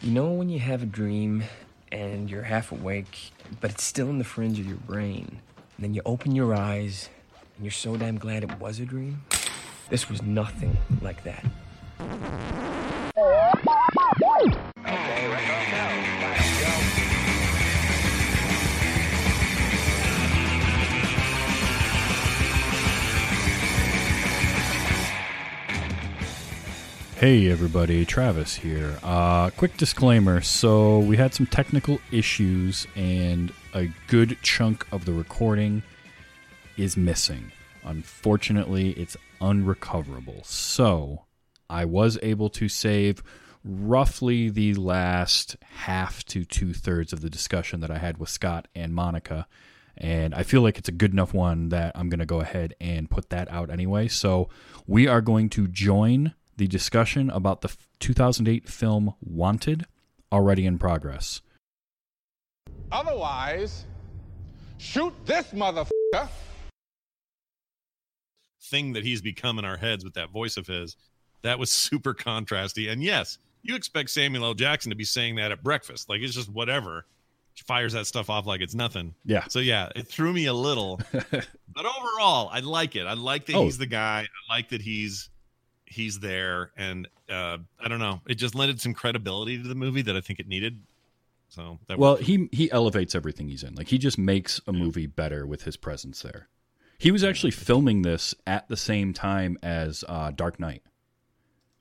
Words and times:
You 0.00 0.12
know 0.12 0.30
when 0.30 0.48
you 0.48 0.60
have 0.60 0.84
a 0.84 0.86
dream 0.86 1.42
and 1.90 2.30
you're 2.30 2.44
half 2.44 2.70
awake, 2.70 3.32
but 3.60 3.72
it's 3.72 3.82
still 3.82 4.08
in 4.08 4.18
the 4.18 4.24
fringe 4.24 4.60
of 4.60 4.66
your 4.66 4.76
brain. 4.76 5.40
And 5.76 5.84
then 5.84 5.92
you 5.92 6.02
open 6.06 6.36
your 6.36 6.54
eyes 6.54 7.08
and 7.56 7.64
you're 7.64 7.72
so 7.72 7.96
damn 7.96 8.16
glad 8.16 8.44
it 8.44 8.60
was 8.60 8.78
a 8.78 8.84
dream? 8.84 9.24
This 9.90 10.08
was 10.08 10.22
nothing 10.22 10.76
like 11.02 11.24
that. 11.24 11.44
Hey 27.18 27.50
everybody, 27.50 28.06
Travis 28.06 28.54
here. 28.54 28.96
Uh, 29.02 29.50
quick 29.50 29.76
disclaimer. 29.76 30.40
So, 30.40 31.00
we 31.00 31.16
had 31.16 31.34
some 31.34 31.46
technical 31.46 31.98
issues, 32.12 32.86
and 32.94 33.52
a 33.74 33.88
good 34.06 34.38
chunk 34.40 34.86
of 34.92 35.04
the 35.04 35.12
recording 35.12 35.82
is 36.76 36.96
missing. 36.96 37.50
Unfortunately, 37.82 38.90
it's 38.90 39.16
unrecoverable. 39.40 40.44
So, 40.44 41.24
I 41.68 41.86
was 41.86 42.20
able 42.22 42.50
to 42.50 42.68
save 42.68 43.24
roughly 43.64 44.48
the 44.48 44.74
last 44.74 45.56
half 45.70 46.24
to 46.26 46.44
two 46.44 46.72
thirds 46.72 47.12
of 47.12 47.20
the 47.20 47.30
discussion 47.30 47.80
that 47.80 47.90
I 47.90 47.98
had 47.98 48.18
with 48.18 48.28
Scott 48.28 48.68
and 48.76 48.94
Monica. 48.94 49.48
And 49.96 50.36
I 50.36 50.44
feel 50.44 50.62
like 50.62 50.78
it's 50.78 50.88
a 50.88 50.92
good 50.92 51.10
enough 51.14 51.34
one 51.34 51.70
that 51.70 51.90
I'm 51.96 52.10
going 52.10 52.20
to 52.20 52.26
go 52.26 52.40
ahead 52.40 52.74
and 52.80 53.10
put 53.10 53.30
that 53.30 53.50
out 53.50 53.70
anyway. 53.70 54.06
So, 54.06 54.50
we 54.86 55.08
are 55.08 55.20
going 55.20 55.48
to 55.48 55.66
join 55.66 56.34
the 56.58 56.66
discussion 56.66 57.30
about 57.30 57.62
the 57.62 57.74
2008 58.00 58.68
film 58.68 59.14
Wanted 59.20 59.86
already 60.30 60.66
in 60.66 60.78
progress. 60.78 61.40
Otherwise, 62.92 63.84
shoot 64.78 65.14
this 65.24 65.46
motherfucker. 65.52 66.28
thing 68.62 68.92
that 68.92 69.02
he's 69.04 69.22
become 69.22 69.58
in 69.58 69.64
our 69.64 69.76
heads 69.78 70.04
with 70.04 70.14
that 70.14 70.30
voice 70.30 70.56
of 70.58 70.66
his, 70.66 70.96
that 71.42 71.58
was 71.58 71.70
super 71.86 72.12
contrasty. 72.14 72.90
And 72.90 73.02
yes, 73.02 73.38
you 73.62 73.74
expect 73.74 74.10
Samuel 74.10 74.44
L. 74.44 74.54
Jackson 74.54 74.90
to 74.90 74.96
be 74.96 75.04
saying 75.04 75.36
that 75.36 75.52
at 75.52 75.62
breakfast. 75.62 76.08
Like 76.08 76.20
it's 76.20 76.34
just 76.34 76.50
whatever. 76.50 77.06
He 77.54 77.62
fires 77.62 77.92
that 77.94 78.06
stuff 78.06 78.30
off 78.30 78.46
like 78.46 78.60
it's 78.60 78.74
nothing. 78.74 79.14
Yeah. 79.24 79.44
So 79.48 79.58
yeah, 79.58 79.88
it 79.96 80.06
threw 80.06 80.32
me 80.32 80.46
a 80.46 80.52
little. 80.54 81.00
but 81.12 81.46
overall, 81.78 82.50
I 82.52 82.60
like 82.60 82.94
it. 82.94 83.06
I 83.06 83.14
like 83.14 83.46
that 83.46 83.56
Oh. 83.56 83.64
he's 83.64 83.78
the 83.78 83.86
guy. 83.86 84.26
I 84.50 84.54
like 84.54 84.68
that 84.68 84.80
he's 84.82 85.28
he's 85.90 86.20
there. 86.20 86.70
And 86.76 87.08
uh 87.28 87.58
I 87.80 87.88
don't 87.88 87.98
know. 88.00 88.20
It 88.26 88.34
just 88.36 88.54
lended 88.54 88.80
some 88.80 88.94
credibility 88.94 89.60
to 89.60 89.68
the 89.68 89.74
movie 89.74 90.02
that 90.02 90.16
I 90.16 90.20
think 90.20 90.40
it 90.40 90.48
needed. 90.48 90.80
So 91.48 91.78
that 91.86 91.98
Well, 91.98 92.12
worked. 92.12 92.24
he 92.24 92.48
he 92.52 92.70
elevates 92.70 93.14
everything 93.14 93.48
he's 93.48 93.62
in. 93.62 93.74
Like 93.74 93.88
he 93.88 93.98
just 93.98 94.18
makes 94.18 94.60
a 94.66 94.72
movie 94.72 95.06
better 95.06 95.46
with 95.46 95.62
his 95.62 95.76
presence 95.76 96.22
there. 96.22 96.48
He 96.98 97.10
was 97.10 97.22
actually 97.22 97.52
filming 97.52 98.02
this 98.02 98.34
at 98.46 98.68
the 98.68 98.76
same 98.76 99.12
time 99.12 99.56
as 99.62 100.04
uh, 100.08 100.32
Dark 100.32 100.58
Knight 100.58 100.82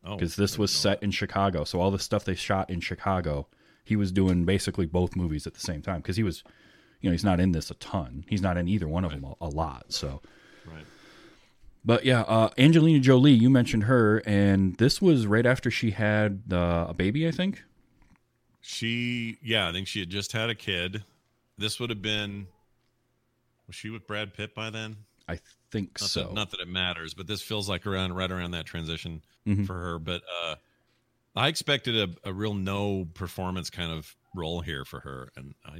oh, 0.05 0.15
because 0.15 0.35
this 0.35 0.59
was 0.59 0.71
set 0.71 1.01
in 1.01 1.09
Chicago. 1.11 1.63
So 1.63 1.81
all 1.81 1.89
the 1.89 1.97
stuff 1.99 2.23
they 2.23 2.35
shot 2.35 2.69
in 2.69 2.81
Chicago, 2.81 3.47
he 3.83 3.95
was 3.95 4.11
doing 4.11 4.45
basically 4.45 4.85
both 4.85 5.15
movies 5.15 5.47
at 5.47 5.55
the 5.55 5.59
same 5.59 5.81
time 5.81 6.01
because 6.01 6.17
he 6.17 6.23
was, 6.23 6.43
you 7.01 7.09
know, 7.09 7.13
he's 7.13 7.23
not 7.23 7.39
in 7.39 7.51
this 7.51 7.71
a 7.71 7.73
ton. 7.75 8.25
He's 8.29 8.43
not 8.43 8.57
in 8.57 8.67
either 8.67 8.87
one 8.87 9.03
of 9.03 9.11
them 9.11 9.23
a, 9.23 9.33
a 9.41 9.49
lot. 9.49 9.85
So, 9.91 10.21
right. 10.65 10.85
But 11.87 12.03
yeah, 12.05 12.21
uh, 12.21 12.49
Angelina 12.57 12.99
Jolie, 12.99 13.31
you 13.31 13.49
mentioned 13.49 13.85
her, 13.85 14.19
and 14.25 14.75
this 14.75 15.01
was 15.01 15.25
right 15.25 15.45
after 15.45 15.71
she 15.71 15.91
had 15.91 16.43
uh, 16.51 16.85
a 16.89 16.93
baby, 16.93 17.27
I 17.27 17.31
think. 17.31 17.63
She, 18.61 19.37
yeah, 19.41 19.69
I 19.69 19.71
think 19.71 19.87
she 19.87 20.01
had 20.01 20.09
just 20.09 20.33
had 20.33 20.49
a 20.49 20.55
kid. 20.55 21.03
This 21.57 21.79
would 21.79 21.89
have 21.89 22.01
been, 22.01 22.47
was 23.65 23.75
she 23.75 23.89
with 23.89 24.05
Brad 24.05 24.33
Pitt 24.33 24.53
by 24.53 24.69
then? 24.69 24.97
I 25.29 25.39
think 25.71 25.99
Not, 26.01 26.09
so. 26.09 26.23
that, 26.23 26.33
not 26.33 26.51
that 26.51 26.59
it 26.59 26.67
matters, 26.67 27.13
but 27.13 27.27
this 27.27 27.41
feels 27.41 27.69
like 27.69 27.87
around 27.87 28.13
right 28.13 28.29
around 28.31 28.51
that 28.51 28.65
transition 28.65 29.21
Mhm. 29.47 29.65
for 29.65 29.73
her. 29.73 29.99
But 29.99 30.21
uh, 30.43 30.55
I 31.35 31.47
expected 31.47 31.95
a, 32.25 32.29
a 32.29 32.33
real 32.33 32.53
no 32.53 33.05
performance 33.13 33.69
kind 33.69 33.91
of 33.91 34.13
role 34.35 34.59
here 34.61 34.83
for 34.85 34.99
her, 34.99 35.31
and 35.37 35.53
I 35.65 35.79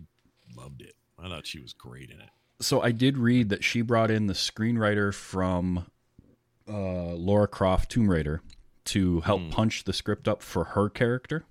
loved 0.55 0.81
it. 0.81 0.93
I 1.19 1.27
thought 1.27 1.45
she 1.45 1.59
was 1.59 1.73
great 1.73 2.09
in 2.09 2.19
it. 2.21 2.29
so 2.61 2.81
I 2.81 2.91
did 2.91 3.17
read 3.17 3.49
that 3.49 3.63
she 3.63 3.81
brought 3.81 4.09
in 4.11 4.27
the 4.27 4.33
screenwriter 4.33 5.13
from 5.13 5.85
uh, 6.69 7.13
Lara 7.15 7.47
Croft 7.47 7.91
Tomb 7.91 8.09
Raider 8.09 8.41
to 8.85 9.21
help 9.21 9.41
Hmm. 9.41 9.49
punch 9.49 9.83
the 9.83 9.93
script 9.93 10.27
up 10.27 10.41
for 10.41 10.63
her 10.63 10.89
character 10.89 11.45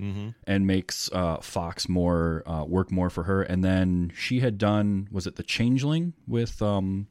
Mm-hmm. 0.00 0.30
and 0.46 0.66
makes 0.66 1.10
uh, 1.12 1.36
Fox 1.40 1.88
more 1.88 2.42
uh, 2.46 2.64
work 2.64 2.90
more 2.90 3.08
for 3.10 3.24
her. 3.24 3.42
And 3.42 3.62
then 3.62 4.10
she 4.16 4.40
had 4.40 4.58
done 4.58 5.06
was 5.12 5.26
it 5.26 5.36
The 5.36 5.42
Changeling 5.44 6.14
with 6.26 6.60
um 6.62 7.06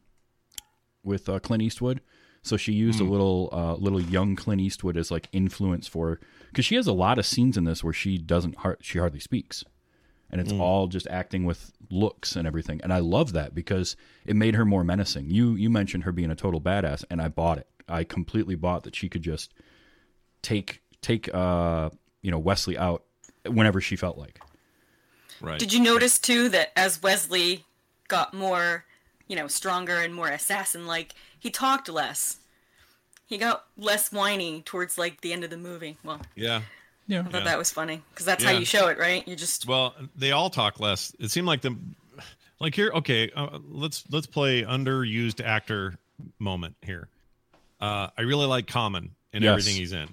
with 1.03 1.29
uh, 1.29 1.39
Clint 1.39 1.63
Eastwood. 1.63 2.01
So 2.43 2.57
she 2.57 2.73
used 2.73 2.99
a 2.99 3.03
little 3.05 3.49
uh, 3.53 3.75
little 3.75 4.01
young 4.01 4.35
Clint 4.35 4.61
Eastwood 4.61 4.97
as 4.97 5.11
like 5.11 5.29
influence 5.31 5.87
for 5.87 6.19
because 6.49 6.65
she 6.65 6.75
has 6.75 6.87
a 6.87 6.91
lot 6.93 7.17
of 7.19 7.25
scenes 7.25 7.55
in 7.55 7.63
this 7.65 7.83
where 7.83 7.93
she 7.93 8.17
doesn't 8.17 8.57
har- 8.57 8.79
she 8.81 8.97
hardly 8.97 9.19
speaks 9.19 9.63
and 10.31 10.39
it's 10.39 10.53
all 10.53 10.87
just 10.87 11.07
acting 11.07 11.43
with 11.43 11.71
looks 11.89 12.35
and 12.35 12.47
everything. 12.47 12.79
And 12.83 12.93
I 12.93 12.99
love 12.99 13.33
that 13.33 13.53
because 13.53 13.95
it 14.25 14.35
made 14.35 14.55
her 14.55 14.65
more 14.65 14.83
menacing. 14.83 15.29
You 15.29 15.55
you 15.55 15.69
mentioned 15.69 16.05
her 16.05 16.11
being 16.11 16.31
a 16.31 16.35
total 16.35 16.61
badass, 16.61 17.03
and 17.09 17.21
I 17.21 17.27
bought 17.27 17.57
it. 17.57 17.67
I 17.87 18.03
completely 18.05 18.55
bought 18.55 18.83
that 18.83 18.95
she 18.95 19.09
could 19.09 19.21
just 19.21 19.53
take 20.41 20.81
take 21.01 21.33
uh 21.33 21.89
you 22.21 22.31
know 22.31 22.39
Wesley 22.39 22.77
out 22.77 23.03
whenever 23.45 23.81
she 23.81 23.95
felt 23.95 24.17
like. 24.17 24.39
Right. 25.41 25.59
Did 25.59 25.73
you 25.73 25.81
notice 25.81 26.17
too 26.19 26.49
that 26.49 26.71
as 26.75 27.01
Wesley 27.01 27.65
got 28.07 28.33
more, 28.33 28.85
you 29.27 29.35
know, 29.35 29.47
stronger 29.47 29.97
and 29.97 30.13
more 30.13 30.29
assassin-like, 30.29 31.15
he 31.39 31.49
talked 31.49 31.89
less. 31.89 32.37
He 33.25 33.37
got 33.37 33.65
less 33.77 34.11
whiny 34.11 34.61
towards 34.61 34.97
like 34.97 35.21
the 35.21 35.33
end 35.33 35.43
of 35.43 35.49
the 35.49 35.57
movie. 35.57 35.97
Well, 36.03 36.21
yeah. 36.35 36.61
Yeah. 37.07 37.19
I 37.19 37.23
thought 37.23 37.33
Yeah. 37.33 37.43
that 37.45 37.57
was 37.57 37.71
funny 37.71 38.01
because 38.11 38.25
that's 38.25 38.43
Yeah. 38.43 38.53
how 38.53 38.57
you 38.59 38.65
show 38.65 38.87
it, 38.87 38.97
right? 38.97 39.27
You 39.27 39.35
just 39.35 39.65
Well, 39.67 39.93
they 40.15 40.31
all 40.31 40.49
talk 40.49 40.79
less. 40.79 41.13
It 41.19 41.29
seemed 41.31 41.47
like 41.47 41.61
the 41.61 41.75
like 42.59 42.75
here. 42.75 42.91
Okay, 42.93 43.29
uh, 43.35 43.59
let's 43.69 44.03
let's 44.11 44.27
play 44.27 44.63
underused 44.63 45.43
actor 45.43 45.97
moment 46.39 46.75
here. 46.83 47.07
Uh, 47.79 48.07
I 48.17 48.21
really 48.21 48.45
like 48.45 48.67
Common 48.67 49.11
and 49.33 49.43
Yes. 49.43 49.51
everything 49.51 49.75
he's 49.75 49.91
in, 49.93 50.07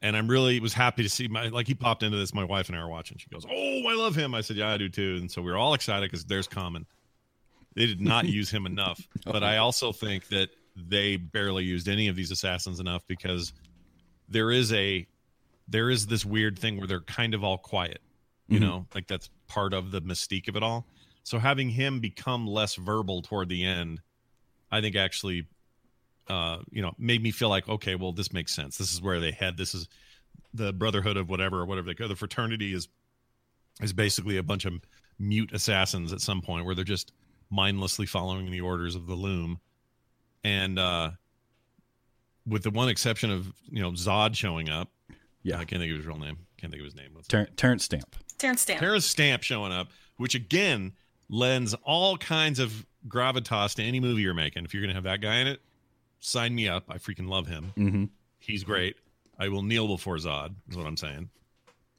and 0.00 0.16
I'm 0.16 0.28
really 0.28 0.60
was 0.60 0.72
happy 0.72 1.02
to 1.02 1.08
see 1.08 1.26
my 1.28 1.48
like 1.48 1.66
he 1.66 1.74
popped 1.74 2.02
into 2.04 2.16
this. 2.16 2.32
My 2.32 2.44
wife 2.44 2.68
and 2.68 2.78
I 2.78 2.82
were 2.82 2.88
watching. 2.88 3.18
She 3.18 3.28
goes, 3.28 3.44
"Oh, 3.50 3.86
I 3.88 3.94
love 3.94 4.14
him." 4.14 4.34
I 4.34 4.40
said, 4.40 4.56
"Yeah, 4.56 4.68
I 4.72 4.76
do 4.78 4.88
too." 4.88 5.16
And 5.20 5.30
so 5.30 5.42
we 5.42 5.50
were 5.50 5.58
all 5.58 5.74
excited 5.74 6.08
because 6.10 6.24
there's 6.24 6.46
Common. 6.46 6.86
They 7.74 7.86
did 7.86 8.00
not 8.00 8.26
use 8.28 8.50
him 8.50 8.64
enough, 8.66 9.00
but 9.24 9.42
I 9.42 9.56
also 9.58 9.92
think 9.92 10.28
that 10.28 10.50
they 10.76 11.16
barely 11.16 11.64
used 11.64 11.88
any 11.88 12.06
of 12.06 12.14
these 12.14 12.30
assassins 12.30 12.78
enough 12.78 13.02
because 13.08 13.52
there 14.28 14.52
is 14.52 14.72
a 14.72 15.06
there 15.68 15.90
is 15.90 16.06
this 16.06 16.24
weird 16.24 16.58
thing 16.58 16.78
where 16.78 16.86
they're 16.86 17.00
kind 17.00 17.34
of 17.34 17.44
all 17.44 17.58
quiet 17.58 18.00
you 18.48 18.58
Mhm. 18.58 18.62
know 18.62 18.86
like 18.94 19.06
that's 19.06 19.28
part 19.46 19.74
of 19.74 19.90
the 19.90 20.00
mystique 20.02 20.48
of 20.48 20.56
it 20.56 20.62
all. 20.62 20.86
So 21.22 21.38
having 21.38 21.68
him 21.70 22.00
become 22.00 22.46
less 22.46 22.74
verbal 22.76 23.20
toward 23.22 23.48
the 23.50 23.64
end 23.64 24.00
i 24.70 24.80
think 24.80 24.96
actually 24.96 25.46
uh 26.28 26.58
you 26.70 26.80
know 26.82 26.94
made 26.98 27.22
me 27.22 27.30
feel 27.30 27.48
like 27.50 27.68
okay 27.68 27.94
well 27.94 28.12
this 28.12 28.32
makes 28.32 28.54
sense. 28.54 28.76
This 28.78 28.92
is 28.92 29.00
where 29.02 29.20
they 29.20 29.32
head. 29.32 29.56
This 29.56 29.74
is 29.74 29.88
the 30.54 30.72
brotherhood 30.72 31.16
of 31.18 31.28
whatever 31.28 31.60
or 31.60 31.66
whatever 31.66 31.86
they 31.88 31.94
go 31.94 32.08
the 32.08 32.16
fraternity 32.16 32.72
is 32.72 32.88
is 33.82 33.92
basically 33.92 34.36
a 34.38 34.42
bunch 34.42 34.64
of 34.64 34.74
mute 35.18 35.52
assassins 35.52 36.12
at 36.12 36.20
some 36.20 36.40
point 36.40 36.64
where 36.64 36.74
they're 36.74 36.84
just 36.84 37.12
mindlessly 37.50 38.06
following 38.06 38.50
the 38.50 38.60
orders 38.60 38.94
of 38.94 39.06
the 39.06 39.14
loom. 39.14 39.60
And 40.44 40.78
uh 40.78 41.10
with 42.46 42.62
the 42.62 42.70
one 42.70 42.88
exception 42.88 43.30
of 43.30 43.52
you 43.70 43.82
know 43.82 43.92
zod 43.92 44.34
showing 44.34 44.68
up 44.70 44.90
Yeah. 45.42 45.56
i 45.58 45.64
can't 45.64 45.80
think 45.80 45.90
of 45.92 45.98
his 45.98 46.06
real 46.06 46.18
name 46.18 46.38
can't 46.58 46.72
think 46.72 46.80
of 46.80 46.84
his 46.86 46.94
name 46.96 47.10
What's 47.14 47.28
Ter- 47.28 47.46
Terrence 47.56 47.84
Stamp. 47.84 48.16
Terrence 48.38 48.62
Stamp. 48.62 48.80
Terrence 48.80 49.04
Stamp 49.06 49.42
showing 49.42 49.72
up, 49.72 49.88
which 50.16 50.34
again 50.34 50.92
lends 51.28 51.74
all 51.84 52.16
kinds 52.16 52.58
of 52.58 52.86
gravitas 53.08 53.74
to 53.76 53.82
any 53.82 54.00
movie 54.00 54.22
you're 54.22 54.34
making. 54.34 54.64
If 54.64 54.72
you're 54.74 54.80
going 54.82 54.90
to 54.90 54.94
have 54.94 55.04
that 55.04 55.20
guy 55.20 55.36
in 55.36 55.46
it, 55.46 55.60
sign 56.20 56.54
me 56.54 56.68
up. 56.68 56.84
I 56.88 56.98
freaking 56.98 57.28
love 57.28 57.46
him. 57.46 57.72
Mm-hmm. 57.76 58.04
He's 58.38 58.64
great. 58.64 58.96
I 59.38 59.48
will 59.48 59.62
kneel 59.62 59.86
before 59.88 60.16
Zod. 60.16 60.54
Is 60.68 60.76
what 60.76 60.86
I'm 60.86 60.96
saying. 60.96 61.30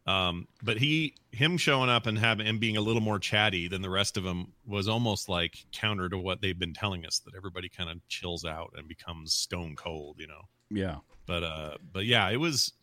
Um, 0.08 0.48
but 0.64 0.78
he, 0.78 1.14
him 1.32 1.58
showing 1.58 1.90
up 1.90 2.08
and 2.08 2.18
having 2.18 2.48
him 2.48 2.58
being 2.58 2.78
a 2.78 2.82
little 2.82 3.02
more 3.02 3.20
chatty 3.20 3.68
than 3.68 3.82
the 3.82 3.90
rest 3.90 4.18
of 4.18 4.24
them 4.24 4.54
was 4.66 4.88
almost 4.88 5.30
like 5.30 5.66
counter 5.72 6.10
to 6.10 6.18
what 6.18 6.42
they've 6.42 6.58
been 6.58 6.74
telling 6.74 7.06
us 7.06 7.20
that 7.20 7.36
everybody 7.36 7.70
kind 7.70 7.90
of 7.90 8.06
chills 8.08 8.44
out 8.44 8.74
and 8.78 8.88
becomes 8.88 9.34
stone 9.34 9.76
cold, 9.76 10.18
you 10.20 10.28
know 10.28 10.42
Yeah. 10.72 10.98
but 11.28 11.44
uh 11.44 11.78
but 11.94 12.06
yeah 12.06 12.30
it 12.30 12.38
was 12.38 12.74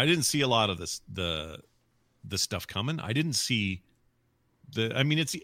i 0.00 0.06
didn't 0.06 0.24
see 0.24 0.40
a 0.40 0.48
lot 0.48 0.70
of 0.70 0.78
this 0.78 1.00
the 1.12 1.58
the 2.24 2.36
stuff 2.38 2.66
coming. 2.66 3.00
I 3.00 3.12
didn't 3.12 3.32
see 3.34 3.82
the 4.74 4.92
i 4.96 5.02
mean 5.02 5.18
it's 5.18 5.34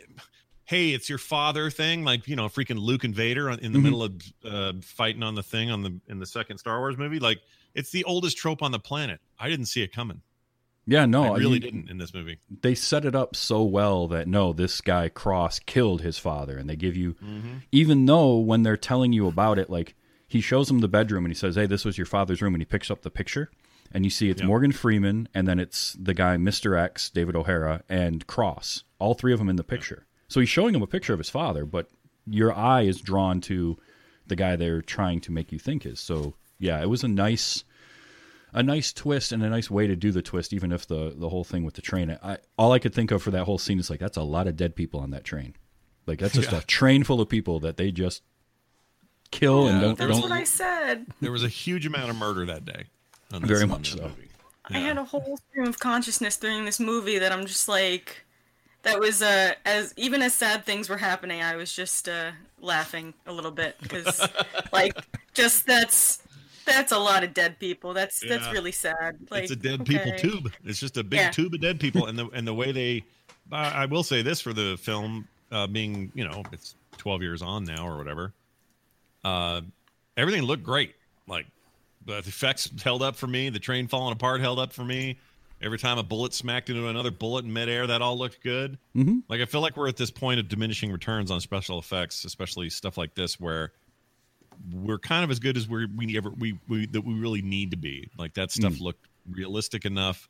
hey 0.65 0.91
it's 0.91 1.09
your 1.09 1.19
father 1.19 1.71
thing 1.71 2.05
like 2.05 2.29
you 2.29 2.37
know 2.37 2.47
freaking 2.49 2.79
luke 2.79 3.05
and 3.05 3.15
vader 3.15 3.49
in 3.51 3.73
the 3.73 3.79
Mhm. 3.79 3.83
middle 3.83 4.03
of 4.03 4.13
uh 4.45 4.73
fighting 4.83 5.23
on 5.23 5.35
the 5.35 5.43
thing 5.43 5.71
on 5.71 5.83
the 5.83 5.99
in 6.09 6.19
the 6.19 6.27
second 6.27 6.59
star 6.59 6.79
wars 6.81 6.97
movie. 6.99 7.19
Like 7.19 7.39
it's 7.75 7.91
the 7.91 8.05
oldest 8.05 8.37
trope 8.37 8.63
on 8.63 8.73
the 8.73 8.79
planet. 8.79 9.21
I 9.39 9.49
didn't 9.49 9.67
see 9.67 9.83
it 9.83 9.93
coming. 9.93 10.23
Yeah, 10.89 11.05
no, 11.07 11.35
I 11.35 11.39
really 11.39 11.55
you- 11.55 11.61
didn't 11.61 11.91
in 11.91 11.99
this 11.99 12.15
movie. 12.15 12.39
they 12.63 12.75
set 12.75 13.05
it 13.05 13.15
up 13.15 13.35
so 13.35 13.63
well 13.65 14.07
that 14.09 14.29
no, 14.29 14.53
this 14.53 14.81
guy 14.81 15.09
Cross 15.09 15.61
killed 15.61 16.01
his 16.03 16.17
father, 16.19 16.57
and 16.57 16.71
they 16.71 16.77
give 16.77 16.97
you, 16.97 17.17
even 17.73 18.07
though 18.07 18.37
when 18.39 18.63
they're 18.63 18.77
telling 18.77 19.13
you 19.13 19.27
about 19.27 19.59
it, 19.59 19.69
like 19.69 19.95
he 20.29 20.41
shows 20.41 20.71
him 20.71 20.79
the 20.79 20.89
bedroom 20.89 21.25
and 21.25 21.33
he 21.35 21.39
says, 21.39 21.57
"Hey, 21.57 21.67
this 21.67 21.85
was 21.85 21.99
your 21.99 22.07
father's 22.07 22.41
room," 22.41 22.55
and 22.55 22.61
he 22.63 22.67
picks 22.67 22.89
up 22.91 23.03
the 23.03 23.11
picture, 23.11 23.51
and 23.97 24.05
you 24.05 24.11
see 24.11 24.29
it's 24.31 24.43
Yeah. 24.43 24.47
Morgan 24.47 24.73
Freeman, 24.73 25.27
and 25.35 25.49
then 25.49 25.59
it's 25.59 25.95
the 25.99 26.13
guy 26.15 26.37
Mister 26.37 26.77
X, 26.77 27.09
David 27.11 27.35
O'Hara, 27.35 27.83
and 27.89 28.27
Cross, 28.27 28.85
all 28.99 29.15
three 29.15 29.33
of 29.33 29.39
them 29.39 29.49
in 29.49 29.57
the 29.57 29.65
picture. 29.65 30.07
So 30.29 30.39
he's 30.41 30.49
showing 30.51 30.75
him 30.75 30.83
a 30.83 30.87
picture 30.87 31.13
of 31.15 31.19
his 31.19 31.31
father, 31.31 31.65
but 31.65 31.89
your 32.27 32.53
eye 32.55 32.83
is 32.83 33.01
drawn 33.01 33.41
to 33.43 33.79
the 34.27 34.37
guy 34.37 34.57
they're 34.57 34.83
trying 34.83 35.21
to 35.23 35.33
make 35.33 35.51
you 35.53 35.59
think 35.59 35.87
is. 35.87 35.99
So 35.99 36.35
yeah, 36.59 36.81
it 36.83 36.89
was 36.91 37.03
a 37.05 37.09
nice 37.09 37.65
a 38.53 38.63
nice 38.63 38.93
twist 38.93 39.33
and 39.33 39.43
a 39.43 39.49
nice 39.51 39.71
way 39.71 39.87
to 39.87 39.97
do 39.97 40.13
the 40.13 40.23
twist, 40.23 40.53
even 40.53 40.73
if 40.73 40.87
the 40.87 41.15
the 41.17 41.29
whole 41.29 41.45
thing 41.45 41.65
with 41.65 41.75
the 41.75 41.83
train. 41.83 42.17
I 42.23 42.39
all 42.59 42.73
I 42.73 42.79
could 42.79 42.95
think 42.95 43.11
of 43.11 43.23
for 43.23 43.31
that 43.31 43.45
whole 43.45 43.59
scene 43.59 43.79
is 43.79 43.89
like 43.89 44.01
that's 44.01 44.17
a 44.17 44.23
lot 44.23 44.47
of 44.47 44.57
dead 44.57 44.75
people 44.77 45.01
on 45.01 45.11
that 45.11 45.25
train. 45.25 45.55
Like 46.07 46.19
that's 46.19 46.35
just 46.35 46.53
Yeah. 46.53 46.59
a 46.59 46.63
train 46.63 47.03
full 47.05 47.21
of 47.21 47.29
people 47.29 47.61
that 47.61 47.77
they 47.79 47.91
just 47.93 48.23
kill 49.31 49.67
and 49.69 49.81
don't 49.81 49.99
That's 49.99 50.13
don't. 50.13 50.23
what 50.23 50.33
I 50.33 50.45
said. 50.45 51.07
There 51.21 51.33
was 51.33 51.43
a 51.45 51.49
huge 51.49 51.87
amount 51.87 52.11
of 52.11 52.17
murder 52.17 52.47
that 52.47 52.65
day. 52.65 52.85
On 53.33 53.45
Very 53.45 53.67
much 53.67 53.93
so. 53.93 54.03
movie. 54.03 54.29
I 54.69 54.79
had 54.79 54.99
a 54.99 55.05
whole 55.05 55.39
stream 55.51 55.69
of 55.69 55.79
consciousness 55.79 56.37
during 56.37 56.65
this 56.65 56.81
movie 56.81 57.19
that 57.19 57.31
I'm 57.33 57.47
just 57.47 57.69
like, 57.69 58.25
that 58.83 58.99
was 58.99 59.23
uh, 59.23 59.55
as 59.65 59.95
even 59.97 60.23
as 60.23 60.35
sad 60.35 60.65
things 60.65 60.89
were 60.89 60.97
happening, 60.97 61.41
I 61.43 61.55
was 61.57 61.73
just 61.73 62.09
uh, 62.09 62.33
laughing 62.61 63.15
a 63.27 63.33
little 63.33 63.53
bit 63.53 63.77
because, 63.81 64.27
like, 64.73 64.93
just 65.35 65.67
that's 65.67 66.23
that's 66.65 66.91
a 66.91 66.99
lot 66.99 67.23
of 67.23 67.33
dead 67.33 67.61
people. 67.61 67.95
That's 67.95 68.21
that's 68.29 68.51
really 68.53 68.73
sad. 68.73 69.19
Like, 69.31 69.45
it's 69.45 69.53
a 69.53 69.57
dead 69.57 69.87
people 69.87 70.13
tube. 70.19 70.53
It's 70.65 70.81
just 70.81 70.97
a 70.97 71.05
big 71.05 71.21
Yeah. 71.21 71.31
tube 71.31 71.55
of 71.55 71.61
dead 71.61 71.79
people, 71.79 72.07
and 72.09 72.19
the 72.19 72.29
and 72.31 72.47
the 72.47 72.55
way 72.55 72.73
they, 72.73 73.05
I, 73.53 73.83
I 73.83 73.87
will 73.87 74.03
say 74.03 74.23
this 74.23 74.41
for 74.41 74.53
the 74.53 74.77
film 74.81 75.29
uh, 75.53 75.69
being 75.69 76.11
you 76.15 76.27
know 76.27 76.43
it's 76.53 76.75
twelve 76.97 77.23
years 77.23 77.41
on 77.41 77.65
now 77.65 77.87
or 77.89 77.97
whatever. 77.97 78.33
Uh, 79.25 79.61
everything 80.17 80.43
looked 80.43 80.65
great. 80.65 80.95
Like 81.29 81.47
the 82.07 82.19
effects 82.19 82.71
held 82.83 83.03
up 83.03 83.17
for 83.17 83.27
me. 83.27 83.49
The 83.51 83.59
train 83.59 83.89
falling 83.89 84.13
apart 84.13 84.41
held 84.41 84.59
up 84.59 84.73
for 84.73 84.85
me. 84.85 85.19
Every 85.61 85.79
time 85.79 85.99
a 85.99 86.03
bullet 86.03 86.35
smacked 86.35 86.69
into 86.69 86.87
another 86.87 87.11
bullet 87.11 87.45
in 87.45 87.53
midair, 87.53 87.87
that 87.87 88.03
all 88.03 88.17
looked 88.19 88.43
good. 88.43 88.79
Mm-hmm. 88.95 89.21
Like 89.29 89.41
I 89.41 89.47
feel 89.47 89.63
like 89.63 89.77
we're 89.77 89.89
at 89.89 89.97
this 89.97 90.11
point 90.11 90.39
of 90.39 90.49
diminishing 90.49 90.93
returns 90.93 91.31
on 91.31 91.41
special 91.41 91.79
effects, 91.79 92.25
especially 92.25 92.69
stuff 92.71 92.99
like 92.99 93.15
this, 93.15 93.41
where 93.41 93.73
we're 94.73 94.99
kind 94.99 95.25
of 95.25 95.31
as 95.31 95.39
good 95.39 95.57
as 95.57 95.69
we're, 95.69 95.87
we 95.95 96.17
ever 96.17 96.31
we, 96.31 96.59
we 96.69 96.87
that 96.87 97.03
we 97.03 97.15
really 97.15 97.43
need 97.43 97.71
to 97.71 97.77
be. 97.77 98.11
Like 98.19 98.35
that 98.35 98.51
stuff 98.51 98.81
looked 98.81 99.07
realistic 99.31 99.85
enough. 99.85 100.29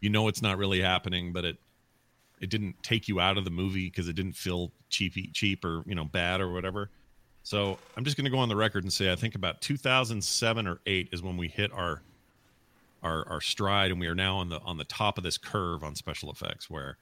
You 0.00 0.10
know 0.10 0.28
it's 0.28 0.42
not 0.42 0.58
really 0.58 0.80
happening, 0.80 1.32
but 1.32 1.44
it 1.44 1.56
it 2.40 2.50
didn't 2.50 2.80
take 2.82 3.08
you 3.08 3.20
out 3.20 3.36
of 3.36 3.44
the 3.44 3.50
movie 3.50 3.86
because 3.86 4.08
it 4.08 4.14
didn't 4.14 4.34
feel 4.34 4.70
cheapy 4.88 5.30
cheap 5.32 5.64
or 5.64 5.82
you 5.86 5.94
know 5.94 6.04
bad 6.04 6.40
or 6.40 6.52
whatever. 6.52 6.90
So 7.48 7.78
I'm 7.96 8.04
just 8.04 8.18
going 8.18 8.26
to 8.26 8.30
go 8.30 8.36
on 8.36 8.50
the 8.50 8.56
record 8.56 8.84
and 8.84 8.92
say 8.92 9.10
I 9.10 9.16
think 9.16 9.34
about 9.34 9.62
2007 9.62 10.66
or 10.66 10.80
eight 10.84 11.08
is 11.12 11.22
when 11.22 11.38
we 11.38 11.48
hit 11.48 11.72
our 11.72 12.02
our 13.02 13.26
our 13.26 13.40
stride, 13.40 13.90
and 13.90 13.98
we 13.98 14.06
are 14.06 14.14
now 14.14 14.36
on 14.36 14.50
the 14.50 14.60
on 14.60 14.76
the 14.76 14.84
top 14.84 15.16
of 15.16 15.24
this 15.24 15.38
curve 15.38 15.82
on 15.82 15.94
special 15.94 16.30
effects 16.30 16.68
where 16.68 16.98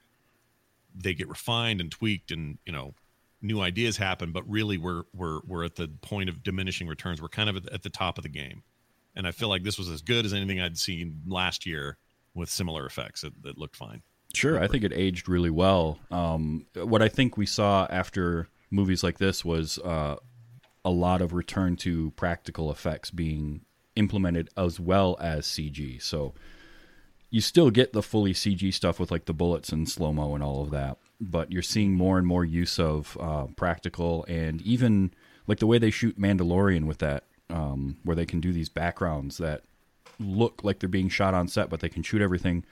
they 0.95 1.13
get 1.13 1.27
refined 1.27 1.81
and 1.81 1.91
tweaked 1.91 2.31
and 2.31 2.59
you 2.65 2.71
know 2.71 2.93
new 3.41 3.59
ideas 3.59 3.97
happen 3.97 4.31
but 4.31 4.49
really 4.49 4.77
we're 4.77 5.03
we're 5.13 5.41
we're 5.45 5.65
at 5.65 5.75
the 5.75 5.89
point 5.99 6.29
of 6.29 6.43
diminishing 6.43 6.87
returns. 6.87 7.21
We're 7.21 7.27
kind 7.27 7.49
of 7.49 7.67
at, 7.67 7.83
the 7.83 7.89
top 7.89 8.17
of 8.17 8.23
the 8.23 8.29
game. 8.29 8.63
And 9.17 9.27
i 9.27 9.31
feel 9.31 9.49
like 9.49 9.63
this 9.63 9.77
was 9.77 9.89
as 9.89 10.01
good 10.01 10.25
as 10.25 10.33
anything 10.33 10.61
i'd 10.61 10.77
seen 10.77 11.23
last 11.27 11.65
year 11.65 11.97
with 12.35 12.49
similar 12.49 12.85
effects 12.85 13.25
it, 13.25 13.33
it 13.43 13.57
looked 13.57 13.75
fine. 13.75 14.01
Sure, 14.33 14.63
I 14.63 14.67
think 14.67 14.85
it 14.85 14.93
aged 14.95 15.27
really 15.27 15.49
well. 15.49 15.99
Um, 16.09 16.67
what 16.73 17.01
I 17.01 17.09
think 17.09 17.35
we 17.35 17.45
saw 17.45 17.85
after 17.89 18.47
movies 18.71 19.03
like 19.03 19.17
this 19.17 19.43
was 19.43 19.79
uh, 19.79 20.17
a 20.83 20.89
lot 20.89 21.21
of 21.21 21.33
return 21.33 21.75
to 21.77 22.11
practical 22.11 22.71
effects 22.71 23.11
being 23.11 23.61
implemented 23.95 24.49
as 24.55 24.79
well 24.79 25.17
as 25.19 25.45
CG. 25.45 26.01
So 26.01 26.33
you 27.29 27.41
still 27.41 27.71
get 27.71 27.93
the 27.93 28.03
fully 28.03 28.33
CG 28.33 28.73
stuff 28.73 28.99
with 28.99 29.11
like 29.11 29.25
the 29.25 29.33
bullets 29.33 29.69
and 29.69 29.89
slow 29.89 30.13
mo 30.13 30.33
and 30.35 30.43
all 30.43 30.61
of 30.63 30.71
that, 30.71 30.97
but 31.19 31.51
you're 31.51 31.61
seeing 31.61 31.93
more 31.93 32.17
and 32.17 32.27
more 32.27 32.45
use 32.45 32.79
of 32.79 33.17
uh, 33.19 33.47
practical 33.55 34.23
and 34.25 34.61
even 34.61 35.13
like 35.45 35.59
the 35.59 35.67
way 35.67 35.77
they 35.77 35.91
shoot 35.91 36.19
Mandalorian 36.19 36.85
with 36.85 36.99
that, 36.99 37.23
um, 37.49 37.97
where 38.03 38.15
they 38.15 38.25
can 38.25 38.39
do 38.39 38.53
these 38.53 38.69
backgrounds 38.69 39.37
that 39.37 39.63
look 40.19 40.63
like 40.63 40.79
they're 40.79 40.89
being 40.89 41.09
shot 41.09 41.33
on 41.33 41.47
set, 41.47 41.69
but 41.69 41.79
they 41.79 41.89
can 41.89 42.03
shoot 42.03 42.21
everything 42.21 42.63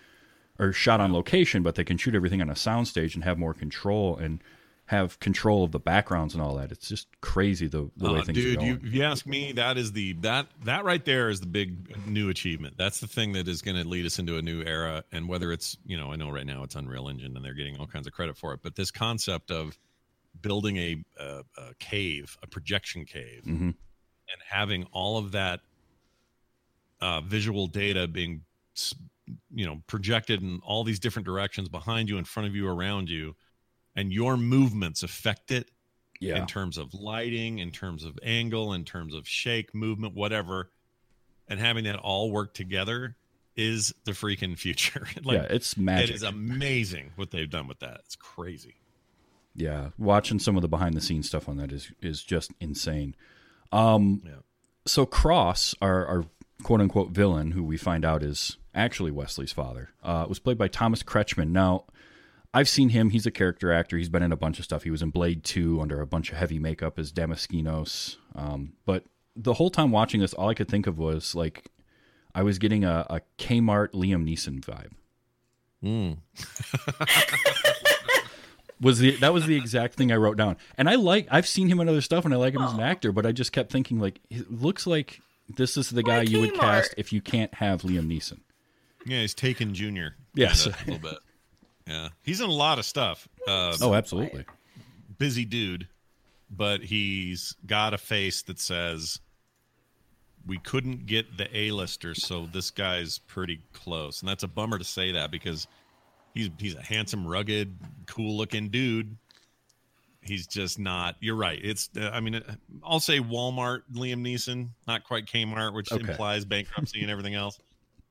or 0.57 0.71
shot 0.71 1.01
on 1.01 1.11
location, 1.11 1.63
but 1.63 1.75
they 1.75 1.83
can 1.83 1.97
shoot 1.97 2.15
everything 2.15 2.41
on 2.41 2.49
a 2.49 2.53
soundstage 2.53 3.15
and 3.15 3.23
have 3.23 3.37
more 3.37 3.53
control 3.53 4.15
and 4.15 4.41
have 4.87 5.19
control 5.19 5.63
of 5.63 5.71
the 5.71 5.79
backgrounds 5.79 6.35
and 6.35 6.43
all 6.43 6.55
that. 6.55 6.71
It's 6.71 6.87
just 6.87 7.07
crazy 7.19 7.67
the, 7.67 7.89
the 7.97 8.13
way 8.13 8.19
Uh, 8.19 8.23
things 8.23 8.37
dude 8.37 8.45
are 8.59 8.65
you, 8.65 8.75
going. 8.75 8.87
if 8.87 8.93
you 8.93 9.01
ask 9.03 9.25
me 9.25 9.51
that 9.53 9.77
is 9.77 9.93
the 9.93 10.13
that 10.21 10.47
that 10.63 10.83
right 10.85 11.03
there 11.03 11.29
is 11.29 11.39
the 11.39 11.47
big 11.47 11.97
new 12.07 12.29
achievement 12.29 12.75
that's 12.77 12.99
the 12.99 13.07
thing 13.07 13.31
that 13.33 13.47
is 13.47 13.63
going 13.63 13.75
to 13.81 13.87
lead 13.87 14.05
us 14.05 14.19
into 14.19 14.37
a 14.37 14.43
new 14.43 14.61
era 14.63 15.03
and 15.11 15.27
whether 15.27 15.51
it's 15.51 15.75
you 15.87 15.97
know 15.97 16.11
i 16.11 16.15
know 16.15 16.29
right 16.29 16.45
now 16.45 16.61
it's 16.61 16.75
unreal 16.75 17.07
engine 17.09 17.35
and 17.35 17.43
they're 17.43 17.55
getting 17.55 17.77
all 17.77 17.87
kinds 17.87 18.05
of 18.05 18.13
credit 18.13 18.37
for 18.37 18.53
it 18.53 18.59
but 18.61 18.75
this 18.75 18.91
concept 18.91 19.49
of 19.49 19.75
building 20.39 20.77
a, 20.77 21.03
a, 21.19 21.41
a 21.57 21.73
cave 21.79 22.37
a 22.43 22.47
projection 22.47 23.05
cave 23.05 23.41
Mhm. 23.43 23.61
and 23.69 23.75
having 24.47 24.83
all 24.91 25.17
of 25.17 25.31
that 25.31 25.61
uh, 27.01 27.21
visual 27.21 27.65
data 27.67 28.07
being 28.07 28.41
you 29.51 29.65
know 29.65 29.81
projected 29.87 30.43
in 30.43 30.59
all 30.63 30.83
these 30.83 30.99
different 30.99 31.25
directions 31.25 31.69
behind 31.69 32.07
you 32.07 32.17
in 32.19 32.23
front 32.25 32.47
of 32.47 32.55
you 32.55 32.67
around 32.67 33.09
you 33.09 33.35
and 33.95 34.11
your 34.11 34.37
movements 34.37 35.03
affect 35.03 35.51
it 35.51 35.71
yeah. 36.19 36.37
in 36.37 36.47
terms 36.47 36.77
of 36.77 36.93
lighting, 36.93 37.59
in 37.59 37.71
terms 37.71 38.03
of 38.03 38.17
angle, 38.23 38.73
in 38.73 38.83
terms 38.85 39.13
of 39.13 39.27
shake, 39.27 39.73
movement, 39.73 40.13
whatever, 40.13 40.71
and 41.47 41.59
having 41.59 41.85
that 41.85 41.97
all 41.97 42.31
work 42.31 42.53
together 42.53 43.15
is 43.55 43.93
the 44.03 44.11
freaking 44.11 44.57
future. 44.57 45.07
like, 45.23 45.37
yeah, 45.37 45.47
it's 45.49 45.77
magic. 45.77 46.09
It 46.09 46.15
is 46.15 46.23
amazing 46.23 47.11
what 47.15 47.31
they've 47.31 47.49
done 47.49 47.67
with 47.67 47.79
that. 47.79 48.01
It's 48.05 48.15
crazy. 48.15 48.75
yeah, 49.55 49.89
watching 49.97 50.39
some 50.39 50.55
of 50.55 50.61
the 50.61 50.67
behind 50.67 50.95
the 50.95 51.01
scenes 51.01 51.27
stuff 51.27 51.47
on 51.47 51.57
that 51.57 51.71
is 51.71 51.91
is 52.01 52.23
just 52.23 52.51
insane. 52.59 53.15
Um, 53.71 54.21
Yeah. 54.25 54.33
so 54.85 55.05
Cross, 55.05 55.75
our, 55.81 56.05
our 56.05 56.25
quote 56.63 56.81
unquote 56.81 57.11
villain, 57.11 57.51
who 57.51 57.63
we 57.63 57.77
find 57.77 58.05
out 58.05 58.23
is 58.23 58.57
actually 58.73 59.11
Wesley's 59.11 59.51
father, 59.51 59.89
uh, 60.03 60.25
was 60.27 60.39
played 60.39 60.57
by 60.57 60.67
Thomas 60.67 61.03
Kretschmann. 61.03 61.49
Now, 61.49 61.85
I've 62.55 62.69
seen 62.69 62.87
him. 62.87 63.09
He's 63.09 63.25
a 63.25 63.31
character 63.31 63.73
actor. 63.73 63.97
He's 63.97 64.07
been 64.07 64.23
in 64.23 64.31
a 64.31 64.37
bunch 64.37 64.59
of 64.59 64.65
stuff. 64.65 64.83
He 64.83 64.89
was 64.89 65.01
in 65.01 65.09
Blade 65.09 65.43
2 65.43 65.81
under 65.81 65.99
a 65.99 66.07
bunch 66.07 66.31
of 66.31 66.37
heavy 66.37 66.57
makeup 66.57 66.97
as 66.97 67.11
Damaskinos. 67.11 68.15
Um, 68.33 68.73
but 68.85 69.03
the 69.35 69.55
whole 69.55 69.69
time 69.69 69.91
watching 69.91 70.21
this, 70.21 70.33
all 70.33 70.47
I 70.47 70.53
could 70.53 70.69
think 70.69 70.87
of 70.87 70.97
was 70.97 71.35
like 71.35 71.65
I 72.33 72.43
was 72.43 72.57
getting 72.57 72.85
a, 72.85 73.05
a 73.09 73.21
Kmart 73.37 73.91
Liam 73.91 74.23
Neeson 74.25 74.61
vibe. 74.61 74.91
Mm. 75.83 76.17
was 78.81 78.99
the 78.99 79.17
that 79.17 79.33
was 79.33 79.45
the 79.47 79.57
exact 79.57 79.95
thing 79.95 80.13
I 80.13 80.15
wrote 80.15 80.37
down. 80.37 80.55
And 80.77 80.89
I 80.89 80.95
like 80.95 81.27
I've 81.29 81.47
seen 81.47 81.67
him 81.67 81.81
in 81.81 81.89
other 81.89 81.99
stuff 81.99 82.23
and 82.23 82.33
I 82.33 82.37
like 82.37 82.53
him 82.53 82.61
as 82.61 82.71
an 82.71 82.79
actor, 82.79 83.11
but 83.11 83.25
I 83.25 83.33
just 83.33 83.51
kept 83.51 83.69
thinking 83.69 83.99
like 83.99 84.21
it 84.29 84.49
looks 84.49 84.87
like 84.87 85.19
this 85.57 85.75
is 85.75 85.89
the 85.89 86.03
guy 86.03 86.19
Like 86.19 86.29
you 86.29 86.39
would 86.39 86.53
cast 86.53 86.95
if 86.97 87.11
you 87.11 87.19
can't 87.19 87.53
have 87.55 87.81
Liam 87.81 88.07
Neeson. 88.07 88.39
Yeah, 89.05 89.19
he's 89.19 89.33
taken 89.33 89.73
Junior. 89.73 90.15
Yes. 90.33 90.67
a 90.67 90.69
little 90.87 90.99
bit. 90.99 91.19
Yeah, 91.87 92.09
he's 92.23 92.41
in 92.41 92.49
a 92.49 92.53
lot 92.53 92.79
of 92.79 92.85
stuff. 92.85 93.27
Uh, 93.47 93.75
Oh, 93.81 93.93
absolutely. 93.93 94.45
busy 95.17 95.45
dude, 95.45 95.87
but 96.49 96.81
he's 96.81 97.55
got 97.65 97.93
a 97.93 97.97
face 97.97 98.41
that 98.43 98.59
says 98.59 99.19
we 100.47 100.57
couldn't 100.59 101.05
get 101.05 101.37
the 101.37 101.47
A-listers, 101.55 102.25
so 102.25 102.45
this 102.47 102.71
guy's 102.71 103.19
pretty 103.19 103.61
close. 103.73 104.21
And 104.21 104.29
that's 104.29 104.43
a 104.43 104.47
bummer 104.47 104.77
to 104.79 104.83
say 104.83 105.11
that 105.11 105.29
because 105.31 105.67
he's 106.33 106.49
he's 106.59 106.75
a 106.75 106.81
handsome, 106.81 107.25
rugged, 107.27 107.75
cool-looking 108.07 108.69
dude. 108.69 109.15
He's 110.21 110.47
just 110.47 110.79
not. 110.79 111.17
You're 111.19 111.35
right. 111.35 111.59
It's. 111.63 111.89
Uh, 111.95 112.09
I 112.11 112.19
mean, 112.19 112.41
I'll 112.83 112.99
say 112.99 113.19
Walmart, 113.19 113.81
Liam 113.93 114.21
Neeson, 114.25 114.69
not 114.87 115.03
quite 115.03 115.27
Kmart, 115.27 115.73
which 115.75 115.91
Okay. 115.91 116.09
implies 116.09 116.45
bankruptcy 116.45 117.01
and 117.03 117.11
everything 117.11 117.35
else. 117.35 117.59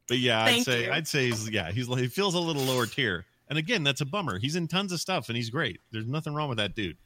But 0.06 0.18
yeah, 0.18 0.42
I'd 0.44 0.48
Thank 0.50 0.64
say 0.64 0.84
you. 0.84 0.92
I'd 0.92 1.08
say 1.08 1.26
he's 1.26 1.50
yeah 1.50 1.72
he's 1.72 1.88
he 1.88 2.06
feels 2.06 2.34
a 2.34 2.38
little 2.38 2.62
lower 2.62 2.86
tier. 2.86 3.26
And 3.48 3.58
again, 3.58 3.82
that's 3.84 4.00
a 4.00 4.06
bummer. 4.06 4.38
He's 4.38 4.56
in 4.56 4.68
tons 4.68 4.90
of 4.92 5.00
stuff 5.00 5.28
and 5.28 5.36
he's 5.36 5.50
great. 5.50 5.80
There's 5.92 6.06
nothing 6.06 6.34
wrong 6.34 6.48
with 6.48 6.58
that 6.58 6.74
dude. 6.74 6.96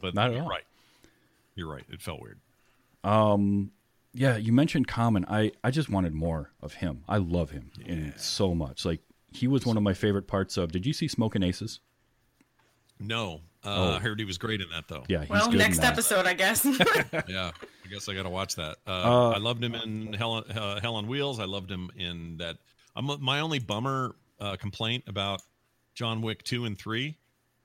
But 0.00 0.14
Not 0.14 0.28
at 0.28 0.34
you're 0.34 0.42
all. 0.42 0.48
right. 0.48 0.64
You're 1.54 1.68
right. 1.70 1.84
It 1.90 2.02
felt 2.02 2.20
weird. 2.20 2.38
Um 3.04 3.70
yeah, 4.12 4.36
you 4.38 4.52
mentioned 4.52 4.88
Common. 4.88 5.24
I 5.28 5.52
I 5.64 5.70
just 5.70 5.88
wanted 5.90 6.12
more 6.14 6.50
of 6.62 6.74
him. 6.74 7.04
I 7.08 7.18
love 7.18 7.50
him 7.50 7.70
in 7.84 8.14
so 8.16 8.54
much. 8.54 8.84
Like 8.84 9.00
he 9.32 9.46
was 9.46 9.66
one 9.66 9.76
of 9.76 9.82
my 9.82 9.92
favorite 9.94 10.26
parts 10.26 10.56
of. 10.56 10.72
Did 10.72 10.86
you 10.86 10.92
see 10.92 11.08
Smoking 11.08 11.42
Aces? 11.42 11.80
No, 12.98 13.40
uh, 13.64 13.68
Oh. 13.68 13.92
I 13.96 13.98
heard 13.98 14.18
he 14.18 14.24
was 14.24 14.38
great 14.38 14.60
in 14.62 14.68
that 14.70 14.88
though. 14.88 15.04
Yeah, 15.08 15.20
he's 15.20 15.28
well, 15.30 15.46
good 15.46 15.54
in 15.54 15.58
next 15.58 15.78
that. 15.80 15.92
episode, 15.92 16.26
I 16.26 16.32
guess. 16.34 16.64
yeah. 17.28 17.50
I 17.84 17.88
guess 17.90 18.08
I 18.08 18.14
got 18.14 18.22
to 18.24 18.30
watch 18.30 18.56
that. 18.56 18.76
Uh, 18.86 18.90
Uh, 18.90 19.30
I 19.30 19.38
loved 19.38 19.62
him 19.62 19.74
in 19.74 20.12
Hell, 20.14 20.44
uh, 20.48 20.80
Hell 20.80 20.94
on 20.96 21.06
Wheels. 21.06 21.38
I 21.38 21.44
loved 21.44 21.70
him 21.70 21.90
in 21.96 22.38
that. 22.38 22.56
I'm, 22.96 23.10
my 23.22 23.40
only 23.40 23.58
bummer 23.58 24.16
uh, 24.40 24.56
complaint 24.56 25.04
about 25.06 25.42
John 25.94 26.22
Wick 26.22 26.42
two 26.42 26.64
and 26.64 26.78
three 26.78 27.16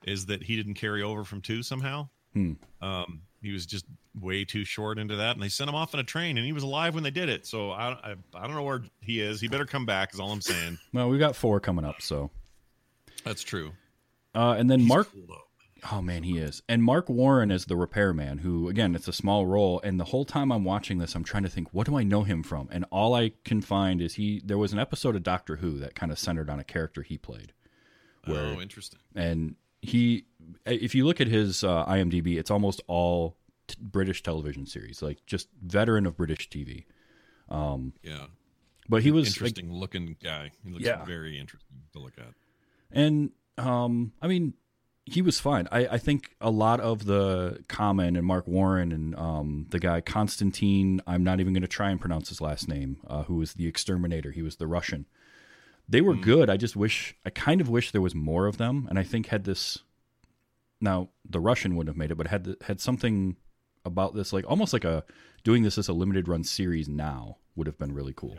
is 0.05 0.25
that 0.27 0.43
he 0.43 0.55
didn't 0.55 0.75
carry 0.75 1.03
over 1.03 1.23
from 1.23 1.41
two 1.41 1.61
somehow. 1.63 2.09
Hmm. 2.33 2.53
Um, 2.81 3.21
he 3.41 3.51
was 3.51 3.65
just 3.65 3.85
way 4.19 4.45
too 4.45 4.63
short 4.65 4.97
into 4.99 5.15
that, 5.17 5.35
and 5.35 5.41
they 5.43 5.49
sent 5.49 5.67
him 5.69 5.75
off 5.75 5.93
on 5.93 5.99
a 5.99 6.03
train, 6.03 6.37
and 6.37 6.45
he 6.45 6.53
was 6.53 6.63
alive 6.63 6.93
when 6.95 7.03
they 7.03 7.11
did 7.11 7.27
it. 7.29 7.45
So 7.45 7.71
I, 7.71 7.89
I, 7.91 8.15
I 8.33 8.47
don't 8.47 8.55
know 8.55 8.63
where 8.63 8.83
he 9.01 9.19
is. 9.19 9.41
He 9.41 9.47
better 9.47 9.65
come 9.65 9.85
back. 9.85 10.13
Is 10.13 10.19
all 10.19 10.31
I'm 10.31 10.41
saying. 10.41 10.77
Well, 10.93 11.09
we 11.09 11.17
got 11.17 11.35
four 11.35 11.59
coming 11.59 11.85
up, 11.85 12.01
so. 12.01 12.29
That's 13.23 13.43
true. 13.43 13.71
Uh, 14.33 14.55
and 14.57 14.69
then 14.69 14.79
He's 14.79 14.87
Mark. 14.87 15.11
cool. 15.11 15.37
Oh 15.91 16.01
man, 16.01 16.21
he 16.23 16.37
is. 16.37 16.61
And 16.69 16.83
Marc 16.83 17.09
Warren 17.09 17.49
as 17.51 17.65
the 17.65 17.75
repairman, 17.75 18.39
who 18.39 18.69
again, 18.69 18.93
it's 18.93 19.07
a 19.07 19.13
small 19.13 19.47
role. 19.47 19.81
And 19.83 19.99
the 19.99 20.03
whole 20.05 20.25
time 20.25 20.51
I'm 20.51 20.63
watching 20.63 20.99
this, 20.99 21.15
I'm 21.15 21.23
trying 21.23 21.41
to 21.43 21.49
think, 21.49 21.69
what 21.73 21.87
do 21.87 21.97
I 21.97 22.03
know 22.03 22.21
him 22.23 22.43
from? 22.43 22.69
And 22.71 22.85
all 22.91 23.15
I 23.15 23.31
can 23.45 23.61
find 23.61 23.99
is 23.99 24.13
he. 24.13 24.41
There 24.45 24.59
was 24.59 24.73
an 24.73 24.79
episode 24.79 25.15
of 25.15 25.23
Doctor 25.23 25.55
Who 25.55 25.79
that 25.79 25.95
kind 25.95 26.11
of 26.11 26.19
centered 26.19 26.49
on 26.51 26.59
a 26.59 26.63
character 26.63 27.01
he 27.01 27.17
played, 27.17 27.53
Where- 28.25 28.39
Oh, 28.55 28.61
interesting. 28.61 28.99
and 29.15 29.55
he. 29.81 30.25
If 30.67 30.93
you 30.93 31.05
look 31.05 31.19
at 31.19 31.27
his 31.27 31.63
uh, 31.63 31.85
IMDb, 31.85 32.37
it's 32.37 32.51
almost 32.51 32.81
all 32.87 33.37
t- 33.67 33.75
British 33.81 34.21
television 34.21 34.65
series, 34.67 35.01
like 35.01 35.25
just 35.25 35.47
veteran 35.63 36.05
of 36.05 36.15
British 36.17 36.47
TV. 36.49 36.85
Um, 37.49 37.93
Yeah, 38.03 38.25
But 38.89 39.01
he 39.03 39.09
was 39.11 39.27
like, 39.29 39.35
interesting 39.49 39.73
looking 39.73 40.15
guy. 40.21 40.51
He 40.63 40.71
looks 40.71 40.85
Yeah. 40.85 41.03
very 41.05 41.39
interesting 41.39 41.77
to 41.93 41.99
look 41.99 42.13
at. 42.19 42.33
And 42.91 43.31
um, 43.57 44.13
I 44.21 44.27
mean, 44.27 44.53
he 45.11 45.21
was 45.21 45.39
fine. 45.39 45.67
I, 45.71 45.87
I 45.87 45.97
think 45.97 46.35
a 46.39 46.49
lot 46.49 46.79
of 46.79 47.05
the 47.05 47.63
Common 47.67 48.15
and 48.15 48.25
Marc 48.25 48.47
Warren 48.47 48.91
and 48.91 49.15
um, 49.15 49.67
the 49.69 49.79
guy 49.79 50.01
Constantine, 50.01 51.01
I'm 51.05 51.23
not 51.23 51.39
even 51.39 51.53
going 51.53 51.61
to 51.61 51.67
try 51.67 51.89
and 51.91 51.99
pronounce 51.99 52.29
his 52.29 52.41
last 52.41 52.67
name, 52.67 52.97
uh, 53.07 53.23
who 53.23 53.35
was 53.35 53.53
the 53.53 53.67
exterminator. 53.67 54.31
He 54.31 54.41
was 54.41 54.55
the 54.55 54.67
Russian. 54.67 55.05
They 55.89 56.01
were 56.01 56.15
good. 56.15 56.49
I 56.49 56.55
just 56.55 56.75
wish, 56.75 57.15
I 57.25 57.29
kind 57.29 57.59
of 57.59 57.69
wish 57.69 57.91
there 57.91 58.01
was 58.01 58.15
more 58.15 58.47
of 58.47 58.57
them. 58.57 58.87
And 58.89 58.97
I 58.97 59.03
think 59.03 59.27
had 59.27 59.43
this, 59.43 59.79
now 60.79 61.09
the 61.29 61.41
Russian 61.41 61.75
wouldn't 61.75 61.93
have 61.93 61.97
made 61.97 62.11
it, 62.11 62.15
but 62.15 62.27
had 62.27 62.45
the, 62.45 62.57
had 62.61 62.79
something 62.79 63.35
about 63.83 64.15
this, 64.15 64.31
like 64.31 64.45
almost 64.49 64.71
like 64.71 64.85
a 64.85 65.03
doing 65.43 65.63
this 65.63 65.77
as 65.77 65.89
a 65.89 65.93
limited 65.93 66.27
run 66.27 66.43
series 66.43 66.87
now 66.87 67.37
would 67.55 67.67
have 67.67 67.77
been 67.77 67.93
really 67.93 68.13
cool 68.15 68.37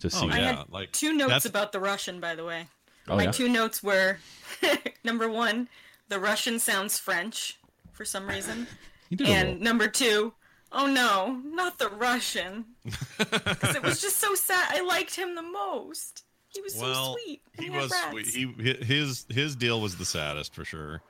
to 0.00 0.10
see. 0.10 0.26
Oh, 0.26 0.28
I 0.28 0.38
yeah, 0.38 0.56
had 0.56 0.68
like, 0.68 0.92
two 0.92 1.12
notes 1.14 1.46
about 1.46 1.72
the 1.72 1.80
Russian, 1.80 2.20
by 2.20 2.34
the 2.34 2.44
way. 2.44 2.66
Oh, 3.08 3.16
My 3.16 3.24
yeah? 3.24 3.30
two 3.32 3.48
notes 3.48 3.82
were 3.82 4.18
number 5.04 5.28
one, 5.28 5.68
the 6.08 6.18
Russian 6.18 6.58
sounds 6.58 6.98
French 6.98 7.58
for 7.92 8.04
some 8.04 8.26
reason, 8.28 8.66
He 9.10 9.16
did 9.16 9.28
a 9.28 9.30
and 9.32 9.48
little- 9.48 9.64
number 9.64 9.88
two, 9.88 10.32
oh 10.72 10.86
no, 10.86 11.40
not 11.44 11.78
the 11.78 11.88
Russian, 11.88 12.64
because 13.18 13.74
it 13.76 13.82
was 13.82 14.00
just 14.00 14.16
so 14.18 14.34
sad. 14.34 14.68
I 14.70 14.82
liked 14.82 15.14
him 15.16 15.34
the 15.34 15.42
most. 15.42 16.24
He 16.54 16.60
was 16.62 16.76
well, 16.76 17.14
so 17.14 17.16
sweet. 17.24 17.42
and 17.56 17.66
he 17.66 17.72
had 17.72 17.82
was 17.82 17.90
rats. 17.90 18.10
sweet. 18.10 18.26
He 18.60 18.84
his 18.84 19.26
his 19.28 19.56
deal 19.56 19.80
was 19.80 19.96
the 19.96 20.04
saddest 20.04 20.54
for 20.54 20.64
sure. 20.64 21.02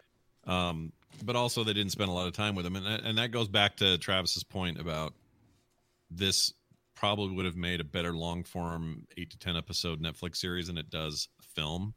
Um, 0.47 0.93
but 1.25 1.37
also 1.37 1.63
they 1.65 1.73
didn't 1.75 1.93
spend 1.93 2.09
a 2.11 2.13
lot 2.13 2.27
of 2.27 2.33
time 2.33 2.55
with 2.55 2.65
him, 2.67 2.77
and 2.77 2.87
that- 2.87 3.03
and 3.05 3.19
that 3.19 3.31
goes 3.31 3.49
back 3.49 3.77
to 3.77 3.99
Travis's 3.99 4.45
point 4.45 4.81
about 4.81 5.15
this 6.11 6.53
probably 6.95 7.35
would 7.35 7.45
have 7.45 7.57
made 7.57 7.81
a 7.81 7.85
better 7.85 8.13
long 8.13 8.43
form 8.45 9.07
eight 9.17 9.31
to 9.31 9.39
ten 9.39 9.57
episode 9.57 10.01
Netflix 10.03 10.37
series 10.37 10.67
than 10.69 10.79
it 10.79 10.91
does 10.91 11.29
film. 11.59 11.95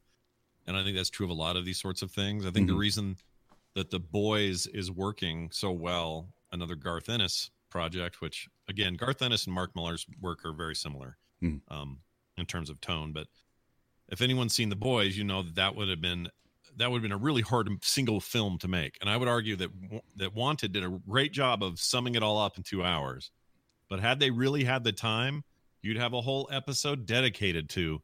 And 0.66 0.76
I 0.76 0.82
think 0.84 0.96
that's 0.96 1.10
true 1.10 1.26
of 1.26 1.30
a 1.30 1.34
lot 1.34 1.56
of 1.56 1.64
these 1.64 1.80
sorts 1.80 2.02
of 2.02 2.10
things. 2.10 2.44
I 2.46 2.50
think 2.50 2.66
the 2.66 2.74
Mhm. 2.74 2.78
reason 2.78 3.16
that 3.74 3.90
the 3.90 4.00
boys 4.00 4.66
is 4.66 4.90
working 4.90 5.50
so 5.50 5.70
well, 5.72 6.32
another 6.50 6.74
Garth 6.76 7.08
Ennis 7.08 7.50
project, 7.70 8.20
which 8.20 8.48
again, 8.68 8.94
Garth 8.94 9.22
Ennis 9.22 9.46
and 9.46 9.54
Mark 9.54 9.74
Millar's 9.74 10.06
work 10.20 10.44
are 10.44 10.52
very 10.52 10.74
similar 10.76 11.16
Mhm. 11.42 11.60
um, 11.68 12.02
in 12.36 12.46
terms 12.46 12.70
of 12.70 12.80
tone. 12.80 13.12
But 13.12 13.28
if 14.08 14.20
anyone's 14.20 14.52
seen 14.54 14.68
the 14.68 14.76
boys, 14.76 15.16
you 15.16 15.24
know 15.24 15.42
that 15.42 15.54
that 15.54 15.74
would 15.76 15.88
have 15.88 16.00
been 16.00 16.28
that 16.76 16.90
would 16.90 16.96
have 16.98 17.02
been 17.02 17.12
a 17.12 17.18
really 17.28 17.42
hard 17.42 17.68
single 17.84 18.18
film 18.18 18.56
to 18.58 18.66
make. 18.66 18.96
And 19.02 19.10
I 19.10 19.16
would 19.18 19.28
argue 19.28 19.56
that 19.56 19.70
that 20.16 20.32
Wanted 20.34 20.72
did 20.72 20.82
a 20.82 20.88
great 20.88 21.32
job 21.32 21.62
of 21.62 21.78
summing 21.78 22.14
it 22.14 22.22
all 22.22 22.38
up 22.38 22.56
in 22.56 22.62
two 22.62 22.82
hours. 22.82 23.30
But 23.88 24.00
had 24.00 24.20
they 24.20 24.30
really 24.30 24.64
had 24.64 24.82
the 24.82 24.92
time, 24.92 25.44
you'd 25.82 25.98
have 25.98 26.14
a 26.14 26.22
whole 26.22 26.48
episode 26.50 27.04
dedicated 27.04 27.68
to 27.70 28.02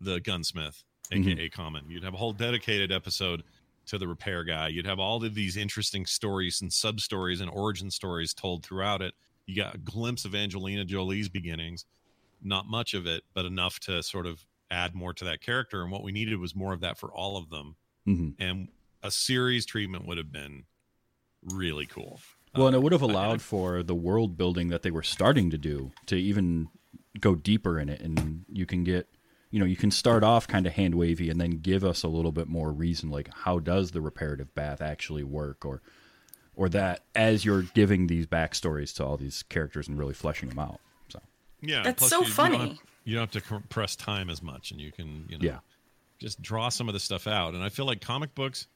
the 0.00 0.20
gunsmith, 0.20 0.82
aka 1.12 1.48
Common. 1.48 1.84
You'd 1.88 2.04
have 2.04 2.14
a 2.14 2.18
whole 2.18 2.32
dedicated 2.32 2.92
episode 2.92 3.42
to 3.86 3.98
the 3.98 4.06
repair 4.08 4.44
guy. 4.44 4.68
You'd 4.68 4.86
have 4.86 4.98
all 4.98 5.24
of 5.24 5.34
these 5.34 5.56
interesting 5.56 6.04
stories 6.06 6.60
and 6.60 6.72
sub 6.72 7.00
stories 7.00 7.40
and 7.40 7.50
origin 7.50 7.90
stories 7.90 8.34
told 8.34 8.64
throughout 8.64 9.00
it. 9.02 9.14
You 9.46 9.56
got 9.56 9.74
a 9.74 9.78
glimpse 9.78 10.24
of 10.24 10.34
Angelina 10.34 10.84
Jolie's 10.84 11.28
beginnings. 11.28 11.86
Not 12.42 12.66
much 12.66 12.94
of 12.94 13.06
it, 13.06 13.24
but 13.34 13.46
enough 13.46 13.80
to 13.80 14.02
sort 14.02 14.26
of 14.26 14.44
add 14.70 14.94
more 14.94 15.14
to 15.14 15.24
that 15.24 15.40
character. 15.40 15.82
And 15.82 15.90
what 15.90 16.02
we 16.02 16.12
needed 16.12 16.38
was 16.38 16.54
more 16.54 16.74
of 16.74 16.80
that 16.80 16.98
for 16.98 17.10
all 17.10 17.36
of 17.38 17.48
them. 17.48 17.76
Mhm. 18.06 18.34
And 18.38 18.68
a 19.02 19.10
series 19.10 19.64
treatment 19.64 20.06
would 20.06 20.18
have 20.18 20.30
been 20.30 20.64
really 21.42 21.86
cool. 21.86 22.20
Well, 22.54 22.66
and 22.66 22.76
it 22.76 22.82
would 22.82 22.92
have 22.92 23.02
allowed 23.02 23.40
for 23.40 23.82
the 23.82 23.94
world 23.94 24.36
building 24.36 24.68
that 24.68 24.82
they 24.82 24.90
were 24.90 25.02
starting 25.02 25.50
to 25.50 25.58
do 25.58 25.92
to 26.06 26.16
even 26.16 26.68
go 27.20 27.34
deeper 27.34 27.78
in 27.78 27.88
it, 27.88 28.00
and 28.00 28.44
you 28.52 28.66
can 28.66 28.84
get, 28.84 29.08
you 29.50 29.58
know, 29.58 29.64
you 29.64 29.76
can 29.76 29.90
start 29.90 30.22
off 30.22 30.46
kind 30.46 30.66
of 30.66 30.74
hand 30.74 30.94
wavy 30.94 31.30
and 31.30 31.40
then 31.40 31.50
give 31.50 31.84
us 31.84 32.02
a 32.02 32.08
little 32.08 32.32
bit 32.32 32.48
more 32.48 32.70
reason, 32.72 33.10
like 33.10 33.28
how 33.32 33.58
does 33.58 33.90
the 33.92 34.00
reparative 34.00 34.54
bath 34.54 34.80
actually 34.82 35.24
work, 35.24 35.64
or, 35.64 35.80
or 36.54 36.68
that 36.68 37.02
as 37.14 37.44
you're 37.44 37.62
giving 37.62 38.06
these 38.08 38.26
backstories 38.26 38.94
to 38.96 39.04
all 39.04 39.16
these 39.16 39.42
characters 39.44 39.88
and 39.88 39.98
really 39.98 40.12
fleshing 40.14 40.48
them 40.50 40.58
out. 40.58 40.80
So 41.08 41.20
Yeah, 41.62 41.82
That's 41.82 41.98
plus 41.98 42.10
so 42.10 42.16
you, 42.20 42.22
You 42.22 42.26
don't, 42.26 42.34
funny. 42.34 42.58
have, 42.58 42.78
you 43.04 43.14
don't 43.14 43.22
have 43.32 43.42
to 43.42 43.48
compress 43.48 43.96
time 43.96 44.28
as 44.28 44.42
much, 44.42 44.70
and 44.70 44.80
you 44.80 44.92
can, 44.92 45.24
you 45.28 45.38
know, 45.38 45.44
Yeah. 45.46 45.58
just 46.18 46.42
draw 46.42 46.68
some 46.68 46.88
of 46.88 46.92
the 46.92 47.00
stuff 47.00 47.26
out. 47.26 47.54
And 47.54 47.62
I 47.62 47.68
feel 47.70 47.86
like 47.86 48.00
comic 48.02 48.34
books, 48.34 48.66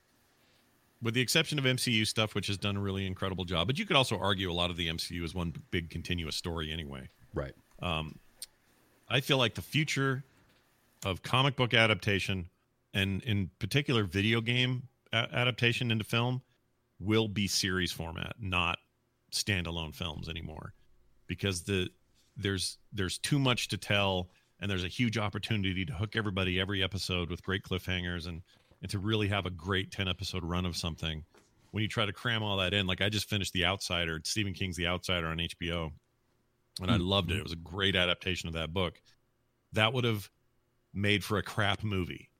with 1.03 1.13
the 1.15 1.21
exception 1.21 1.59
of 1.59 1.65
MCU 1.67 2.07
stuff, 2.07 2.35
which 2.35 2.47
has 2.47 2.57
done 2.57 2.77
a 2.77 2.81
really 2.81 3.07
incredible 3.07 3.45
job, 3.45 3.67
but 3.67 3.79
you 3.79 3.85
could 3.85 3.97
also 3.97 4.17
argue 4.19 4.51
a 4.51 4.55
lot 4.55 4.71
of 4.71 4.77
the 4.77 4.89
MCU 4.89 5.23
is 5.25 5.35
one 5.35 5.53
big 5.71 5.91
continuous 5.91 6.37
story 6.37 6.71
anyway. 6.73 7.09
right, 7.35 7.53
Um, 7.81 8.19
I 9.09 9.21
feel 9.21 9.37
like 9.37 9.55
the 9.55 9.63
future 9.63 10.23
of 11.05 11.23
comic 11.23 11.57
book 11.57 11.75
adaptation, 11.75 12.49
and 12.95 13.23
in 13.23 13.51
particular 13.59 14.05
video 14.05 14.41
game 14.41 14.89
a- 15.13 15.29
adaptation 15.35 15.91
into 15.91 16.05
film, 16.05 16.43
will 17.01 17.29
be 17.29 17.47
series 17.47 17.93
format, 17.93 18.35
not 18.39 18.79
standalone 19.33 19.95
films 19.95 20.29
anymore, 20.29 20.75
because 21.27 21.63
the 21.63 21.89
there's 22.37 22.79
there's 22.93 23.19
too 23.19 23.39
much 23.39 23.69
to 23.69 23.77
tell, 23.77 24.31
and 24.61 24.71
there's 24.71 24.85
a 24.85 24.89
huge 24.89 25.19
opportunity 25.19 25.85
to 25.85 25.93
hook 25.93 26.17
everybody 26.17 26.61
every 26.61 26.83
episode 26.83 27.31
with 27.31 27.43
great 27.43 27.63
cliffhangers 27.63 28.27
and 28.27 28.43
and 28.81 28.91
to 28.91 28.99
really 28.99 29.29
have 29.29 29.47
a 29.47 29.51
great 29.51 29.91
ten 29.91 30.09
episode 30.09 30.45
run 30.45 30.67
of 30.67 30.77
something. 30.77 31.25
When 31.71 31.83
you 31.83 31.89
try 31.89 32.05
to 32.05 32.13
cram 32.13 32.43
all 32.43 32.59
that 32.59 32.75
in, 32.75 32.87
like 32.87 33.01
I 33.01 33.09
just 33.09 33.31
finished 33.31 33.55
The 33.55 33.65
Outsider, 33.65 34.21
Stephen 34.25 34.53
King's 34.53 34.77
The 34.77 34.87
Outsider 34.87 35.29
on 35.29 35.39
HBO, 35.39 35.91
and 36.81 36.91
I 36.91 36.97
hmm. 36.97 37.03
loved 37.03 37.31
it. 37.31 37.39
It 37.39 37.43
was 37.43 37.53
a 37.53 37.57
great 37.57 37.97
adaptation 37.97 38.49
of 38.49 38.55
that 38.55 38.73
book. 38.73 39.01
That 39.73 39.93
would 39.93 40.05
have 40.05 40.29
made 40.95 41.25
for 41.25 41.39
a 41.39 41.43
crap 41.43 41.83
movie, 41.83 42.31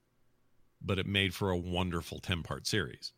but 0.81 0.99
it 0.99 1.05
made 1.05 1.33
for 1.33 1.49
a 1.49 1.57
wonderful 1.57 2.19
10 2.19 2.43
part 2.43 2.67
series. 2.67 3.13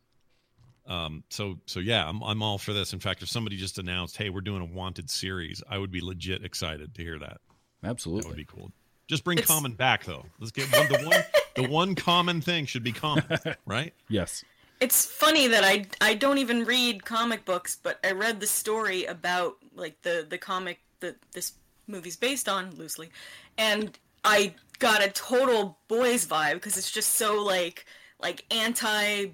Um, 0.86 1.24
so, 1.30 1.58
so 1.66 1.80
yeah, 1.80 2.08
I'm, 2.08 2.22
I'm 2.22 2.42
all 2.42 2.58
for 2.58 2.72
this. 2.72 2.92
In 2.92 3.00
fact, 3.00 3.22
if 3.22 3.28
somebody 3.28 3.56
just 3.56 3.78
announced, 3.78 4.16
Hey, 4.16 4.30
we're 4.30 4.40
doing 4.40 4.62
a 4.62 4.66
wanted 4.66 5.10
series, 5.10 5.62
I 5.68 5.78
would 5.78 5.90
be 5.90 6.00
legit 6.00 6.44
excited 6.44 6.94
to 6.94 7.02
hear 7.02 7.18
that. 7.18 7.38
Absolutely. 7.82 8.22
That 8.22 8.28
would 8.28 8.36
be 8.36 8.44
cool. 8.44 8.70
Just 9.08 9.24
bring 9.24 9.38
It's- 9.38 9.48
common 9.52 9.72
back 9.72 10.04
though. 10.04 10.24
Let's 10.38 10.52
get 10.52 10.66
one, 10.76 10.88
the 10.88 11.08
one, 11.08 11.24
the 11.56 11.68
one 11.72 11.94
common 11.94 12.40
thing 12.40 12.66
should 12.66 12.82
be 12.84 12.92
common, 12.92 13.24
right? 13.64 13.92
Yes, 14.08 14.44
It's 14.80 15.04
funny 15.06 15.46
that 15.48 15.64
I 15.64 15.86
I 16.00 16.14
don't 16.14 16.38
even 16.38 16.64
read 16.64 17.04
comic 17.04 17.44
books, 17.44 17.78
but 17.82 17.98
I 18.04 18.12
read 18.12 18.40
the 18.40 18.46
story 18.46 19.04
about 19.04 19.56
like 19.74 20.02
the 20.02 20.26
the 20.28 20.38
comic 20.38 20.80
that 21.00 21.16
this 21.32 21.52
movie's 21.88 22.16
based 22.16 22.48
on 22.48 22.74
loosely, 22.76 23.10
and 23.58 23.96
I 24.24 24.54
got 24.78 25.02
a 25.04 25.08
total 25.10 25.78
boys 25.88 26.26
vibe 26.26 26.54
because 26.54 26.76
it's 26.76 26.90
just 26.90 27.12
so 27.14 27.42
like 27.42 27.86
like 28.20 28.44
anti, 28.50 29.26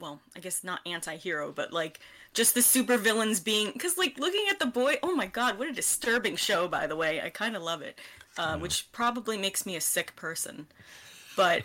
well 0.00 0.20
I 0.36 0.40
guess 0.40 0.64
not 0.64 0.80
anti-hero, 0.86 1.52
but 1.52 1.72
like 1.72 2.00
just 2.32 2.54
the 2.54 2.62
super 2.62 2.96
villains 2.96 3.40
being 3.40 3.70
because 3.72 3.96
like 3.98 4.18
looking 4.18 4.44
at 4.50 4.58
the 4.58 4.66
boy, 4.66 4.96
oh 5.02 5.14
my 5.14 5.26
god, 5.26 5.58
what 5.58 5.68
a 5.68 5.72
disturbing 5.72 6.36
show 6.36 6.68
by 6.68 6.86
the 6.86 6.96
way. 6.96 7.20
I 7.20 7.30
kind 7.30 7.56
of 7.56 7.62
love 7.62 7.82
it, 7.82 7.98
uh, 8.38 8.58
which 8.58 8.90
probably 8.92 9.36
makes 9.38 9.64
me 9.66 9.76
a 9.76 9.80
sick 9.80 10.14
person, 10.16 10.66
but. 11.36 11.62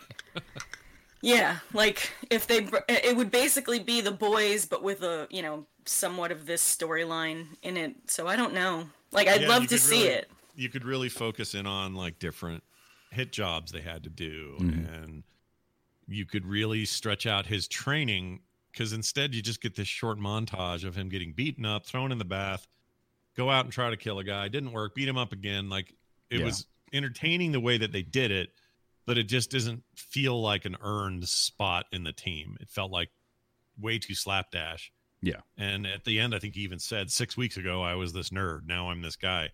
Yeah, 1.21 1.57
like 1.73 2.11
if 2.29 2.47
they, 2.47 2.65
it 2.87 3.17
would 3.17 3.29
basically 3.29 3.79
be 3.79 3.99
the 3.99 4.09
boys, 4.11 4.65
but 4.65 4.81
with 4.81 5.03
a 5.03 5.27
you 5.29 5.41
know 5.41 5.65
somewhat 5.83 6.31
of 6.31 6.45
this 6.45 6.61
storyline 6.63 7.47
in 7.61 7.75
it. 7.75 7.93
So 8.07 8.25
I 8.25 8.37
don't 8.37 8.53
know. 8.53 8.85
Like 9.11 9.27
I'd 9.27 9.41
Yeah, 9.41 9.49
love 9.49 9.67
to 9.67 9.77
see 9.77 10.03
really- 10.03 10.09
it. 10.13 10.29
You 10.55 10.69
could 10.69 10.85
really 10.85 11.09
focus 11.09 11.55
in 11.55 11.65
on 11.67 11.93
like 11.93 12.19
different 12.19 12.63
hit 13.11 13.31
jobs 13.31 13.71
they 13.71 13.81
had 13.81 14.03
to 14.03 14.09
do, 14.09 14.57
Mhm. 14.59 15.03
and 15.03 15.23
you 16.07 16.25
could 16.25 16.45
really 16.45 16.85
stretch 16.85 17.25
out 17.25 17.45
his 17.45 17.67
training 17.67 18.41
because 18.71 18.93
instead 18.93 19.33
you 19.33 19.41
just 19.41 19.61
get 19.61 19.75
this 19.75 19.87
short 19.87 20.17
montage 20.19 20.83
of 20.83 20.95
him 20.95 21.09
getting 21.09 21.33
beaten 21.33 21.65
up, 21.65 21.85
thrown 21.85 22.11
in 22.11 22.17
the 22.17 22.25
bath, 22.25 22.67
go 23.35 23.49
out 23.49 23.65
and 23.65 23.73
try 23.73 23.89
to 23.89 23.97
kill 23.97 24.19
a 24.19 24.23
guy, 24.23 24.47
didn't 24.47 24.71
work, 24.71 24.93
beat 24.95 25.07
him 25.07 25.17
up 25.17 25.31
again. 25.31 25.69
Like 25.69 25.93
it 26.29 26.39
Yeah. 26.39 26.45
was 26.45 26.67
entertaining 26.93 27.51
the 27.51 27.59
way 27.59 27.77
that 27.77 27.91
they 27.91 28.03
did 28.03 28.31
it, 28.31 28.53
but 29.05 29.17
it 29.17 29.23
just 29.23 29.49
doesn't 29.51 29.83
feel 29.95 30.39
like 30.39 30.65
an 30.65 30.77
earned 30.81 31.27
spot 31.27 31.87
in 31.91 32.03
the 32.03 32.13
team. 32.13 32.57
It 32.59 32.69
felt 32.69 32.91
like 32.91 33.11
way 33.77 33.97
too 33.99 34.13
slapdash. 34.15 34.91
Yeah. 35.21 35.41
And 35.57 35.85
at 35.85 36.05
the 36.05 36.19
end, 36.19 36.33
I 36.33 36.39
think 36.39 36.55
he 36.55 36.61
even 36.61 36.79
said 36.79 37.11
six 37.11 37.35
weeks 37.35 37.57
ago, 37.57 37.81
I 37.81 37.95
was 37.95 38.13
this 38.13 38.29
nerd. 38.29 38.65
Now 38.65 38.89
I'm 38.89 39.01
this 39.01 39.15
guy. 39.15 39.49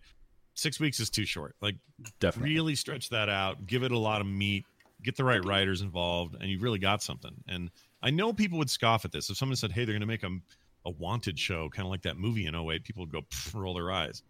Six 0.56 0.80
weeks 0.80 0.98
is 1.00 1.10
too 1.10 1.24
short. 1.26 1.54
Like, 1.60 1.76
Definitely. 2.18 2.54
really 2.54 2.74
stretch 2.74 3.10
that 3.10 3.28
out, 3.28 3.66
give 3.66 3.82
it 3.82 3.92
a 3.92 3.98
lot 3.98 4.20
of 4.20 4.26
meat, 4.26 4.64
get 5.02 5.16
the 5.16 5.24
right 5.24 5.44
writers 5.44 5.82
involved, 5.82 6.34
and 6.40 6.50
you've 6.50 6.62
really 6.62 6.78
got 6.78 7.02
something. 7.02 7.32
And 7.46 7.70
I 8.02 8.10
know 8.10 8.32
people 8.32 8.58
would 8.58 8.70
scoff 8.70 9.04
at 9.04 9.12
this. 9.12 9.30
If 9.30 9.36
someone 9.36 9.56
said, 9.56 9.70
hey, 9.72 9.84
they're 9.84 9.92
going 9.94 10.00
to 10.00 10.06
make 10.06 10.22
a, 10.24 10.30
a 10.84 10.90
wanted 10.90 11.38
show, 11.38 11.68
kind 11.68 11.86
of 11.86 11.90
like 11.90 12.02
that 12.02 12.16
movie 12.16 12.46
in 12.46 12.54
08, 12.54 12.84
people 12.84 13.02
would 13.02 13.12
go, 13.12 13.20
"Pff," 13.22 13.54
roll 13.54 13.74
their 13.74 13.90
eyes. 13.92 14.22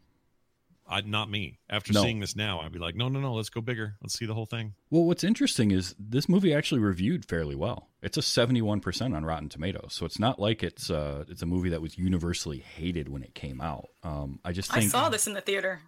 I, 0.89 1.01
not 1.01 1.29
me. 1.29 1.59
After 1.69 1.93
No. 1.93 2.03
seeing 2.03 2.21
this 2.21 2.37
now, 2.37 2.61
I'd 2.61 2.71
be 2.71 2.79
like, 2.79 2.95
no, 2.95 3.09
no, 3.09 3.19
no, 3.19 3.35
let's 3.35 3.49
go 3.49 3.61
bigger. 3.61 3.97
Let's 4.01 4.17
see 4.17 4.25
the 4.25 4.35
whole 4.35 4.47
thing. 4.47 4.75
Well, 4.91 5.03
what's 5.05 5.25
interesting 5.25 5.73
is 5.73 5.97
this 5.99 6.29
movie 6.29 6.55
actually 6.55 6.81
reviewed 6.81 7.25
fairly 7.25 7.57
well. 7.57 7.89
It's 8.03 8.17
a 8.17 8.21
71% 8.21 9.17
on 9.17 9.25
Rotten 9.25 9.49
Tomatoes. 9.49 9.89
So 9.95 10.07
it's 10.07 10.21
not 10.21 10.39
like 10.39 10.63
it's 10.63 10.89
uh 10.89 11.25
it's 11.29 11.43
a 11.43 11.47
movie 11.47 11.71
that 11.71 11.83
was 11.83 11.99
universally 11.99 12.59
hated 12.61 13.09
when 13.09 13.25
it 13.25 13.35
came 13.35 13.61
out. 13.61 13.89
Um 14.05 14.39
I 14.45 14.53
just 14.53 14.73
I 14.77 14.81
saw 14.87 15.09
this 15.09 15.27
in 15.27 15.33
the 15.33 15.41
theater. 15.41 15.81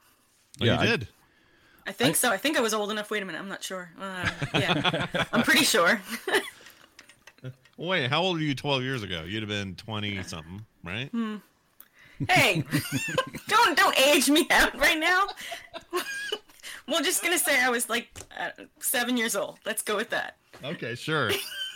Oh, 0.61 0.65
Yeah, 0.65 0.75
you 0.75 0.81
I- 0.81 0.87
did. 0.97 1.09
I 1.87 1.93
think 1.93 2.17
so. 2.17 2.31
I 2.31 2.37
think 2.37 2.59
I 2.59 2.61
was 2.61 2.75
old 2.75 2.91
enough. 2.91 3.11
Wait 3.11 3.23
a 3.23 3.25
minute. 3.25 3.39
I'm 3.39 3.49
not 3.49 3.63
sure. 3.65 3.91
Uh, 3.99 4.29
yeah, 4.53 5.07
I'm 5.33 5.43
pretty 5.43 5.65
sure. 5.65 6.03
Wait, 7.79 8.11
how 8.11 8.21
old 8.21 8.37
were 8.37 8.43
you 8.43 8.55
12 8.55 8.83
years 8.83 9.03
ago? 9.03 9.23
You'd 9.27 9.43
have 9.43 9.49
been 9.49 9.75
20 9.77 10.23
something, 10.25 10.67
right? 10.85 11.11
Hey, 12.29 12.65
don't 13.49 13.75
don't 13.79 13.99
age 14.01 14.29
me 14.29 14.47
out 14.51 14.79
right 14.79 14.99
now. 14.99 15.29
We're 16.89 17.01
just 17.03 17.23
gonna 17.23 17.39
say 17.39 17.59
I 17.63 17.71
was 17.71 17.89
like 17.89 18.09
uh, 18.39 18.51
seven 18.81 19.17
years 19.17 19.37
old. 19.37 19.59
Let's 19.65 19.81
go 19.83 19.97
with 19.97 20.11
that. 20.11 20.37
Okay, 20.65 20.95
sure. 20.95 21.31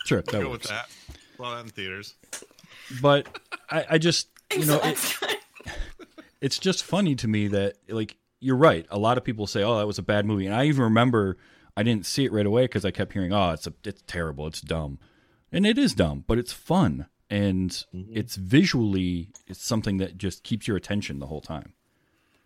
sure 0.04 0.20
that 0.22 0.30
go 0.32 0.50
with 0.50 0.64
that. 0.64 0.90
Well, 1.38 1.54
that 1.54 1.64
in 1.64 1.68
theaters. 1.70 2.14
But 3.00 3.28
I, 3.70 3.86
I 3.90 3.98
just 3.98 4.28
you 4.54 4.66
know 4.66 4.80
it, 4.82 4.98
it's 6.40 6.58
just 6.58 6.82
funny 6.84 7.14
to 7.14 7.28
me 7.28 7.46
that 7.48 7.76
like 7.88 8.16
you're 8.42 8.56
right. 8.56 8.86
A 8.90 8.98
lot 8.98 9.16
of 9.18 9.24
people 9.24 9.46
say, 9.46 9.62
"Oh, 9.62 9.78
that 9.78 9.86
was 9.86 9.98
a 9.98 10.02
bad 10.02 10.26
movie," 10.26 10.46
and 10.46 10.54
I 10.54 10.64
even 10.66 10.82
remember 10.82 11.36
I 11.76 11.82
didn't 11.82 12.04
see 12.06 12.24
it 12.24 12.32
right 12.32 12.44
away 12.46 12.64
because 12.64 12.84
I 12.84 12.90
kept 12.90 13.12
hearing, 13.12 13.32
"Oh, 13.32 13.50
it's 13.50 13.66
a, 13.66 13.72
it's 13.84 14.02
terrible, 14.06 14.46
it's 14.46 14.60
dumb," 14.60 14.98
and 15.50 15.64
it 15.66 15.78
is 15.78 15.94
dumb, 15.94 16.24
but 16.26 16.38
it's 16.38 16.52
fun 16.52 17.06
and 17.30 17.70
Mm-hmm. 17.94 18.12
it's 18.14 18.36
visually 18.36 19.28
it's 19.46 19.64
something 19.64 19.96
that 19.96 20.18
just 20.18 20.42
keeps 20.42 20.68
your 20.68 20.76
attention 20.76 21.18
the 21.18 21.26
whole 21.28 21.40
time. 21.40 21.72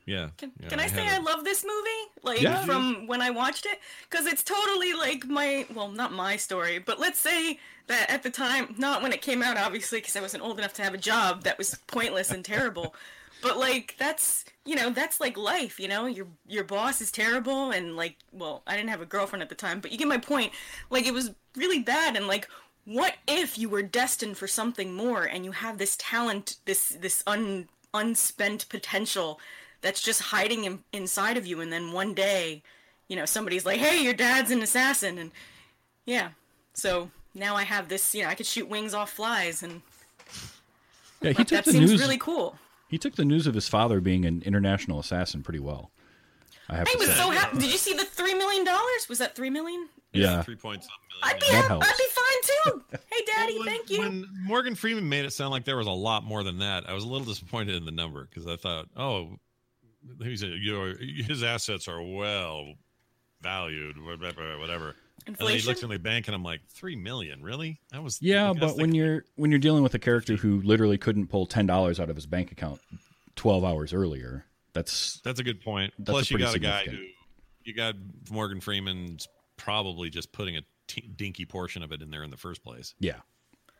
Yeah. 0.04 0.28
Can, 0.36 0.52
yeah, 0.62 0.68
can 0.68 0.78
I, 0.78 0.86
say 0.86 1.04
I 1.08 1.18
love 1.18 1.42
this 1.42 1.64
movie? 1.64 2.12
Like 2.22 2.40
Yeah. 2.40 2.64
from 2.64 3.08
when 3.08 3.20
I 3.20 3.30
watched 3.30 3.66
it, 3.66 3.80
because 4.08 4.26
it's 4.26 4.44
totally 4.44 4.92
like 4.94 5.26
my 5.26 5.66
well, 5.74 5.88
not 5.88 6.12
my 6.12 6.36
story, 6.36 6.78
but 6.78 7.00
let's 7.00 7.18
say 7.18 7.58
that 7.88 8.08
at 8.08 8.22
the 8.22 8.30
time, 8.30 8.76
not 8.78 9.02
when 9.02 9.12
it 9.12 9.22
came 9.22 9.42
out, 9.42 9.56
obviously, 9.56 9.98
because 9.98 10.14
I 10.14 10.20
wasn't 10.20 10.44
old 10.44 10.58
enough 10.60 10.74
to 10.74 10.82
have 10.84 10.94
a 10.94 10.98
job 10.98 11.42
that 11.42 11.58
was 11.58 11.74
pointless 11.88 12.30
and 12.30 12.44
terrible. 12.44 12.94
But 13.42 13.58
like 13.58 13.94
that's 13.98 14.44
you 14.64 14.74
know 14.74 14.90
that's 14.90 15.20
like 15.20 15.36
life, 15.36 15.78
you 15.78 15.88
know. 15.88 16.06
Your 16.06 16.26
your 16.46 16.64
boss 16.64 17.00
is 17.00 17.10
terrible, 17.12 17.70
and 17.70 17.96
like 17.96 18.16
well, 18.32 18.62
I 18.66 18.76
didn't 18.76 18.90
have 18.90 19.00
a 19.00 19.06
girlfriend 19.06 19.42
at 19.42 19.48
the 19.48 19.54
time, 19.54 19.80
but 19.80 19.92
you 19.92 19.98
get 19.98 20.08
my 20.08 20.18
point. 20.18 20.52
Like 20.90 21.06
it 21.06 21.14
was 21.14 21.32
really 21.56 21.80
bad, 21.80 22.16
and 22.16 22.26
like 22.26 22.48
what 22.84 23.14
if 23.26 23.58
you 23.58 23.68
were 23.68 23.82
destined 23.82 24.38
for 24.38 24.46
something 24.48 24.94
more, 24.94 25.24
and 25.24 25.44
you 25.44 25.52
have 25.52 25.78
this 25.78 25.96
talent, 25.98 26.56
this 26.64 26.88
this 26.90 27.22
un 27.26 27.68
unspent 27.94 28.68
potential 28.68 29.40
that's 29.80 30.02
just 30.02 30.20
hiding 30.20 30.64
in, 30.64 30.80
inside 30.92 31.36
of 31.36 31.46
you 31.46 31.60
and 31.60 31.72
then 31.72 31.92
one 31.92 32.12
day 32.12 32.62
you 33.08 33.16
know 33.16 33.24
somebody's 33.24 33.64
like 33.64 33.78
hey 33.78 34.02
your 34.02 34.12
dad's 34.12 34.50
an 34.50 34.60
assassin 34.60 35.16
and 35.16 35.30
yeah 36.06 36.30
so 36.74 37.10
now 37.34 37.56
i 37.56 37.62
have 37.64 37.88
this 37.88 38.14
you 38.14 38.22
know 38.22 38.28
i 38.28 38.34
could 38.34 38.46
shoot 38.46 38.68
wings 38.68 38.94
off 38.94 39.12
flies 39.12 39.62
and 39.62 39.82
Yeah, 41.20 41.32
he 41.32 41.44
like, 41.44 41.44
took 41.44 41.62
that 41.62 41.64
the 41.64 41.72
seems 41.72 41.94
news. 41.94 42.00
really 42.00 42.18
cool 42.18 42.58
He 42.88 42.98
took 42.98 43.16
the 43.16 43.24
news 43.24 43.46
of 43.46 43.54
his 43.54 43.68
father 43.68 44.00
being 44.00 44.24
an 44.24 44.42
international 44.44 45.00
assassin 45.00 45.42
pretty 45.42 45.58
well. 45.60 45.90
I 46.68 46.76
have 46.76 46.88
i 46.88 46.92
to 46.92 46.98
was 46.98 47.08
say. 47.08 47.14
so 47.14 47.30
happy 47.30 47.58
did 47.58 47.70
you 47.70 47.78
see 47.78 47.94
the 47.94 48.04
three 48.04 48.34
million 48.34 48.64
dollars 48.64 49.08
was 49.08 49.18
that 49.18 49.36
three 49.36 49.50
million 49.50 49.88
yeah, 50.12 50.42
Three 50.42 50.56
points. 50.56 50.88
i'd 51.22 51.38
be, 51.38 51.46
That 51.52 51.66
helps. 51.66 51.86
I'd 51.88 51.96
be 51.96 52.04
fine 52.10 52.80
too 52.90 52.98
hey 53.14 53.24
daddy 53.26 53.58
when, 53.58 53.68
thank 53.68 53.90
you 53.90 54.00
When 54.00 54.26
Morgan 54.44 54.74
Freeman 54.74 55.08
made 55.08 55.24
it 55.24 55.32
sound 55.32 55.52
like 55.52 55.64
there 55.64 55.76
was 55.76 55.86
a 55.86 55.90
lot 55.92 56.24
more 56.24 56.42
than 56.42 56.58
that, 56.58 56.88
I 56.88 56.94
was 56.94 57.04
a 57.04 57.08
little 57.08 57.26
disappointed 57.26 57.76
in 57.76 57.84
the 57.84 57.92
number 57.92 58.24
because 58.24 58.46
I 58.48 58.56
thought, 58.56 58.86
oh, 58.96 59.36
he 60.22 60.36
said 60.36 60.50
your 60.60 60.96
his 60.98 61.42
assets 61.44 61.86
are 61.86 62.02
well 62.02 62.72
valued, 63.42 64.02
whatever, 64.04 64.58
whatever. 64.58 64.96
And 65.26 65.36
he 65.36 65.42
inflation 65.42 65.68
looks 65.68 65.82
in 65.82 65.88
the 65.88 65.98
bank, 65.98 66.28
and 66.28 66.34
I'm 66.34 66.42
like, 66.44 66.60
three 66.68 66.94
million, 66.94 67.42
really? 67.42 67.80
That 67.90 68.02
was 68.02 68.20
yeah, 68.22 68.48
that's 68.48 68.58
but 68.60 68.76
the- 68.76 68.82
when 68.82 68.94
you're 68.94 69.24
when 69.34 69.50
you're 69.50 69.60
dealing 69.60 69.82
with 69.82 69.94
a 69.94 69.98
character 69.98 70.36
who 70.36 70.60
literally 70.62 70.98
couldn't 70.98 71.26
pull 71.26 71.46
ten 71.46 71.66
dollars 71.66 71.98
out 71.98 72.10
of 72.10 72.16
his 72.16 72.26
bank 72.26 72.52
account 72.52 72.80
twelve 73.34 73.64
hours 73.64 73.92
earlier, 73.92 74.44
that's 74.72 75.20
That's 75.24 75.40
a 75.40 75.44
good 75.44 75.60
point. 75.62 75.92
That's 75.98 76.10
Plus, 76.10 76.30
you 76.30 76.38
got 76.38 76.54
a 76.54 76.58
guy 76.60 76.84
who 76.84 76.98
you 77.64 77.74
got 77.74 77.96
Morgan 78.30 78.60
Freeman's 78.60 79.26
probably 79.56 80.10
just 80.10 80.30
putting 80.32 80.56
a 80.56 80.62
t- 80.86 81.10
dinky 81.16 81.44
portion 81.44 81.82
of 81.82 81.90
it 81.90 82.02
in 82.02 82.10
there 82.10 82.22
in 82.22 82.30
the 82.30 82.36
first 82.36 82.62
place, 82.62 82.94
yeah, 83.00 83.16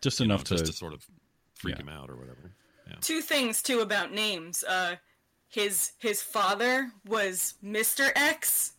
just 0.01 0.19
you 0.19 0.27
know, 0.27 0.35
enough 0.35 0.45
to, 0.45 0.55
just 0.55 0.67
to 0.67 0.73
sort 0.73 0.95
of 0.95 1.07
freak 1.55 1.77
yeah. 1.77 1.83
him 1.83 1.89
out 1.89 2.11
or 2.11 2.17
whatever. 2.17 2.53
Yeah. 2.89 2.95
two 3.01 3.21
things 3.21 3.63
too 3.63 3.81
about 3.81 4.13
names 4.13 4.63
uh 4.63 4.95
his 5.49 5.91
his 5.99 6.23
father 6.23 6.93
was 7.05 7.55
mr 7.65 8.13
x 8.15 8.75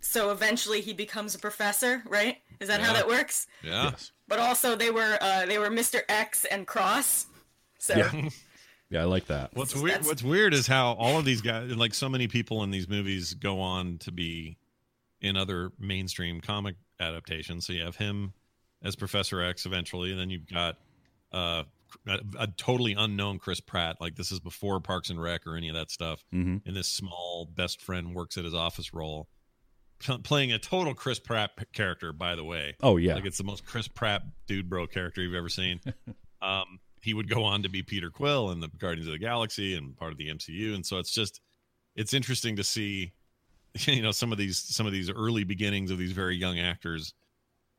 so 0.00 0.30
eventually 0.30 0.80
he 0.80 0.92
becomes 0.92 1.34
a 1.34 1.38
professor 1.38 2.02
right 2.08 2.38
is 2.60 2.68
that 2.68 2.80
how 2.80 2.92
that 2.92 3.06
works 3.08 3.46
Yeah. 3.62 3.84
yes, 3.90 4.12
but 4.28 4.38
also 4.38 4.76
they 4.76 4.90
were 4.90 5.18
uh, 5.20 5.46
they 5.46 5.58
were 5.58 5.68
Mr. 5.70 6.00
X 6.08 6.44
and 6.44 6.66
Cross. 6.66 7.26
So 7.78 7.96
yeah, 7.96 8.28
yeah, 8.90 9.00
I 9.02 9.04
like 9.04 9.26
that. 9.26 9.50
What's 9.54 9.74
weird? 9.74 9.90
that's- 9.90 10.06
What's 10.06 10.22
weird 10.22 10.52
is 10.54 10.66
how 10.66 10.92
all 10.92 11.18
of 11.18 11.24
these 11.24 11.40
guys, 11.40 11.74
like 11.74 11.94
so 11.94 12.08
many 12.08 12.28
people 12.28 12.62
in 12.62 12.70
these 12.70 12.88
movies, 12.88 13.34
go 13.34 13.60
on 13.60 13.98
to 13.98 14.12
be 14.12 14.58
in 15.22 15.36
other 15.36 15.72
mainstream 15.78 16.40
comic 16.40 16.76
adaptations. 16.98 17.66
So 17.66 17.72
you 17.72 17.82
have 17.84 17.96
him 17.96 18.32
as 18.82 18.96
Professor 18.96 19.42
X 19.42 19.64
eventually, 19.66 20.10
and 20.10 20.20
then 20.20 20.28
you've 20.30 20.46
got 20.46 20.76
uh, 21.32 21.64
a, 22.06 22.18
a 22.38 22.46
totally 22.56 22.94
unknown 22.94 23.38
Chris 23.38 23.60
Pratt. 23.60 23.96
Like 24.00 24.14
this 24.16 24.30
is 24.32 24.40
before 24.40 24.80
Parks 24.80 25.08
and 25.10 25.20
Rec 25.20 25.46
or 25.46 25.56
any 25.56 25.68
of 25.70 25.74
that 25.74 25.90
stuff. 25.90 26.24
hmm 26.30 26.58
And 26.66 26.76
this 26.76 26.88
small 26.88 27.46
best 27.46 27.80
friend 27.80 28.14
works 28.14 28.36
at 28.36 28.44
his 28.44 28.54
office 28.54 28.92
role, 28.92 29.24
pl- 29.24 29.28
playing 30.22 30.52
a 30.52 30.58
total 30.58 30.94
Chris 30.94 31.18
Pratt 31.18 31.50
character. 31.72 32.12
By 32.12 32.34
the 32.34 32.44
way, 32.44 32.76
Oh 32.82 32.96
yeah, 32.96 33.14
like 33.14 33.24
it's 33.24 33.38
the 33.38 33.44
most 33.44 33.64
Chris 33.64 33.88
Pratt 33.88 34.22
dude 34.46 34.68
bro 34.68 34.86
character 34.86 35.22
you've 35.22 35.34
ever 35.34 35.48
seen. 35.48 35.80
um, 36.42 36.80
he 37.02 37.14
would 37.14 37.28
go 37.28 37.44
on 37.44 37.62
to 37.62 37.68
be 37.68 37.82
Peter 37.82 38.10
Quill 38.10 38.50
in 38.50 38.60
the 38.60 38.68
Guardians 38.68 39.06
of 39.06 39.12
the 39.12 39.18
Galaxy 39.18 39.74
and 39.74 39.96
part 39.96 40.12
of 40.12 40.18
the 40.18 40.28
MCU, 40.28 40.74
and 40.74 40.84
so 40.84 40.98
it's 40.98 41.12
just 41.12 41.40
it's 41.96 42.14
interesting 42.14 42.56
to 42.56 42.64
see, 42.64 43.12
you 43.74 44.02
know, 44.02 44.12
some 44.12 44.32
of 44.32 44.38
these 44.38 44.58
some 44.58 44.86
of 44.86 44.92
these 44.92 45.10
early 45.10 45.44
beginnings 45.44 45.90
of 45.90 45.98
these 45.98 46.12
very 46.12 46.36
young 46.36 46.58
actors. 46.58 47.14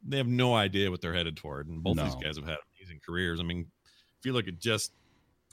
They 0.04 0.18
have 0.18 0.28
no 0.28 0.56
idea 0.56 0.90
what 0.90 1.00
they're 1.02 1.14
headed 1.14 1.38
toward, 1.38 1.68
and 1.68 1.84
both 1.84 1.98
these 1.98 2.16
guys 2.16 2.36
have 2.36 2.48
had 2.48 2.58
amazing 2.80 3.02
careers. 3.06 3.40
I 3.40 3.44
mean, 3.44 3.68
if 4.20 4.26
you 4.26 4.34
look 4.34 4.48
at 4.48 4.58
just 4.58 4.94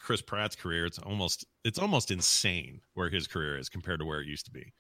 Chris 0.01 0.23
Pratt's 0.23 0.57
career, 0.57 0.87
it's 0.87 0.99
almost 0.99 1.45
it's 1.65 1.79
almost 1.79 2.11
insane 2.11 2.81
where 2.95 3.11
his 3.11 3.27
career 3.27 3.59
is 3.59 3.69
compared 3.69 4.01
to 4.01 4.07
where 4.07 4.21
it 4.21 4.27
used 4.27 4.47
to 4.47 4.51
be. 4.51 4.73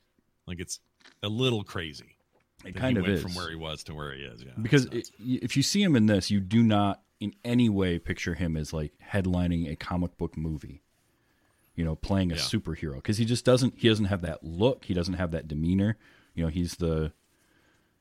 Like 0.47 0.61
it's 0.61 0.81
a 1.23 1.29
little 1.29 1.65
crazy. 1.65 2.17
it 2.65 2.75
kind 2.77 2.97
he 2.97 3.01
of 3.01 3.07
went 3.07 3.15
is 3.17 3.23
from 3.23 3.35
where 3.35 3.49
he 3.51 3.57
was 3.57 3.83
to 3.85 3.95
where 3.95 4.13
he 4.13 4.23
is. 4.23 4.43
Yeah, 4.43 4.53
because 4.61 4.87
it, 4.87 5.11
if 5.19 5.57
you 5.57 5.63
see 5.63 5.83
him 5.83 5.97
in 5.97 6.07
this, 6.07 6.31
you 6.31 6.41
do 6.41 6.63
not 6.63 7.03
in 7.21 7.35
any 7.45 7.69
way 7.69 7.99
picture 7.99 8.35
him 8.35 8.57
as 8.57 8.73
like 8.73 8.93
headlining 9.13 9.71
a 9.71 9.77
comic 9.77 10.17
book 10.17 10.37
movie. 10.37 10.83
You 11.75 11.85
know, 11.85 11.95
playing 11.95 12.33
a 12.33 12.35
Yeah. 12.35 12.41
superhero 12.41 12.97
because 12.97 13.19
he 13.19 13.25
just 13.25 13.45
doesn't. 13.45 13.75
He 13.77 13.89
doesn't 13.89 14.07
have 14.07 14.23
that 14.23 14.43
look. 14.43 14.87
He 14.87 14.95
doesn't 14.95 15.15
have 15.15 15.31
that 15.31 15.47
demeanor. 15.47 15.97
You 16.35 16.45
know, 16.45 16.51
he's 16.51 16.77
the 16.77 17.13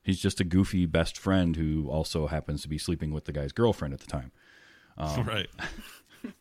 he's 0.02 0.20
just 0.20 0.40
a 0.40 0.44
goofy 0.44 0.86
best 0.88 1.16
friend 1.18 1.56
who 1.56 1.88
also 1.90 2.26
happens 2.28 2.62
to 2.64 2.68
be 2.70 2.78
sleeping 2.80 3.12
with 3.12 3.26
the 3.26 3.32
guy's 3.32 3.52
girlfriend 3.52 3.94
at 3.94 4.00
the 4.00 4.08
time. 4.08 4.32
um, 4.98 5.24
right. 5.28 5.50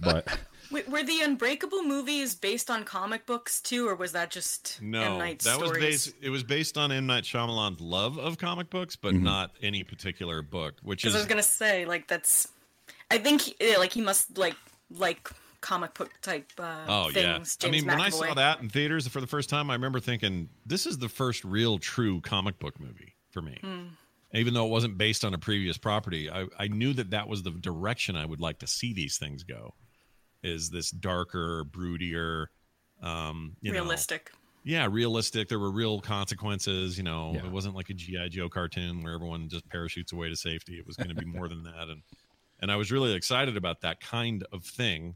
But 0.00 0.26
Wait, 0.70 0.88
were 0.88 1.02
the 1.02 1.20
Unbreakable 1.22 1.82
movies 1.82 2.34
based 2.34 2.70
on 2.70 2.84
comic 2.84 3.26
books 3.26 3.60
too, 3.60 3.88
or 3.88 3.94
was 3.94 4.12
that 4.12 4.30
just 4.30 4.78
M. 4.80 4.90
No, 4.90 5.18
Night 5.18 5.40
that 5.40 5.60
was 5.60 5.70
based. 5.72 6.14
It 6.20 6.30
was 6.30 6.42
based 6.42 6.76
on 6.76 6.90
M 6.90 7.06
Night 7.06 7.24
Shyamalan's 7.24 7.80
love 7.80 8.18
of 8.18 8.38
comic 8.38 8.70
books, 8.70 8.96
but 8.96 9.14
Mm-hmm. 9.14 9.24
not 9.24 9.52
any 9.62 9.84
particular 9.84 10.42
book. 10.42 10.74
Which 10.82 11.04
is 11.04 11.14
I 11.14 11.18
was 11.18 11.26
gonna 11.26 11.42
say, 11.42 11.86
like 11.86 12.08
that's, 12.08 12.48
I 13.10 13.18
think, 13.18 13.42
he, 13.42 13.76
like 13.76 13.92
he 13.92 14.00
must 14.00 14.36
like 14.36 14.56
like 14.90 15.30
comic 15.60 15.94
book 15.94 16.10
type 16.22 16.52
uh, 16.58 16.84
oh 16.88 17.08
yeah. 17.08 17.36
things. 17.36 17.56
I 17.62 17.66
James 17.66 17.72
mean, 17.84 17.86
when 17.86 18.00
I 18.00 18.08
saw 18.10 18.34
that 18.34 18.60
in 18.60 18.68
theaters 18.68 19.06
for 19.08 19.20
the 19.20 19.26
first 19.26 19.48
time, 19.48 19.70
I 19.70 19.74
remember 19.74 20.00
thinking, 20.00 20.48
"This 20.64 20.86
is 20.86 20.98
the 20.98 21.08
first 21.08 21.44
real, 21.44 21.78
true 21.78 22.20
comic 22.20 22.58
book 22.58 22.78
movie 22.80 23.14
for 23.30 23.42
me." 23.42 23.58
Hmm. 23.62 23.82
Even 24.34 24.54
though 24.54 24.66
it 24.66 24.70
wasn't 24.70 24.98
based 24.98 25.24
on 25.24 25.32
a 25.32 25.38
previous 25.38 25.78
property, 25.78 26.28
I, 26.28 26.46
I 26.58 26.66
knew 26.66 26.92
that 26.94 27.10
that 27.10 27.28
was 27.28 27.44
the 27.44 27.52
direction 27.52 28.16
I 28.16 28.26
would 28.26 28.40
like 28.40 28.58
to 28.58 28.66
see 28.66 28.92
these 28.92 29.16
things 29.18 29.44
go. 29.44 29.74
Is 30.46 30.70
this 30.70 30.90
darker, 30.90 31.64
broodier, 31.64 32.46
um, 33.02 33.56
you 33.60 33.72
know, 33.72 33.80
realistic. 33.80 34.30
yeah, 34.64 34.86
realistic. 34.90 35.48
There 35.48 35.58
were 35.58 35.70
real 35.70 36.00
consequences. 36.00 36.96
You 36.96 37.04
know, 37.04 37.32
Yeah. 37.34 37.46
it 37.46 37.50
wasn't 37.52 37.74
like 37.74 37.90
a 37.90 37.94
GI 37.94 38.28
Joe 38.30 38.48
cartoon 38.48 39.02
where 39.02 39.12
everyone 39.14 39.48
just 39.48 39.68
parachutes 39.68 40.12
away 40.12 40.28
to 40.28 40.36
safety. 40.36 40.74
It 40.78 40.86
was 40.86 40.96
going 40.96 41.08
to 41.08 41.14
be 41.14 41.26
more 41.26 41.48
than 41.48 41.62
that, 41.64 41.88
and 41.88 42.02
and 42.60 42.72
I 42.72 42.76
was 42.76 42.90
really 42.90 43.12
excited 43.14 43.56
about 43.56 43.80
that 43.82 44.00
kind 44.00 44.44
of 44.52 44.64
thing. 44.64 45.14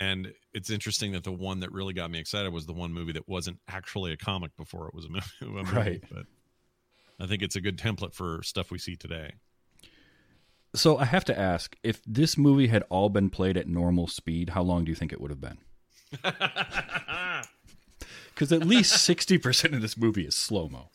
And 0.00 0.32
it's 0.54 0.70
interesting 0.70 1.12
that 1.12 1.24
the 1.24 1.32
one 1.32 1.60
that 1.60 1.70
really 1.72 1.92
got 1.92 2.10
me 2.10 2.18
excited 2.18 2.52
was 2.52 2.64
the 2.64 2.72
one 2.72 2.92
movie 2.92 3.12
that 3.12 3.28
wasn't 3.28 3.58
actually 3.68 4.12
a 4.12 4.16
comic 4.16 4.56
before 4.56 4.88
it 4.88 4.94
was 4.94 5.04
a 5.04 5.08
movie. 5.10 5.26
a 5.42 5.44
movie. 5.44 5.76
Right. 5.76 6.04
But 6.10 6.24
I 7.20 7.26
think 7.26 7.42
it's 7.42 7.56
a 7.56 7.60
good 7.60 7.76
template 7.76 8.14
for 8.14 8.42
stuff 8.42 8.70
we 8.70 8.78
see 8.78 8.96
today. 8.96 9.34
So 10.74 10.98
I 10.98 11.04
have 11.04 11.24
to 11.26 11.38
ask, 11.38 11.76
if 11.82 12.00
this 12.06 12.38
movie 12.38 12.68
had 12.68 12.84
all 12.90 13.08
been 13.08 13.28
played 13.30 13.56
at 13.56 13.66
normal 13.66 14.06
speed, 14.06 14.50
how 14.50 14.62
long 14.62 14.84
do 14.84 14.90
you 14.90 14.94
think 14.94 15.12
it 15.12 15.20
would 15.20 15.30
have 15.30 15.40
been? 15.40 15.58
Because 18.34 18.52
at 18.52 18.64
least 18.66 19.02
sixty 19.02 19.36
percent 19.36 19.74
of 19.74 19.82
this 19.82 19.98
movie 19.98 20.24
is 20.24 20.34
slow 20.34 20.66
mo. 20.68 20.88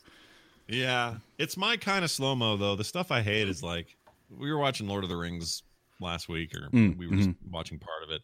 Yeah, 0.66 1.16
it's 1.38 1.56
my 1.56 1.76
kind 1.76 2.04
of 2.04 2.10
slow 2.10 2.34
mo 2.34 2.56
though. 2.56 2.74
The 2.74 2.82
stuff 2.82 3.12
I 3.12 3.22
hate 3.22 3.48
is 3.48 3.62
like 3.62 3.96
we 4.36 4.50
were 4.50 4.58
watching 4.58 4.88
Lord 4.88 5.04
of 5.04 5.10
the 5.10 5.16
Rings 5.16 5.62
last 6.00 6.28
week, 6.28 6.52
or 6.56 6.68
Mm, 6.70 6.96
we 6.96 7.06
were 7.06 7.14
just 7.16 7.30
watching 7.48 7.78
part 7.78 8.02
of 8.02 8.10
it. 8.10 8.22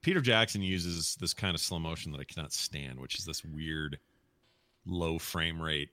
Peter 0.00 0.22
Jackson 0.22 0.62
uses 0.62 1.16
this 1.20 1.34
kind 1.34 1.54
of 1.54 1.60
slow 1.60 1.78
motion 1.78 2.10
that 2.12 2.20
I 2.22 2.24
cannot 2.24 2.54
stand, 2.54 2.98
which 2.98 3.18
is 3.18 3.26
this 3.26 3.44
weird 3.44 3.98
low 4.86 5.18
frame 5.18 5.60
rate, 5.60 5.90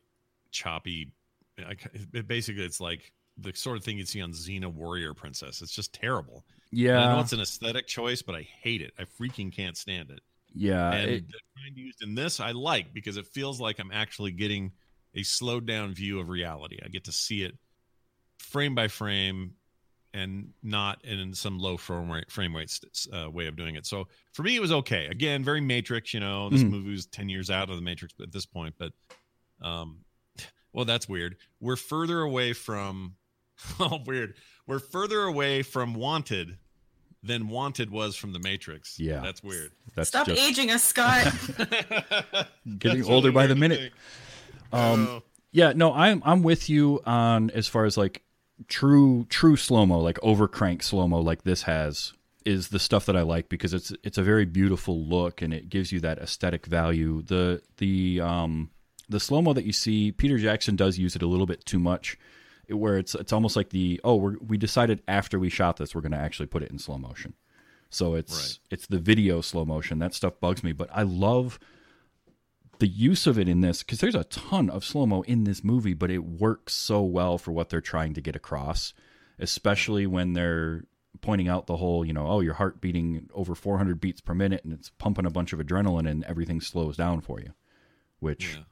choppy. 0.51 1.11
I, 1.59 1.75
it 2.13 2.25
basically, 2.25 2.63
it's 2.63 2.79
like 2.79 3.11
the 3.37 3.53
sort 3.55 3.77
of 3.77 3.83
thing 3.83 3.97
you'd 3.97 4.07
see 4.07 4.21
on 4.21 4.31
Xena 4.31 4.67
Warrior 4.71 5.13
Princess. 5.13 5.61
It's 5.61 5.73
just 5.75 5.93
terrible. 5.93 6.45
And 6.71 6.89
I 6.91 7.13
know 7.15 7.19
it's 7.21 7.33
an 7.33 7.41
aesthetic 7.41 7.87
choice, 7.87 8.21
but 8.21 8.35
I 8.35 8.41
hate 8.41 8.81
it. 8.81 8.93
I 8.99 9.03
freaking 9.03 9.51
can't 9.53 9.77
stand 9.77 10.09
it 10.11 10.21
yeah. 10.53 10.91
and 10.93 11.11
it- 11.11 11.27
the 11.27 11.39
kind 11.63 11.77
used 11.77 12.01
in 12.01 12.15
this 12.15 12.39
I 12.39 12.51
like 12.51 12.93
because 12.93 13.17
it 13.17 13.27
feels 13.27 13.59
like 13.61 13.79
I'm 13.79 13.91
actually 13.91 14.31
getting 14.31 14.71
a 15.13 15.23
slowed 15.23 15.65
down 15.65 15.93
view 15.93 16.19
of 16.19 16.29
reality. 16.29 16.79
I 16.83 16.87
get 16.89 17.03
to 17.05 17.11
see 17.11 17.43
it 17.43 17.57
frame 18.39 18.75
by 18.75 18.87
frame 18.87 19.55
and 20.13 20.53
not 20.63 21.03
in 21.03 21.33
some 21.33 21.59
low 21.59 21.75
frame 21.75 22.09
rate, 22.09 22.31
frame 22.31 22.55
rate 22.55 22.71
uh, 23.13 23.29
way 23.29 23.47
of 23.47 23.55
doing 23.57 23.75
it. 23.75 23.85
So 23.85 24.07
for 24.31 24.43
me, 24.43 24.55
it 24.55 24.61
was 24.61 24.71
okay. 24.71 25.07
Again, 25.07 25.43
very 25.43 25.59
Matrix. 25.61 26.13
You 26.13 26.21
know, 26.21 26.49
this 26.49 26.63
Mhm. 26.63 26.69
movie 26.71 26.91
was 26.91 27.05
ten 27.05 27.27
years 27.27 27.49
out 27.49 27.69
of 27.69 27.75
the 27.75 27.81
Matrix 27.81 28.13
at 28.21 28.31
this 28.31 28.45
point, 28.45 28.75
but 28.77 28.93
um, 29.61 29.99
well, 30.73 30.85
that's 30.85 31.07
weird. 31.09 31.35
We're 31.59 31.75
further 31.75 32.21
away 32.21 32.53
from 32.53 33.15
oh 33.79 33.99
weird. 34.05 34.35
We're 34.67 34.79
further 34.79 35.21
away 35.23 35.61
from 35.61 35.93
Wanted 35.93 36.57
than 37.21 37.49
Wanted 37.49 37.89
was 37.89 38.15
from 38.15 38.33
the 38.33 38.39
Matrix. 38.39 38.99
Yeah. 38.99 39.19
that's 39.21 39.43
weird. 39.43 39.71
that's 39.95 40.09
Stop 40.09 40.27
just 40.27 40.41
aging 40.41 40.71
us, 40.71 40.83
Scott. 40.83 41.33
getting 42.77 42.99
That's 42.99 43.09
older 43.09 43.29
really 43.29 43.31
by 43.31 43.47
the 43.47 43.55
minute. 43.55 43.93
Um, 44.71 45.07
Oh. 45.09 45.23
Yeah, 45.51 45.71
no, 45.73 45.93
I'm 45.93 46.21
I'm 46.25 46.43
with 46.43 46.69
you 46.69 47.01
on 47.05 47.49
as 47.51 47.67
far 47.69 47.85
as 47.85 47.95
like 47.97 48.23
true 48.67 49.25
true 49.29 49.55
slow 49.55 49.85
mo, 49.85 49.99
like 49.99 50.19
over 50.21 50.49
crank 50.49 50.83
slow 50.83 51.07
mo, 51.07 51.21
like 51.21 51.43
this 51.43 51.61
has 51.63 52.13
is 52.45 52.67
the 52.67 52.79
stuff 52.79 53.05
that 53.05 53.15
I 53.15 53.21
like 53.21 53.47
because 53.47 53.73
it's 53.73 53.93
it's 54.03 54.17
a 54.17 54.21
very 54.23 54.43
beautiful 54.45 55.03
look 55.07 55.41
and 55.41 55.53
it 55.53 55.69
gives 55.69 55.93
you 55.93 56.01
that 56.01 56.17
aesthetic 56.19 56.65
value. 56.65 57.21
The 57.21 57.61
the 57.77 58.19
um 58.19 58.69
the 59.07 59.19
slow 59.19 59.41
mo 59.41 59.53
that 59.53 59.63
you 59.65 59.71
see, 59.71 60.11
Peter 60.11 60.37
Jackson 60.37 60.75
does 60.75 60.97
use 60.97 61.15
it 61.15 61.21
a 61.21 61.27
little 61.27 61.45
bit 61.45 61.63
too 61.65 61.79
much, 61.79 62.17
where 62.69 62.97
it's 62.97 63.15
it's 63.15 63.33
almost 63.33 63.55
like 63.55 63.69
the 63.69 63.99
oh 64.03 64.15
we're, 64.15 64.37
we 64.39 64.57
decided 64.57 65.01
after 65.07 65.37
we 65.39 65.49
shot 65.49 65.77
this 65.77 65.93
we're 65.95 66.01
going 66.01 66.11
to 66.11 66.17
actually 66.17 66.47
put 66.47 66.63
it 66.63 66.71
in 66.71 66.79
slow 66.79 66.97
motion. 66.97 67.33
So 67.89 68.15
it's 68.15 68.35
Right. 68.37 68.59
it's 68.71 68.87
the 68.87 68.99
video 68.99 69.41
slow 69.41 69.65
motion 69.65 69.99
that 69.99 70.13
stuff 70.13 70.39
bugs 70.39 70.63
me, 70.63 70.71
but 70.73 70.89
I 70.93 71.03
love 71.03 71.59
the 72.79 72.87
use 72.87 73.25
of 73.25 73.39
it 73.39 73.47
in 73.47 73.61
this 73.61 73.83
because 73.83 73.99
there's 73.99 74.15
a 74.15 74.25
ton 74.25 74.69
of 74.69 74.83
slow 74.83 75.05
mo 75.05 75.21
in 75.21 75.45
this 75.45 75.63
movie, 75.63 75.93
but 75.93 76.11
it 76.11 76.25
works 76.25 76.73
so 76.73 77.01
well 77.01 77.37
for 77.37 77.51
what 77.53 77.69
they're 77.69 77.79
trying 77.79 78.13
to 78.15 78.21
get 78.21 78.35
across, 78.35 78.93
especially 79.39 80.05
when 80.05 80.33
they're 80.33 80.83
pointing 81.21 81.47
out 81.47 81.67
the 81.67 81.77
whole, 81.77 82.03
you 82.03 82.11
know, 82.11 82.27
oh, 82.27 82.41
your 82.41 82.55
heart 82.55 82.81
beating 82.81 83.29
over 83.33 83.55
400 83.55 84.01
beats 84.01 84.19
per 84.19 84.33
minute 84.33 84.65
and 84.65 84.73
it's 84.73 84.89
pumping 84.97 85.25
a 85.25 85.29
bunch 85.29 85.53
of 85.53 85.59
adrenaline 85.59 86.09
and 86.09 86.25
everything 86.25 86.59
slows 86.59 86.97
down 86.97 87.21
for 87.21 87.39
you, 87.39 87.53
which, 88.19 88.55
Yeah. 88.55 88.63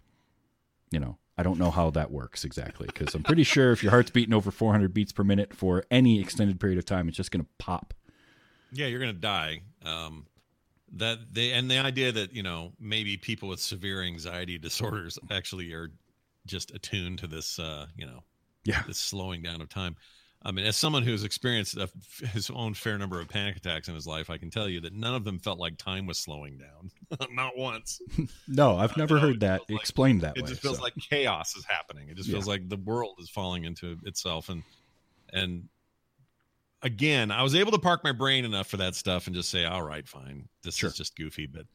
you 0.91 0.99
know, 0.99 1.17
I 1.37 1.43
don't 1.43 1.57
know 1.57 1.71
how 1.71 1.89
that 1.91 2.11
works 2.11 2.43
exactly 2.45 2.87
because 2.87 3.15
I'm 3.15 3.23
pretty 3.23 3.43
sure 3.43 3.71
if 3.71 3.81
your 3.81 3.89
heart's 3.91 4.11
beating 4.11 4.33
over 4.33 4.51
400 4.51 4.93
beats 4.93 5.11
per 5.11 5.23
minute 5.23 5.53
for 5.55 5.83
any 5.89 6.19
extended 6.19 6.59
period 6.59 6.77
of 6.77 6.85
time, 6.85 7.07
it's 7.07 7.17
just 7.17 7.31
going 7.31 7.43
to 7.43 7.49
pop. 7.57 7.93
Yeah, 8.71 8.87
you're 8.87 8.99
gonna 8.99 9.13
die. 9.13 9.61
Um, 9.83 10.25
that 10.93 11.19
they 11.31 11.51
and 11.51 11.69
the 11.69 11.77
idea 11.79 12.11
that 12.11 12.33
you 12.33 12.41
know 12.43 12.71
maybe 12.79 13.17
people 13.17 13.49
with 13.49 13.59
severe 13.59 14.01
anxiety 14.03 14.57
disorders 14.57 15.19
actually 15.31 15.71
are 15.73 15.91
just 16.47 16.71
attuned 16.71 17.19
to 17.19 17.27
this. 17.27 17.59
Uh, 17.59 17.85
you 17.95 18.05
know, 18.07 18.23
Yeah. 18.65 18.83
this 18.87 18.97
slowing 18.97 19.41
down 19.43 19.61
of 19.61 19.69
time. 19.69 19.95
I 20.45 20.51
mean, 20.51 20.65
as 20.65 20.75
someone 20.75 21.03
who's 21.03 21.23
experienced 21.23 21.77
a, 21.77 21.89
his 22.34 22.49
own 22.49 22.73
fair 22.73 22.97
number 22.97 23.21
of 23.21 23.29
panic 23.29 23.56
attacks 23.56 23.88
in 23.88 23.95
his 23.95 24.06
life, 24.06 24.29
I 24.29 24.38
can 24.38 24.49
tell 24.49 24.67
you 24.67 24.82
that 24.82 24.93
none 24.93 25.15
of 25.15 25.23
them 25.23 25.39
felt 25.39 25.58
like 25.58 25.77
time 25.77 26.06
was 26.06 26.19
slowing 26.19 26.58
down. 26.58 26.91
Not 27.32 27.58
once. 27.58 28.01
No, 28.47 28.75
I've 28.75 28.97
never 28.97 29.15
no, 29.15 29.21
heard 29.21 29.39
that 29.39 29.60
feels 29.60 29.69
like- 29.69 29.79
explained 29.82 30.21
that 30.21 30.36
way. 30.36 30.41
it 30.43 30.47
just 30.47 30.62
feels 30.62 30.77
so. 30.77 30.84
like 30.84 30.93
chaos 30.95 31.56
is 31.56 31.63
happening 31.65 32.10
it 32.10 32.17
just 32.17 32.29
feels 32.29 32.47
like 32.47 32.67
the 32.69 32.77
world 32.77 33.15
is 33.19 33.29
falling 33.29 33.63
into 33.63 33.97
itself 34.06 34.49
and 34.49 34.63
and 35.32 35.67
again 36.82 37.32
i 37.32 37.41
was 37.41 37.56
able 37.56 37.71
to 37.71 37.79
park 37.79 38.03
my 38.03 38.12
brain 38.12 38.45
enough 38.45 38.67
for 38.67 38.77
that 38.77 38.93
stuff 38.95 39.27
and 39.27 39.36
just 39.36 39.49
say 39.49 39.65
all 39.65 39.82
right 39.82 40.08
fine 40.08 40.47
this 40.63 40.75
Sure. 40.75 40.89
is 40.89 40.95
just 40.97 41.15
goofy 41.15 41.47
but 41.47 41.65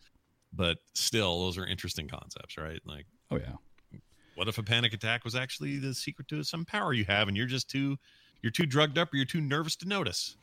but 0.52 0.78
still 0.94 1.40
those 1.40 1.56
are 1.58 1.66
interesting 1.66 2.06
concepts 2.08 2.56
right 2.58 2.80
like 2.84 3.06
oh, 3.30 3.36
yeah. 3.38 3.98
what 4.34 4.48
if 4.48 4.58
a 4.58 4.62
panic 4.62 4.92
attack 4.92 5.24
was 5.24 5.34
actually 5.34 5.78
the 5.78 5.94
secret 5.94 6.28
to 6.28 6.42
some 6.44 6.64
power 6.64 6.92
you 6.92 7.04
have 7.06 7.28
and 7.28 7.36
you're 7.36 7.46
just 7.46 7.70
too 7.70 7.96
you're 8.42 8.52
too 8.52 8.66
drugged 8.66 8.98
up 8.98 9.12
or 9.12 9.16
you're 9.16 9.24
too 9.26 9.40
nervous 9.40 9.76
to 9.76 9.88
notice 9.88 10.36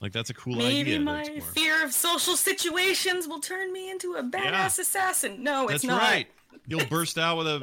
like 0.00 0.12
that's 0.12 0.30
a 0.30 0.34
cool 0.34 0.56
Maybe 0.56 0.80
idea 0.80 0.98
to 0.98 1.04
my 1.04 1.20
explore. 1.22 1.40
fear 1.52 1.84
of 1.84 1.92
social 1.92 2.36
situations 2.36 3.28
will 3.28 3.40
turn 3.40 3.72
me 3.72 3.90
into 3.90 4.14
a 4.14 4.22
badass 4.22 4.78
assassin. 4.78 5.42
No, 5.42 5.64
it's 5.64 5.82
that's 5.82 5.84
not. 5.84 6.00
right 6.00 6.26
you'll 6.66 6.86
burst 6.90 7.18
out 7.18 7.38
with 7.38 7.46
a 7.46 7.60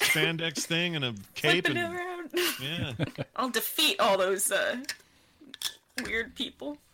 spandex 0.00 0.64
thing 0.64 0.96
and 0.96 1.04
a 1.04 1.14
cape 1.34 1.66
Flipping 1.66 1.76
and 1.82 1.94
around. 1.94 2.30
yeah 2.60 2.92
I'll 3.36 3.50
defeat 3.50 4.00
all 4.00 4.16
those 4.18 4.50
uh, 4.50 4.76
weird 6.04 6.34
people. 6.34 6.78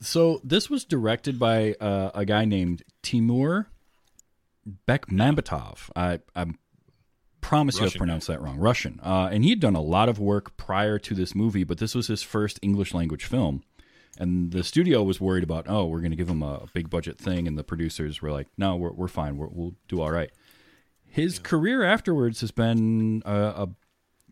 So 0.00 0.40
this 0.44 0.70
was 0.70 0.84
directed 0.84 1.38
by 1.38 1.74
uh, 1.80 2.10
a 2.14 2.24
guy 2.24 2.44
named 2.44 2.82
Timur 3.02 3.68
Bekmambetov. 4.86 5.90
I, 5.96 6.20
I 6.36 6.46
promise 7.48 7.76
you 7.76 7.80
I've 7.80 7.86
Russian 7.86 7.98
pronounced 7.98 8.26
that 8.26 8.42
wrong. 8.42 8.58
Russian. 8.58 9.00
Uh, 9.02 9.30
and 9.32 9.42
he 9.42 9.50
had 9.50 9.60
done 9.60 9.74
a 9.74 9.80
lot 9.80 10.10
of 10.10 10.18
work 10.18 10.56
prior 10.58 10.98
to 10.98 11.14
this 11.14 11.34
movie, 11.34 11.64
but 11.64 11.78
this 11.78 11.94
was 11.94 12.06
his 12.08 12.22
first 12.22 12.58
English 12.60 12.92
language 12.92 13.24
film. 13.24 13.62
And 14.18 14.52
the 14.52 14.62
studio 14.62 15.02
was 15.02 15.20
worried 15.20 15.44
about, 15.44 15.66
oh, 15.66 15.86
we're 15.86 16.00
going 16.00 16.10
to 16.10 16.16
give 16.16 16.28
him 16.28 16.42
a 16.42 16.66
big 16.74 16.90
budget 16.90 17.16
thing. 17.16 17.48
And 17.48 17.56
the 17.56 17.64
producers 17.64 18.20
were 18.20 18.30
like, 18.30 18.48
no, 18.58 18.76
we're, 18.76 18.92
we're 18.92 19.08
fine. 19.08 19.38
We're, 19.38 19.46
we'll 19.46 19.74
do 19.88 20.02
all 20.02 20.10
right. 20.10 20.30
His 21.06 21.38
career 21.38 21.84
afterwards 21.84 22.42
has 22.42 22.50
been 22.50 23.22
a, 23.24 23.34
a 23.34 23.68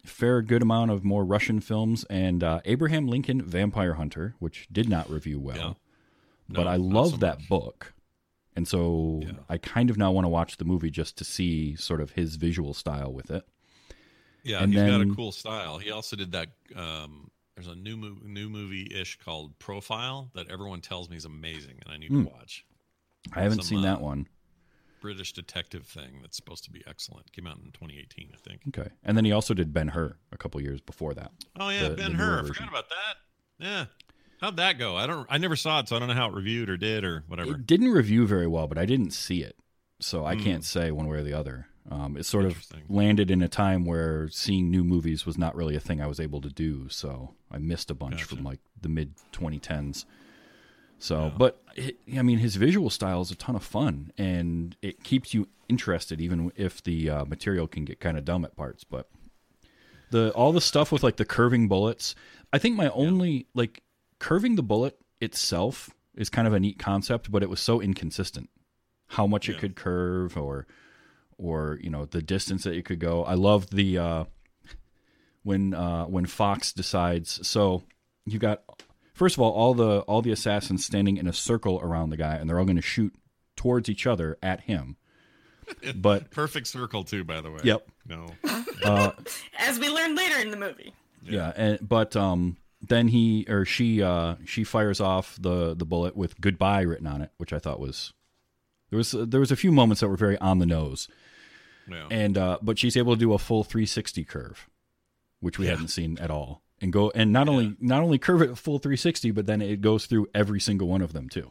fair 0.05 0.43
good 0.43 0.61
amount 0.61 0.91
of 0.91 1.03
more 1.03 1.25
Russian 1.25 1.61
films 1.61 2.05
and 2.11 2.45
uh, 2.45 2.61
Abraham 2.67 3.07
Lincoln 3.07 3.41
Vampire 3.41 3.95
Hunter, 3.95 4.35
which 4.41 4.69
did 4.71 4.89
not 4.89 5.09
review 5.09 5.41
well. 5.41 5.57
Yeah. 6.49 6.55
but 6.55 6.67
I 6.67 6.77
love 6.77 7.13
so 7.13 7.17
that 7.19 7.49
book. 7.49 7.95
And 8.57 8.66
so 8.66 9.21
Yeah. 9.23 9.33
I 9.49 9.59
kind 9.59 9.90
of 9.90 9.97
now 9.99 10.11
want 10.11 10.25
to 10.25 10.29
watch 10.31 10.57
the 10.57 10.64
movie 10.64 10.90
just 10.90 11.16
to 11.19 11.25
see 11.25 11.77
sort 11.77 12.01
of 12.01 12.12
his 12.12 12.37
visual 12.37 12.73
style 12.75 13.12
with 13.12 13.31
it. 13.31 13.45
Yeah, 14.42 14.62
And 14.62 14.73
he's 14.73 14.83
got 14.83 15.01
a 15.01 15.14
cool 15.14 15.33
style. 15.33 15.79
He 15.79 15.90
also 15.90 16.16
did 16.16 16.33
that. 16.33 16.49
Um, 16.75 17.31
there's 17.55 17.66
a 17.66 17.75
new 17.75 17.97
mo- 17.97 18.19
new 18.23 18.49
movie 18.49 18.88
ish 18.95 19.19
called 19.19 19.59
Profile 19.59 20.31
that 20.35 20.49
everyone 20.51 20.81
tells 20.81 21.11
me 21.11 21.16
is 21.16 21.25
amazing, 21.25 21.79
and 21.85 21.92
I 21.92 21.97
need 21.99 22.11
Hmm. 22.11 22.25
to 22.25 22.31
watch. 22.31 22.64
I 23.33 23.42
haven't 23.42 23.59
Some, 23.62 23.66
seen 23.66 23.83
that 23.83 23.99
uh, 23.99 24.03
one. 24.03 24.29
British 25.01 25.33
detective 25.33 25.87
thing 25.87 26.21
that's 26.23 26.37
supposed 26.37 26.64
to 26.64 26.71
be 26.71 26.83
excellent. 26.87 27.31
Came 27.33 27.47
out 27.47 27.59
in 27.59 27.71
2018, 27.73 28.31
I 28.33 28.37
think. 28.38 28.62
Okay. 28.69 28.88
And 29.05 29.16
then 29.16 29.25
he 29.25 29.33
also 29.33 29.53
did 29.53 29.73
Ben 29.73 29.88
Hur 29.88 30.16
a 30.33 30.38
couple 30.38 30.61
years 30.62 30.81
before 30.81 31.12
that. 31.14 31.33
Oh 31.59 31.69
yeah, 31.69 31.88
The- 31.88 31.97
Ben 31.97 32.12
Hur. 32.14 32.40
I 32.45 32.47
forgot 32.47 32.69
about 32.69 32.88
that. 32.88 33.16
Yeah, 33.59 33.87
how'd 34.40 34.57
that 34.57 34.79
go? 34.79 34.96
I 34.96 35.07
don't. 35.07 35.27
I 35.31 35.38
never 35.38 35.57
saw 35.57 35.81
it, 35.81 35.88
so 35.88 35.96
I 35.96 35.99
don't 35.99 36.09
know 36.09 36.14
how 36.14 36.29
it 36.29 36.35
reviewed 36.35 36.68
or 36.70 36.77
did 36.77 37.05
or 37.05 37.25
whatever. 37.29 37.53
It 37.53 37.66
didn't 37.66 37.90
review 37.90 38.27
very 38.27 38.46
well, 38.46 38.66
but 38.66 38.79
I 38.79 38.85
didn't 38.87 39.12
see 39.12 39.42
it. 39.42 39.57
So 40.01 40.25
I 40.27 40.35
Hmm. 40.35 40.42
can't 40.42 40.64
say 40.64 40.90
one 40.90 41.07
way 41.09 41.18
or 41.18 41.22
the 41.22 41.33
other. 41.33 41.68
Um, 41.90 42.16
it 42.16 42.27
sort 42.27 42.44
of 42.44 42.66
landed 42.88 43.31
in 43.31 43.42
a 43.42 43.49
time 43.49 43.85
where 43.85 44.29
seeing 44.29 44.70
new 44.70 44.83
movies 44.83 45.25
was 45.25 45.38
not 45.38 45.55
really 45.55 45.77
a 45.77 45.81
thing 45.81 46.01
I 46.01 46.07
was 46.09 46.18
able 46.18 46.40
to 46.40 46.49
do. 46.49 46.88
So 46.88 47.35
I 47.51 47.59
missed 47.59 47.90
a 47.90 47.94
bunch 47.94 48.16
Gotcha. 48.22 48.35
from 48.37 48.44
like 48.44 48.59
the 48.81 48.88
mid 48.88 49.14
2010s. 49.33 50.05
So, 50.99 51.31
but 51.37 51.61
it, 51.77 51.99
I 52.18 52.22
mean, 52.22 52.38
his 52.38 52.57
visual 52.57 52.90
style 52.90 53.20
is 53.20 53.31
a 53.31 53.35
ton 53.37 53.55
of 53.55 53.62
fun, 53.62 54.12
and 54.16 54.77
it 54.83 55.05
keeps 55.05 55.35
you 55.35 55.46
interested, 55.68 56.20
even 56.22 56.51
if 56.57 56.83
the 56.83 57.11
uh, 57.11 57.25
material 57.27 57.66
can 57.68 57.85
get 57.85 58.01
kind 58.01 58.16
of 58.16 58.25
dumb 58.25 58.44
at 58.44 58.57
parts. 58.57 58.83
But 58.83 59.09
the 60.11 60.31
all 60.33 60.53
the 60.53 60.61
stuff 60.61 60.90
with 60.92 61.03
like 61.03 61.16
the 61.16 61.25
curving 61.25 61.68
bullets, 61.68 62.14
I 62.53 62.59
think 62.59 62.77
my 62.77 62.88
only 62.90 63.46
like 63.55 63.83
curving 64.27 64.57
the 64.57 64.62
bullet 64.62 64.99
itself 65.21 65.89
is 66.17 66.29
kind 66.29 66.49
of 66.49 66.53
a 66.53 66.59
neat 66.59 66.81
concept, 66.81 67.31
but 67.31 67.45
it 67.45 67.49
was 67.49 67.61
so 67.61 67.81
inconsistent. 67.81 68.51
How 69.07 69.25
much 69.25 69.49
Yeah. 69.49 69.55
it 69.55 69.61
could 69.61 69.77
curve, 69.77 70.37
or 70.37 70.67
or 71.39 71.79
you 71.81 71.91
know 71.91 72.07
the 72.07 72.21
distance 72.21 72.65
that 72.65 72.75
it 72.75 72.85
could 72.85 72.99
go. 72.99 73.23
I 73.25 73.35
love 73.35 73.71
the 73.71 73.99
uh, 73.99 74.25
when 75.45 75.75
uh, 75.75 76.07
when 76.07 76.27
Fox 76.27 76.73
decides. 76.73 77.47
So 77.47 77.85
you 78.25 78.41
got 78.41 78.65
first 79.15 79.37
of 79.37 79.43
all 79.43 79.53
all 79.53 79.75
the 79.75 80.01
all 80.01 80.23
the 80.23 80.33
assassins 80.33 80.85
standing 80.85 81.19
in 81.19 81.29
a 81.29 81.33
circle 81.33 81.79
around 81.81 82.11
the 82.11 82.17
guy, 82.17 82.35
and 82.35 82.51
they're 82.51 82.59
all 82.59 82.65
going 82.65 82.75
to 82.75 82.83
shoot 82.83 83.15
towards 83.55 83.89
each 83.89 84.09
other 84.09 84.39
at 84.43 84.62
him. 84.62 84.97
But 85.95 86.31
Perfect 86.33 86.67
circle 86.67 87.05
too, 87.05 87.23
by 87.23 87.41
the 87.41 87.51
way. 87.53 87.61
Yep. 87.62 87.89
No. 88.09 88.27
As 89.59 89.79
we 89.79 89.89
learned 89.89 90.17
later 90.17 90.39
in 90.41 90.51
the 90.51 90.57
movie. 90.57 90.95
Yeah, 91.23 91.53
and, 91.57 91.79
but 91.89 92.15
um, 92.15 92.57
then 92.88 93.09
he 93.09 93.44
or 93.49 93.64
she 93.64 94.03
uh, 94.03 94.37
she 94.44 94.64
fires 94.64 95.01
off 95.01 95.37
the 95.40 95.75
the 95.75 95.85
bullet 95.87 96.16
with 96.16 96.40
goodbye 96.40 96.83
written 96.83 97.07
on 97.07 97.20
it, 97.22 97.31
which 97.38 97.53
I 97.53 97.59
thought 97.59 97.81
was 97.81 98.12
there 98.90 98.96
was 98.99 99.12
there 99.12 99.40
was 99.40 99.51
a 99.51 99.57
few 99.57 99.72
moments 99.72 100.01
that 100.01 100.09
were 100.09 100.16
very 100.16 100.38
on 100.38 100.59
the 100.59 100.66
nose, 100.66 101.09
No. 101.87 102.07
and 102.11 102.37
uh, 102.38 102.59
but 102.62 102.79
she's 102.79 102.96
able 102.96 103.14
to 103.14 103.18
do 103.20 103.33
a 103.33 103.38
full 103.38 103.64
360 103.64 104.25
curve, 104.25 104.68
which 105.40 105.59
we 105.59 105.66
Yeah. 105.66 105.72
hadn't 105.72 105.88
seen 105.88 106.18
at 106.18 106.31
all, 106.31 106.62
and 106.81 106.92
go 106.92 107.11
and 107.14 107.33
not 107.33 107.49
only 107.49 107.77
not 107.81 108.03
only 108.03 108.18
curve 108.18 108.42
it 108.42 108.51
a 108.51 108.57
full 108.57 108.79
360, 108.79 109.31
but 109.33 109.46
then 109.46 109.61
it 109.62 109.81
goes 109.81 110.07
through 110.07 110.29
every 110.35 110.61
single 110.61 110.88
one 110.88 111.03
of 111.03 111.12
them 111.12 111.29
too. 111.29 111.51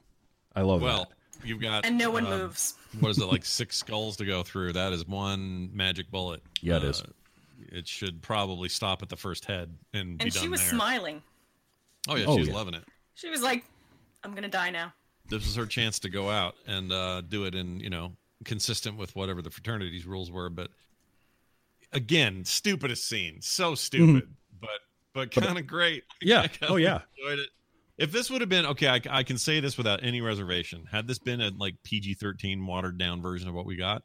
I 0.56 0.62
love 0.62 0.82
well, 0.82 1.12
you've 1.44 1.60
got 1.62 1.86
And 1.86 1.98
no 1.98 2.12
one 2.12 2.26
um, 2.26 2.40
moves. 2.40 2.76
what 3.00 3.10
is 3.10 3.18
it 3.18 3.26
like 3.32 3.44
six 3.44 3.76
skulls 3.78 4.16
to 4.18 4.26
go 4.26 4.44
through? 4.44 4.74
That 4.74 4.94
is 4.94 5.06
one 5.06 5.70
magic 5.76 6.10
bullet. 6.10 6.42
Yeah, 6.62 6.78
it 6.78 6.84
is. 6.86 7.04
It 7.72 7.88
should 7.88 8.22
probably 8.22 8.70
stop 8.70 9.02
at 9.02 9.10
the 9.10 9.16
first 9.18 9.46
head 9.46 9.74
and, 9.94 10.18
be 10.18 10.26
And 10.26 10.34
done 10.34 10.44
she 10.44 10.50
was 10.50 10.60
there. 10.62 10.70
smiling. 10.70 11.22
Oh 12.08 12.16
yeah, 12.16 12.26
Oh, 12.28 12.36
she 12.36 12.42
was 12.42 12.50
yeah. 12.50 12.54
loving 12.56 12.74
it. 12.74 12.84
She 13.16 13.30
was 13.30 13.42
like, 13.42 13.64
I'm 14.24 14.32
going 14.32 14.44
to 14.44 14.50
die 14.50 14.70
now. 14.70 14.94
This 15.30 15.46
was 15.46 15.56
her 15.56 15.66
chance 15.66 15.98
to 16.00 16.10
go 16.10 16.30
out 16.30 16.56
and 16.68 16.92
uh, 16.92 17.22
do 17.22 17.46
it 17.46 17.56
in 17.56 17.80
you 17.80 17.90
know 17.90 18.12
consistent 18.44 18.98
with 18.98 19.16
whatever 19.16 19.42
the 19.42 19.50
fraternity's 19.50 20.06
rules 20.06 20.30
were. 20.32 20.50
But 20.50 20.70
again, 21.94 22.46
stupidest 22.46 23.08
scene, 23.08 23.42
so 23.42 23.76
stupid, 23.76 24.28
but 24.60 24.70
but 25.14 25.32
kind 25.32 25.58
of 25.58 25.66
great. 25.68 26.04
Mm-hmm. 26.24 26.28
Yeah. 26.28 26.42
I 26.62 26.72
Oh, 26.72 26.76
yeah. 26.76 27.00
enjoyed 27.18 27.40
it. 27.40 27.50
If 27.98 28.12
this 28.12 28.30
would 28.30 28.42
have 28.42 28.50
been 28.50 28.66
okay, 28.68 28.88
I, 28.90 29.00
I 29.10 29.24
can 29.24 29.38
say 29.38 29.62
this 29.62 29.78
without 29.78 30.04
any 30.04 30.20
reservation. 30.22 30.86
Had 30.92 31.08
this 31.08 31.18
been 31.18 31.40
a 31.42 31.50
like 31.58 31.76
PG 31.84 32.16
thirteen 32.16 32.66
watered 32.68 32.98
down 32.98 33.22
version 33.22 33.48
of 33.48 33.56
what 33.56 33.66
we 33.66 33.78
got, 33.78 34.04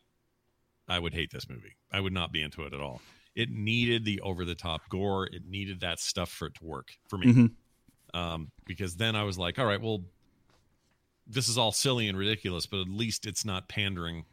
I 0.89 0.99
would 0.99 1.13
hate 1.13 1.33
this 1.33 1.49
movie. 1.49 1.77
I 1.93 2.01
would 2.01 2.13
not 2.13 2.31
be 2.33 2.41
into 2.41 2.63
it 2.63 2.73
at 2.73 2.81
all. 2.81 3.03
It 3.41 3.51
needed 3.51 4.05
the 4.05 4.21
over 4.21 4.45
the 4.45 4.55
top 4.55 4.89
gore. 4.91 5.27
It 5.27 5.47
needed 5.47 5.81
that 5.81 5.99
stuff 5.99 6.31
for 6.31 6.47
it 6.49 6.55
to 6.57 6.65
work 6.65 6.97
for 7.09 7.17
me. 7.19 7.27
Mhm. 7.27 7.51
Um, 8.13 8.51
because 8.67 8.97
then 8.97 9.17
I 9.17 9.23
was 9.23 9.39
like, 9.39 9.59
all 9.59 9.67
right, 9.67 9.81
well, 9.81 10.05
this 11.27 11.49
is 11.49 11.57
all 11.57 11.73
silly 11.73 12.09
and 12.09 12.19
ridiculous, 12.19 12.67
but 12.67 12.81
at 12.81 12.89
least 12.89 13.25
it's 13.25 13.45
not 13.45 13.69
pandering 13.69 14.25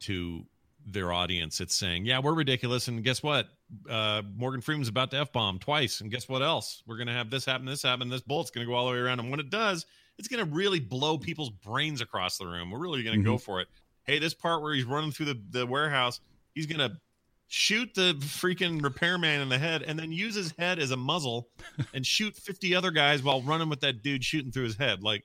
to 0.00 0.44
their 0.86 1.12
audience. 1.12 1.60
It's 1.60 1.74
saying, 1.74 2.04
yeah, 2.04 2.18
we're 2.18 2.34
ridiculous, 2.34 2.88
and 2.88 3.02
guess 3.02 3.22
what? 3.22 3.48
Uh, 3.88 4.22
Morgan 4.36 4.60
Freeman's 4.60 4.88
about 4.88 5.10
to 5.12 5.16
f 5.18 5.32
bomb 5.32 5.58
twice, 5.58 6.00
and 6.00 6.10
guess 6.10 6.28
what 6.28 6.42
else? 6.42 6.82
We're 6.86 6.98
gonna 6.98 7.14
have 7.14 7.30
this 7.30 7.44
happen, 7.46 7.64
this 7.64 7.82
happen, 7.82 8.10
this 8.10 8.20
bullet's 8.20 8.50
gonna 8.50 8.66
go 8.66 8.74
all 8.74 8.86
the 8.86 8.92
way 8.92 8.98
around, 8.98 9.20
and 9.20 9.30
when 9.30 9.40
it 9.40 9.48
does, 9.48 9.86
it's 10.18 10.28
gonna 10.28 10.44
really 10.44 10.80
blow 10.80 11.16
people's 11.16 11.50
brains 11.50 12.00
across 12.00 12.36
the 12.36 12.46
room. 12.46 12.70
We're 12.70 12.80
really 12.80 13.02
gonna 13.02 13.22
go 13.22 13.38
for 13.38 13.60
it. 13.60 13.68
Hey, 14.02 14.18
this 14.18 14.34
part 14.34 14.60
where 14.60 14.74
he's 14.74 14.84
running 14.84 15.12
through 15.12 15.26
the, 15.26 15.40
the 15.50 15.66
warehouse, 15.66 16.20
he's 16.54 16.66
gonna 16.66 17.00
shoot 17.46 17.94
the 17.94 18.14
freaking 18.20 18.82
repairman 18.82 19.40
in 19.40 19.48
the 19.48 19.58
head 19.58 19.82
and 19.82 19.98
then 19.98 20.10
use 20.12 20.34
his 20.34 20.52
head 20.58 20.78
as 20.78 20.90
a 20.90 20.96
muzzle 20.96 21.48
and 21.94 22.06
shoot 22.06 22.34
50 22.36 22.74
other 22.74 22.90
guys 22.90 23.22
while 23.22 23.42
running 23.42 23.68
with 23.68 23.80
that 23.80 24.02
dude 24.02 24.24
shooting 24.24 24.50
through 24.50 24.64
his 24.64 24.76
head 24.76 25.02
like 25.02 25.24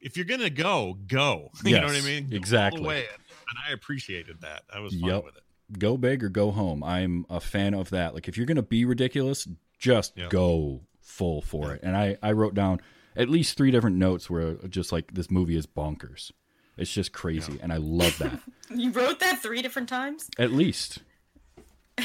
if 0.00 0.16
you're 0.16 0.24
gonna 0.26 0.48
go 0.50 0.96
go 1.06 1.50
you 1.64 1.78
know 1.78 1.86
what 1.86 1.96
i 1.96 2.00
mean 2.00 2.28
Go 2.30 2.36
exactly. 2.36 2.80
way. 2.82 3.00
and 3.00 3.58
i 3.68 3.72
appreciated 3.72 4.40
that 4.40 4.62
i 4.72 4.78
was 4.78 4.94
fine 4.94 5.10
Yep. 5.10 5.24
with 5.24 5.36
it 5.36 5.42
Go 5.78 5.96
big 5.96 6.22
or 6.22 6.28
go 6.28 6.50
home. 6.50 6.84
I'm 6.84 7.24
a 7.30 7.40
fan 7.40 7.72
of 7.72 7.88
that. 7.90 8.12
Like 8.12 8.28
if 8.28 8.36
you're 8.36 8.44
gonna 8.44 8.60
be 8.60 8.84
ridiculous, 8.84 9.48
just 9.78 10.12
Yep. 10.18 10.28
go 10.28 10.82
full 11.00 11.40
for 11.40 11.72
it. 11.72 11.80
And 11.82 11.96
I 11.96 12.18
I 12.22 12.32
wrote 12.32 12.52
down 12.52 12.80
at 13.16 13.30
least 13.30 13.56
three 13.56 13.70
different 13.70 13.96
notes 13.96 14.28
where 14.28 14.56
just 14.68 14.92
like 14.92 15.14
this 15.14 15.30
movie 15.30 15.56
is 15.56 15.66
bonkers. 15.66 16.30
It's 16.76 16.92
just 16.92 17.12
crazy, 17.14 17.58
and 17.62 17.72
I 17.72 17.78
love 17.78 18.18
that. 18.18 18.38
You 18.76 18.90
wrote 18.90 19.20
that 19.20 19.40
three 19.40 19.62
different 19.62 19.88
times? 19.88 20.28
At 20.38 20.52
least, 20.52 20.98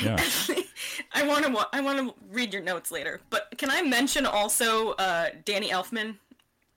yeah. 0.04 0.22
I 1.14 1.26
want 1.28 1.46
to 1.46 1.68
I 1.74 1.82
want 1.82 2.00
to 2.00 2.14
read 2.32 2.54
your 2.54 2.62
notes 2.64 2.92
later. 2.92 3.22
But 3.30 3.54
can 3.58 3.70
I 3.72 3.82
mention 3.82 4.26
also 4.26 4.92
uh, 4.92 5.30
Danny 5.46 5.70
Elfman 5.70 6.16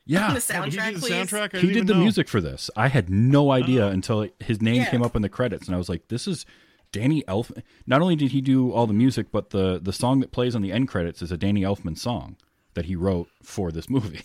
Yeah, 0.07 0.29
on 0.29 0.35
the 0.35 0.41
soundtrack, 0.41 0.65
he 0.65 0.71
did 0.93 0.95
the 0.97 1.01
please? 1.01 1.13
soundtrack 1.13 1.53
he 1.57 1.61
didn't 1.61 1.67
did 1.69 1.77
even 1.77 1.87
the 1.89 1.95
music 1.97 2.29
for 2.29 2.41
this. 2.41 2.71
I 2.77 2.89
had 2.89 3.11
no 3.11 3.51
idea 3.51 3.87
until 3.89 4.29
his 4.41 4.61
name 4.63 4.77
Yeah. 4.77 4.91
came 4.91 5.03
up 5.03 5.17
in 5.17 5.23
the 5.23 5.29
credits, 5.29 5.67
and 5.67 5.75
I 5.75 5.79
was 5.79 5.89
like, 5.89 6.09
"This 6.09 6.27
is 6.29 6.47
Danny 6.93 7.23
Elfman." 7.29 7.63
Not 7.87 8.01
only 8.01 8.17
did 8.17 8.31
he 8.33 8.41
do 8.41 8.73
all 8.73 8.87
the 8.87 8.95
music, 8.95 9.27
but 9.33 9.51
the 9.51 9.79
the 9.83 9.93
song 9.93 10.21
that 10.21 10.31
plays 10.33 10.55
on 10.55 10.63
the 10.63 10.73
end 10.73 10.89
credits 10.89 11.21
is 11.23 11.33
a 11.33 11.37
Danny 11.37 11.63
Elfman 11.63 11.99
song 11.99 12.37
that 12.75 12.85
he 12.87 12.95
wrote 12.97 13.29
for 13.43 13.71
this 13.73 13.91
movie. 13.91 14.23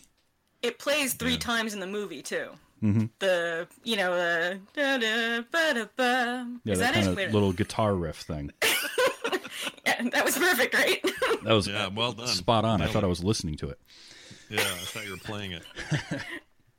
It 0.61 0.79
plays 0.79 1.13
three 1.13 1.37
times 1.37 1.73
in 1.75 1.79
the 1.79 1.87
movie 1.87 2.21
too. 2.23 2.49
Mm-hmm. 2.83 3.05
The 3.19 3.67
you 3.83 3.95
know 3.95 4.15
the 4.15 4.59
da 4.73 4.97
da 4.97 5.41
ba 5.51 5.73
da 5.73 5.85
ba. 5.95 6.47
Yeah, 6.63 6.73
Is 6.73 6.79
that, 6.79 6.93
that, 6.93 6.93
kind 6.93 7.07
it? 7.07 7.11
of 7.11 7.17
Wait, 7.17 7.31
little 7.31 7.53
guitar 7.53 7.95
riff 7.95 8.17
thing. 8.17 8.51
yeah, 9.85 10.01
that 10.09 10.23
was 10.25 10.37
perfect, 10.37 10.73
right? 10.73 11.01
That 11.43 11.53
was 11.53 11.67
yeah 11.67 11.87
well 11.87 12.11
done 12.11 12.27
spot 12.27 12.65
on. 12.65 12.81
I 12.81 12.87
thought 12.87 13.03
it. 13.03 13.05
I 13.05 13.09
was 13.09 13.23
listening 13.23 13.55
to 13.57 13.69
it. 13.69 13.79
yeah 14.49 14.59
i 14.59 14.63
thought 14.63 15.05
you 15.05 15.11
were 15.11 15.17
playing 15.17 15.51
it 15.53 15.63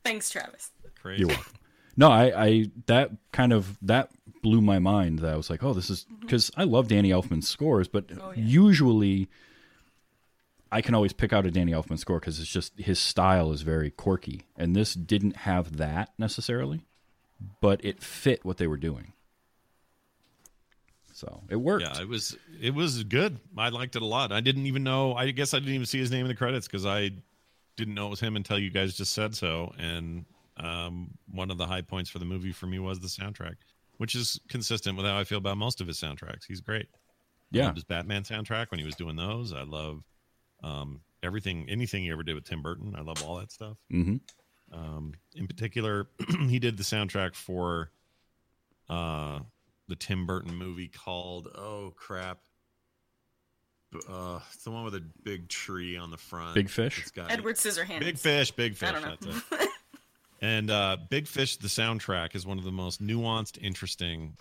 Thanks, 0.04 0.30
Travis. 0.30 0.70
crazy 1.00 1.20
You're 1.20 1.28
welcome. 1.28 1.52
No, 1.96 2.10
I, 2.10 2.44
I 2.46 2.66
that 2.86 3.10
kind 3.32 3.52
of 3.52 3.76
that 3.82 4.10
blew 4.42 4.60
my 4.60 4.78
mind. 4.78 5.20
That 5.20 5.32
I 5.32 5.36
was 5.36 5.48
like, 5.50 5.64
oh, 5.64 5.72
this 5.72 5.88
is 5.90 6.06
because 6.20 6.50
I 6.56 6.64
love 6.64 6.88
Danny 6.88 7.08
Elfman's 7.10 7.48
scores, 7.48 7.88
but 7.88 8.04
Oh, 8.20 8.32
yeah. 8.36 8.42
usually 8.44 9.28
I 10.70 10.80
can 10.80 10.94
always 10.94 11.12
pick 11.12 11.32
out 11.32 11.46
a 11.46 11.50
Danny 11.50 11.72
Elfman 11.72 11.98
score 11.98 12.18
because 12.18 12.40
it's 12.40 12.50
just 12.50 12.78
his 12.78 12.98
style 12.98 13.52
is 13.52 13.62
very 13.62 13.90
quirky, 13.90 14.42
and 14.56 14.74
this 14.74 14.94
didn't 14.94 15.36
have 15.36 15.76
that 15.76 16.12
necessarily, 16.18 16.84
but 17.60 17.84
it 17.84 18.02
fit 18.02 18.44
what 18.44 18.56
they 18.56 18.66
were 18.66 18.76
doing. 18.76 19.12
So 21.12 21.42
it 21.48 21.56
worked. 21.56 21.82
yeah 21.82 21.98
it 21.98 22.08
was 22.08 22.36
it 22.60 22.74
was 22.74 23.02
good. 23.04 23.40
I 23.56 23.70
liked 23.70 23.96
it 23.96 24.02
a 24.02 24.06
lot. 24.06 24.32
I 24.32 24.40
didn't 24.40 24.66
even 24.66 24.82
know 24.84 25.14
i 25.14 25.30
guess 25.30 25.54
i 25.54 25.58
didn't 25.58 25.72
even 25.72 25.86
see 25.86 25.98
his 25.98 26.10
name 26.10 26.26
in 26.26 26.28
the 26.28 26.34
credits 26.34 26.66
because 26.66 26.84
i 26.84 27.10
didn't 27.76 27.94
know 27.94 28.08
it 28.08 28.10
was 28.10 28.20
him 28.20 28.36
until 28.36 28.58
you 28.58 28.70
guys 28.70 28.94
just 28.94 29.12
said 29.12 29.34
so. 29.34 29.72
And 29.78 30.26
um, 30.58 31.10
one 31.30 31.50
of 31.50 31.58
the 31.58 31.66
high 31.66 31.82
points 31.82 32.10
for 32.10 32.18
the 32.18 32.24
movie 32.24 32.52
for 32.52 32.66
me 32.66 32.78
was 32.78 33.00
the 33.00 33.08
soundtrack 33.08 33.56
which 33.98 34.14
is 34.14 34.40
consistent 34.48 34.96
with 34.96 35.06
how 35.06 35.18
i 35.18 35.24
feel 35.24 35.38
about 35.38 35.56
most 35.56 35.80
of 35.80 35.86
his 35.86 35.98
soundtracks. 35.98 36.44
He's 36.46 36.60
great. 36.60 36.88
Yeah, 37.50 37.72
his 37.72 37.84
batman 37.84 38.24
soundtrack 38.24 38.70
when 38.70 38.80
he 38.80 38.84
was 38.84 38.94
doing 38.96 39.16
those. 39.16 39.54
I 39.54 39.62
love 39.62 40.02
um, 40.62 41.00
everything 41.22 41.66
anything 41.68 42.02
he 42.02 42.10
ever 42.10 42.22
did 42.22 42.34
with 42.34 42.44
tim 42.44 42.62
burton 42.62 42.94
i 42.96 43.00
love 43.00 43.22
all 43.24 43.36
that 43.36 43.50
stuff 43.50 43.76
hmm 43.90 44.16
um, 44.72 45.12
in 45.34 45.46
particular, 45.46 46.08
he 46.48 46.58
did 46.58 46.76
the 46.76 46.82
soundtrack 46.82 47.34
for 47.34 47.90
uh, 48.88 49.40
the 49.88 49.96
Tim 49.96 50.26
Burton 50.26 50.54
movie 50.54 50.88
called 50.88 51.48
Oh 51.54 51.92
crap, 51.96 52.38
uh, 54.08 54.40
it's 54.52 54.64
the 54.64 54.70
one 54.70 54.84
with 54.84 54.94
a 54.94 55.02
big 55.22 55.48
tree 55.48 55.96
on 55.96 56.10
the 56.10 56.16
front. 56.16 56.54
Big 56.54 56.68
Fish? 56.68 57.00
It's 57.00 57.10
got 57.10 57.30
Edward 57.30 57.56
Scissorhands. 57.56 58.00
Big 58.00 58.18
Fish, 58.18 58.50
Big 58.50 58.76
Fish. 58.76 58.88
I 58.88 58.92
don't 58.92 59.02
know. 59.02 59.16
That's 59.20 59.62
it. 59.62 59.68
And 60.42 60.70
uh, 60.70 60.98
Big 61.08 61.26
Fish, 61.26 61.56
the 61.56 61.68
soundtrack 61.68 62.34
is 62.34 62.44
one 62.44 62.58
of 62.58 62.64
the 62.64 62.72
most 62.72 63.02
nuanced, 63.02 63.58
interesting, 63.62 64.36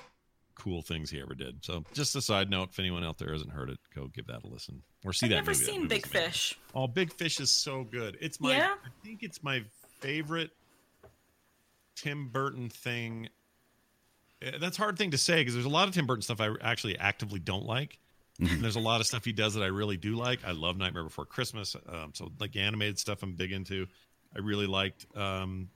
cool 0.55 0.81
things 0.81 1.09
he 1.09 1.21
ever 1.21 1.35
did. 1.35 1.63
So, 1.63 1.83
just 1.93 2.15
a 2.15 2.21
side 2.21 2.49
note: 2.49 2.69
if 2.71 2.79
anyone 2.79 3.03
out 3.03 3.17
there 3.17 3.31
hasn't 3.31 3.51
heard 3.51 3.69
it, 3.69 3.79
go 3.93 4.07
give 4.07 4.27
that 4.27 4.43
a 4.43 4.47
listen 4.47 4.81
or 5.03 5.13
see 5.13 5.25
I've 5.27 5.29
that 5.31 5.35
never 5.37 5.51
movie. 5.51 5.63
Seen 5.65 5.87
Big 5.87 6.05
amazing. 6.07 6.29
Fish. 6.31 6.59
Oh, 6.73 6.87
Big 6.87 7.13
Fish 7.13 7.39
is 7.39 7.51
so 7.51 7.83
good. 7.83 8.17
It's 8.21 8.39
my 8.39 8.51
Yeah? 8.55 8.73
I 8.83 8.89
think 9.05 9.23
it's 9.23 9.43
my 9.43 9.63
favorite 9.99 10.51
Tim 11.95 12.29
Burton 12.29 12.69
thing. 12.69 13.29
Eh, 14.41 14.51
That's 14.59 14.77
a 14.77 14.81
hard 14.81 14.97
thing 14.97 15.11
to 15.11 15.17
say 15.17 15.35
because 15.41 15.53
there's 15.53 15.65
a 15.65 15.69
lot 15.69 15.87
of 15.87 15.93
Tim 15.93 16.05
Burton 16.07 16.21
stuff 16.21 16.41
I 16.41 16.49
actually 16.61 16.97
actively 16.97 17.39
don't 17.39 17.65
like. 17.65 17.99
And 18.37 18.61
there's 18.61 18.75
a 18.75 18.81
lot 18.81 18.99
of 18.99 19.07
stuff 19.07 19.23
he 19.23 19.31
does 19.31 19.53
that 19.53 19.63
I 19.63 19.67
really 19.67 19.95
do 19.95 20.15
like. 20.17 20.43
I 20.45 20.51
love 20.51 20.75
Nightmare 20.75 21.05
Before 21.05 21.25
Christmas. 21.25 21.73
Um, 21.87 22.11
so 22.13 22.29
like 22.37 22.57
animated 22.57 22.99
stuff 22.99 23.23
I'm 23.23 23.33
big 23.33 23.53
into. 23.53 23.87
I 24.35 24.39
really 24.39 24.67
liked 24.67 25.05
um, 25.15 25.69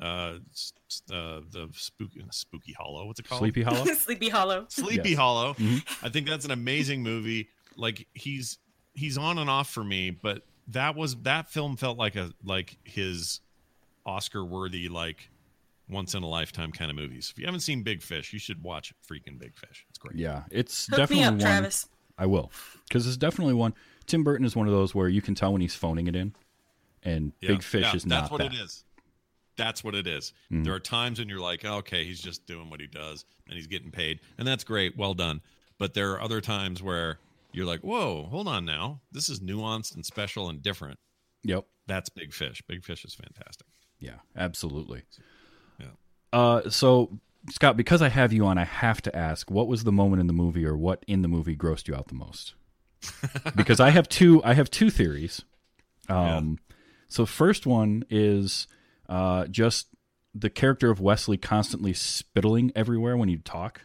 uh, 0.00 0.34
s- 0.52 0.72
s- 0.90 1.02
uh, 1.12 1.40
the 1.50 1.68
spooky 1.72 2.22
Spooky 2.30 2.72
Hollow. 2.72 3.06
What's 3.06 3.20
it 3.20 3.28
called? 3.28 3.40
Sleepy 3.40 3.62
Hollow. 3.62 3.84
Sleepy 3.94 4.28
Hollow. 4.28 4.66
Sleepy 4.68 5.10
Yes. 5.10 5.18
Hollow. 5.18 5.56
I 6.02 6.08
think 6.08 6.28
that's 6.28 6.44
an 6.44 6.50
amazing 6.50 7.02
movie. 7.02 7.48
Like 7.76 8.06
he's 8.14 8.58
he's 8.94 9.16
on 9.18 9.38
and 9.38 9.48
off 9.50 9.68
for 9.70 9.84
me, 9.84 10.10
but 10.10 10.42
that 10.68 10.96
was 10.96 11.16
that 11.22 11.48
film 11.48 11.76
felt 11.76 11.96
like 11.98 12.16
a 12.16 12.30
like 12.44 12.76
his 12.84 13.40
Oscar 14.04 14.44
worthy 14.44 14.88
like 14.88 15.30
once 15.88 16.14
in 16.14 16.22
a 16.22 16.28
lifetime 16.28 16.72
kind 16.72 16.90
of 16.90 16.96
movies. 16.96 17.30
If 17.32 17.38
you 17.38 17.46
haven't 17.46 17.60
seen 17.60 17.82
Big 17.82 18.02
Fish, 18.02 18.32
you 18.32 18.38
should 18.38 18.62
watch 18.62 18.92
freaking 19.10 19.38
Big 19.38 19.56
Fish. 19.56 19.86
It's 19.88 19.98
great. 19.98 20.16
Yeah, 20.16 20.42
it's 20.50 20.86
Hook 20.88 20.96
definitely 20.98 21.16
me 21.22 21.24
up, 21.24 21.32
one. 21.34 21.40
Travis. 21.40 21.88
I 22.18 22.24
will, 22.26 22.50
because 22.88 23.06
it's 23.06 23.16
definitely 23.18 23.52
one. 23.54 23.74
Tim 24.06 24.24
Burton 24.24 24.46
is 24.46 24.56
one 24.56 24.66
of 24.66 24.72
those 24.72 24.94
where 24.94 25.08
you 25.08 25.20
can 25.20 25.34
tell 25.34 25.52
when 25.52 25.60
he's 25.60 25.74
phoning 25.74 26.06
it 26.06 26.16
in, 26.16 26.34
and 27.02 27.32
Yeah, 27.42 27.48
Big 27.50 27.62
Fish 27.62 27.82
yeah, 27.82 27.88
is 27.94 28.04
that's 28.04 28.06
not 28.06 28.20
that's 28.22 28.30
what 28.32 28.38
that. 28.38 28.54
it 28.54 28.58
is. 28.60 28.84
That's 29.56 29.82
what 29.82 29.94
it 29.94 30.06
is. 30.06 30.32
Mhm. 30.52 30.64
There 30.64 30.74
are 30.74 30.80
times 30.80 31.18
when 31.18 31.28
you're 31.28 31.40
like, 31.40 31.64
okay, 31.64 32.04
he's 32.04 32.20
just 32.20 32.46
doing 32.46 32.68
what 32.70 32.80
he 32.80 32.86
does 32.86 33.24
and 33.46 33.56
he's 33.56 33.66
getting 33.66 33.90
paid, 33.90 34.20
and 34.38 34.46
that's 34.46 34.64
great, 34.64 34.96
well 34.96 35.14
done. 35.14 35.40
But 35.78 35.94
there 35.94 36.12
are 36.12 36.20
other 36.20 36.40
times 36.40 36.82
where 36.82 37.18
you're 37.52 37.66
like, 37.66 37.80
whoa, 37.80 38.24
hold 38.24 38.48
on 38.48 38.64
now, 38.64 39.00
this 39.12 39.28
is 39.28 39.40
nuanced 39.40 39.94
and 39.94 40.04
special 40.04 40.48
and 40.48 40.62
different. 40.62 40.98
Yep. 41.44 41.64
That's 41.86 42.08
Big 42.08 42.32
Fish. 42.32 42.62
Big 42.66 42.84
Fish 42.84 43.04
is 43.04 43.14
fantastic. 43.14 43.66
Yeah, 43.98 44.16
absolutely. 44.36 45.02
Yeah. 45.78 45.86
Uh, 46.32 46.68
so 46.68 47.18
Scott, 47.50 47.76
because 47.76 48.02
I 48.02 48.08
have 48.08 48.32
you 48.32 48.44
on, 48.46 48.58
I 48.58 48.64
have 48.64 49.00
to 49.02 49.14
ask, 49.16 49.50
what 49.50 49.68
was 49.68 49.84
the 49.84 49.92
moment 49.92 50.20
in 50.20 50.26
the 50.26 50.32
movie, 50.32 50.66
or 50.66 50.76
what 50.76 51.04
in 51.06 51.22
the 51.22 51.28
movie 51.28 51.56
grossed 51.56 51.86
you 51.88 51.94
out 51.94 52.08
the 52.08 52.14
most? 52.14 52.54
because 53.56 53.78
I 53.78 53.90
have 53.90 54.08
two. 54.08 54.42
I 54.42 54.54
have 54.54 54.70
two 54.70 54.90
theories. 54.90 55.44
Um, 56.08 56.58
so 57.08 57.24
first 57.26 57.66
one 57.66 58.04
is 58.10 58.66
uh, 59.08 59.46
just 59.46 59.88
the 60.34 60.50
character 60.50 60.90
of 60.90 61.00
Wesley 61.00 61.36
constantly 61.36 61.92
spittling 61.92 62.70
everywhere 62.74 63.16
when 63.16 63.28
he'd 63.28 63.44
talk, 63.44 63.82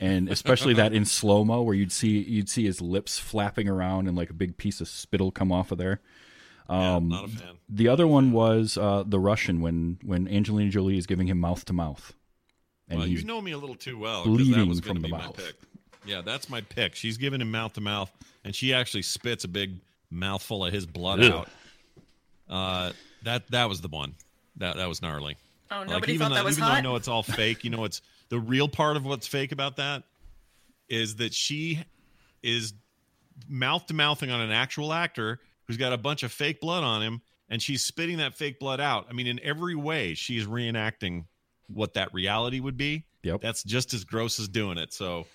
and 0.00 0.28
especially 0.28 0.74
that 0.74 0.92
in 0.92 1.04
slow 1.18 1.44
mo 1.44 1.62
where 1.62 1.74
you'd 1.74 1.92
see 1.92 2.18
you'd 2.22 2.48
see 2.48 2.64
his 2.64 2.80
lips 2.80 3.18
flapping 3.18 3.68
around 3.68 4.08
and 4.08 4.16
like 4.16 4.30
a 4.30 4.34
big 4.34 4.56
piece 4.56 4.80
of 4.80 4.88
spittle 4.88 5.30
come 5.30 5.52
off 5.52 5.70
of 5.72 5.78
there. 5.78 6.00
Yeah, 6.68 6.96
Um, 6.96 7.08
not 7.08 7.24
a 7.26 7.28
fan. 7.28 7.54
the 7.68 7.86
other 7.88 8.06
one 8.08 8.32
was 8.32 8.76
uh, 8.76 9.04
the 9.06 9.20
Russian 9.20 9.60
when 9.60 9.98
when 10.02 10.26
Angelina 10.28 10.70
Jolie 10.70 10.98
is 10.98 11.06
giving 11.06 11.28
him 11.28 11.38
mouth 11.38 11.64
to 11.66 11.72
mouth, 11.72 12.12
and 12.88 12.98
well, 12.98 13.08
you 13.08 13.22
know 13.24 13.40
me 13.40 13.52
a 13.52 13.58
little 13.58 13.76
too 13.76 13.98
well. 13.98 14.24
that 14.24 14.30
bleeding 14.30 14.68
was 14.68 14.80
from 14.80 15.00
the 15.00 15.08
mouth. 15.08 15.40
Yeah, 16.04 16.22
that's 16.22 16.48
my 16.48 16.60
pick. 16.60 16.94
She's 16.94 17.16
giving 17.16 17.40
him 17.40 17.50
mouth 17.50 17.72
to 17.74 17.80
mouth, 17.80 18.12
and 18.44 18.54
she 18.54 18.72
actually 18.74 19.02
spits 19.02 19.44
a 19.44 19.48
big 19.48 19.76
mouthful 20.10 20.64
of 20.64 20.72
his 20.72 20.86
blood 20.86 21.20
out. 21.22 21.48
Uh, 22.48 22.92
that 23.26 23.50
that 23.50 23.68
was 23.68 23.80
the 23.80 23.88
one. 23.88 24.14
That 24.56 24.76
that 24.76 24.88
was 24.88 25.02
gnarly. 25.02 25.36
Oh, 25.70 25.80
Like, 25.80 25.88
nobody 25.88 26.14
even 26.14 26.28
thought 26.28 26.34
that 26.34 26.40
though, 26.40 26.44
was 26.46 26.58
even 26.58 26.68
though 26.68 26.74
I 26.74 26.80
know 26.80 26.96
it's 26.96 27.08
all 27.08 27.22
fake, 27.22 27.64
you 27.64 27.70
know, 27.70 27.84
it's 27.84 28.00
the 28.28 28.38
real 28.38 28.68
part 28.68 28.96
of 28.96 29.04
what's 29.04 29.26
fake 29.26 29.52
about 29.52 29.76
that 29.76 30.04
is 30.88 31.16
that 31.16 31.34
she 31.34 31.80
is 32.42 32.72
mouth 33.48 33.86
to 33.86 33.94
mouthing 33.94 34.30
on 34.30 34.40
an 34.40 34.52
actual 34.52 34.92
actor 34.92 35.40
who's 35.66 35.76
got 35.76 35.92
a 35.92 35.98
bunch 35.98 36.22
of 36.22 36.30
fake 36.32 36.60
blood 36.60 36.84
on 36.84 37.02
him, 37.02 37.20
and 37.48 37.60
she's 37.60 37.84
spitting 37.84 38.18
that 38.18 38.36
fake 38.36 38.60
blood 38.60 38.80
out. 38.80 39.06
I 39.10 39.12
mean, 39.12 39.26
in 39.26 39.40
every 39.42 39.74
way, 39.74 40.14
she's 40.14 40.46
reenacting 40.46 41.24
what 41.66 41.94
that 41.94 42.14
reality 42.14 42.60
would 42.60 42.76
be. 42.76 43.04
Yep. 43.24 43.40
That's 43.40 43.64
just 43.64 43.92
as 43.92 44.04
gross 44.04 44.38
as 44.38 44.46
doing 44.48 44.78
it. 44.78 44.92
So, 44.92 45.26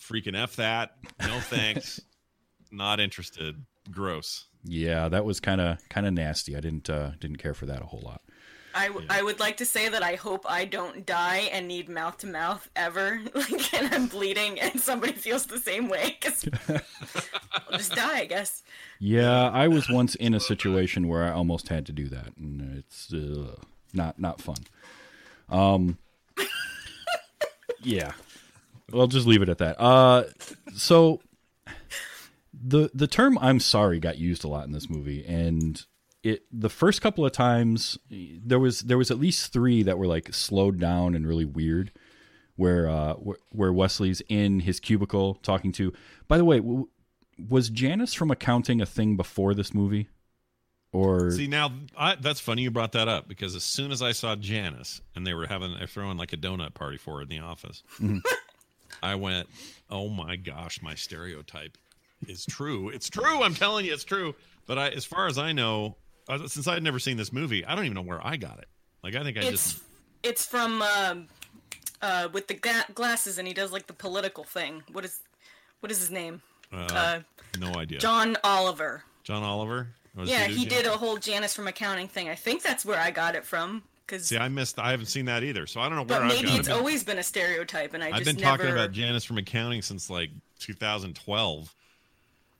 freaking 0.00 0.40
f 0.40 0.54
that. 0.56 0.92
No 1.20 1.40
thanks. 1.40 2.00
Not 2.70 3.00
interested. 3.00 3.56
Gross. 3.90 4.46
Yeah, 4.64 5.08
that 5.08 5.24
was 5.24 5.40
kind 5.40 5.60
of 5.60 5.78
kind 5.88 6.06
of 6.06 6.12
nasty. 6.12 6.56
I 6.56 6.60
didn't 6.60 6.88
uh, 6.88 7.12
didn't 7.18 7.36
care 7.36 7.54
for 7.54 7.66
that 7.66 7.82
a 7.82 7.86
whole 7.86 8.02
lot. 8.04 8.22
I 8.74 8.90
I 9.10 9.22
would 9.22 9.40
like 9.40 9.56
to 9.58 9.66
say 9.66 9.88
that 9.88 10.02
I 10.02 10.14
hope 10.14 10.44
I 10.48 10.64
don't 10.64 11.04
die 11.04 11.48
and 11.52 11.68
need 11.68 11.88
mouth 11.88 12.18
to 12.18 12.26
mouth 12.26 12.68
ever. 12.76 13.20
Like, 13.34 13.74
and 13.74 13.92
I'm 13.92 14.06
bleeding 14.06 14.60
and 14.60 14.80
somebody 14.80 15.12
feels 15.12 15.46
the 15.46 15.58
same 15.58 15.88
way. 15.88 16.16
Cause 16.20 16.48
I'll 16.68 17.78
just 17.78 17.94
die, 17.94 18.20
I 18.20 18.26
guess. 18.26 18.62
Yeah, 19.00 19.50
I 19.50 19.68
was 19.68 19.88
once 19.88 20.14
in 20.14 20.32
a 20.34 20.40
situation 20.40 21.08
where 21.08 21.24
I 21.24 21.32
almost 21.32 21.68
had 21.68 21.86
to 21.86 21.92
do 21.92 22.08
that, 22.08 22.36
and 22.36 22.78
it's 22.78 23.12
uh, 23.12 23.56
not 23.92 24.18
not 24.18 24.40
fun. 24.40 24.58
Um, 25.48 25.98
yeah, 27.82 28.12
well, 28.92 29.06
just 29.06 29.26
leave 29.26 29.42
it 29.42 29.48
at 29.48 29.58
that. 29.58 29.80
Uh, 29.80 30.24
so 30.74 31.20
the 32.62 32.90
the 32.94 33.06
term 33.06 33.38
"I'm 33.38 33.60
sorry" 33.60 33.98
got 33.98 34.18
used 34.18 34.44
a 34.44 34.48
lot 34.48 34.66
in 34.66 34.72
this 34.72 34.88
movie, 34.88 35.24
and 35.26 35.84
it 36.22 36.44
the 36.52 36.68
first 36.68 37.02
couple 37.02 37.26
of 37.26 37.32
times 37.32 37.98
there 38.10 38.58
was 38.58 38.80
there 38.82 38.98
was 38.98 39.10
at 39.10 39.18
least 39.18 39.52
three 39.52 39.82
that 39.82 39.98
were 39.98 40.06
like 40.06 40.32
slowed 40.32 40.78
down 40.78 41.14
and 41.14 41.26
really 41.26 41.44
weird. 41.44 41.92
Where 42.56 42.88
uh 42.88 43.14
where, 43.50 43.72
Wesley's 43.72 44.22
in 44.28 44.60
his 44.60 44.78
cubicle 44.78 45.34
talking 45.42 45.72
to. 45.72 45.92
By 46.28 46.36
the 46.36 46.44
way, 46.44 46.58
w- 46.58 46.88
was 47.48 47.70
Janice 47.70 48.12
from 48.12 48.30
accounting 48.30 48.80
a 48.80 48.86
thing 48.86 49.16
before 49.16 49.54
this 49.54 49.72
movie? 49.72 50.10
Or 50.92 51.30
See 51.30 51.46
now, 51.46 51.72
I, 51.96 52.16
that's 52.16 52.40
funny 52.40 52.62
you 52.62 52.70
brought 52.70 52.92
that 52.92 53.08
up 53.08 53.26
because 53.26 53.56
as 53.56 53.64
soon 53.64 53.90
as 53.90 54.02
I 54.02 54.12
saw 54.12 54.36
Janice 54.36 55.00
and 55.16 55.26
they 55.26 55.32
were 55.32 55.46
having 55.46 55.74
they're 55.74 55.86
throwing 55.86 56.18
like 56.18 56.34
a 56.34 56.36
donut 56.36 56.74
party 56.74 56.98
for 56.98 57.16
her 57.16 57.22
in 57.22 57.28
the 57.28 57.38
office, 57.38 57.82
I 59.02 59.14
went, 59.14 59.48
"Oh 59.88 60.10
my 60.10 60.36
gosh, 60.36 60.82
my 60.82 60.94
stereotype 60.94 61.78
is 62.28 62.44
true. 62.46 62.88
It's 62.90 63.08
true. 63.10 63.42
I'm 63.42 63.54
telling 63.54 63.84
you, 63.86 63.92
it's 63.92 64.04
true." 64.04 64.34
But 64.66 64.78
I, 64.78 64.88
as 64.90 65.04
far 65.04 65.26
as 65.26 65.38
I 65.38 65.52
know, 65.52 65.96
uh, 66.28 66.46
since 66.46 66.66
I'd 66.68 66.82
never 66.82 66.98
seen 66.98 67.16
this 67.16 67.32
movie, 67.32 67.64
I 67.64 67.74
don't 67.74 67.84
even 67.84 67.94
know 67.94 68.02
where 68.02 68.24
I 68.24 68.36
got 68.36 68.58
it. 68.58 68.68
Like 69.02 69.14
I 69.16 69.22
think 69.24 69.36
I 69.36 69.40
It's 69.40 69.50
just 69.72 69.82
it's 70.22 70.46
from 70.46 70.82
um, 70.82 71.26
uh, 72.00 72.28
with 72.32 72.46
the 72.46 72.54
ga- 72.54 72.84
glasses 72.94 73.38
and 73.38 73.48
he 73.48 73.54
does 73.54 73.72
like 73.72 73.86
the 73.86 73.92
political 73.92 74.44
thing. 74.44 74.82
What 74.92 75.04
is 75.04 75.18
what 75.80 75.90
is 75.90 75.98
his 75.98 76.10
name? 76.10 76.40
uh, 76.72 76.76
Uh, 76.90 77.20
no 77.58 77.74
idea. 77.74 77.98
John 77.98 78.36
Oliver. 78.44 79.02
John 79.24 79.42
Oliver. 79.42 79.88
Yeah, 80.24 80.46
he 80.46 80.64
did 80.66 80.86
a 80.86 80.90
whole 80.92 81.16
Janice 81.16 81.54
from 81.54 81.66
accounting 81.68 82.06
thing. 82.06 82.28
I 82.28 82.34
think 82.34 82.62
that's 82.62 82.84
where 82.84 82.98
I 83.00 83.10
got 83.10 83.34
it 83.34 83.44
from. 83.44 83.82
Cause, 84.06 84.26
See, 84.26 84.36
I 84.36 84.48
missed. 84.48 84.78
I 84.78 84.90
haven't 84.90 85.06
seen 85.06 85.24
that 85.24 85.42
either, 85.42 85.66
so 85.66 85.80
I 85.80 85.88
don't 85.88 85.96
know 85.96 86.02
where 86.04 86.20
but 86.20 86.28
maybe 86.28 86.50
it's 86.50 86.68
it. 86.68 86.72
always 86.72 87.02
been 87.02 87.18
a 87.18 87.22
stereotype, 87.22 87.94
and 87.94 88.02
I 88.04 88.08
I've 88.08 88.14
just 88.16 88.24
been 88.26 88.36
never. 88.36 88.58
talking 88.58 88.72
about 88.72 88.92
Janice 88.92 89.24
from 89.24 89.38
accounting 89.38 89.80
since 89.80 90.10
like 90.10 90.28
2012, 90.58 91.74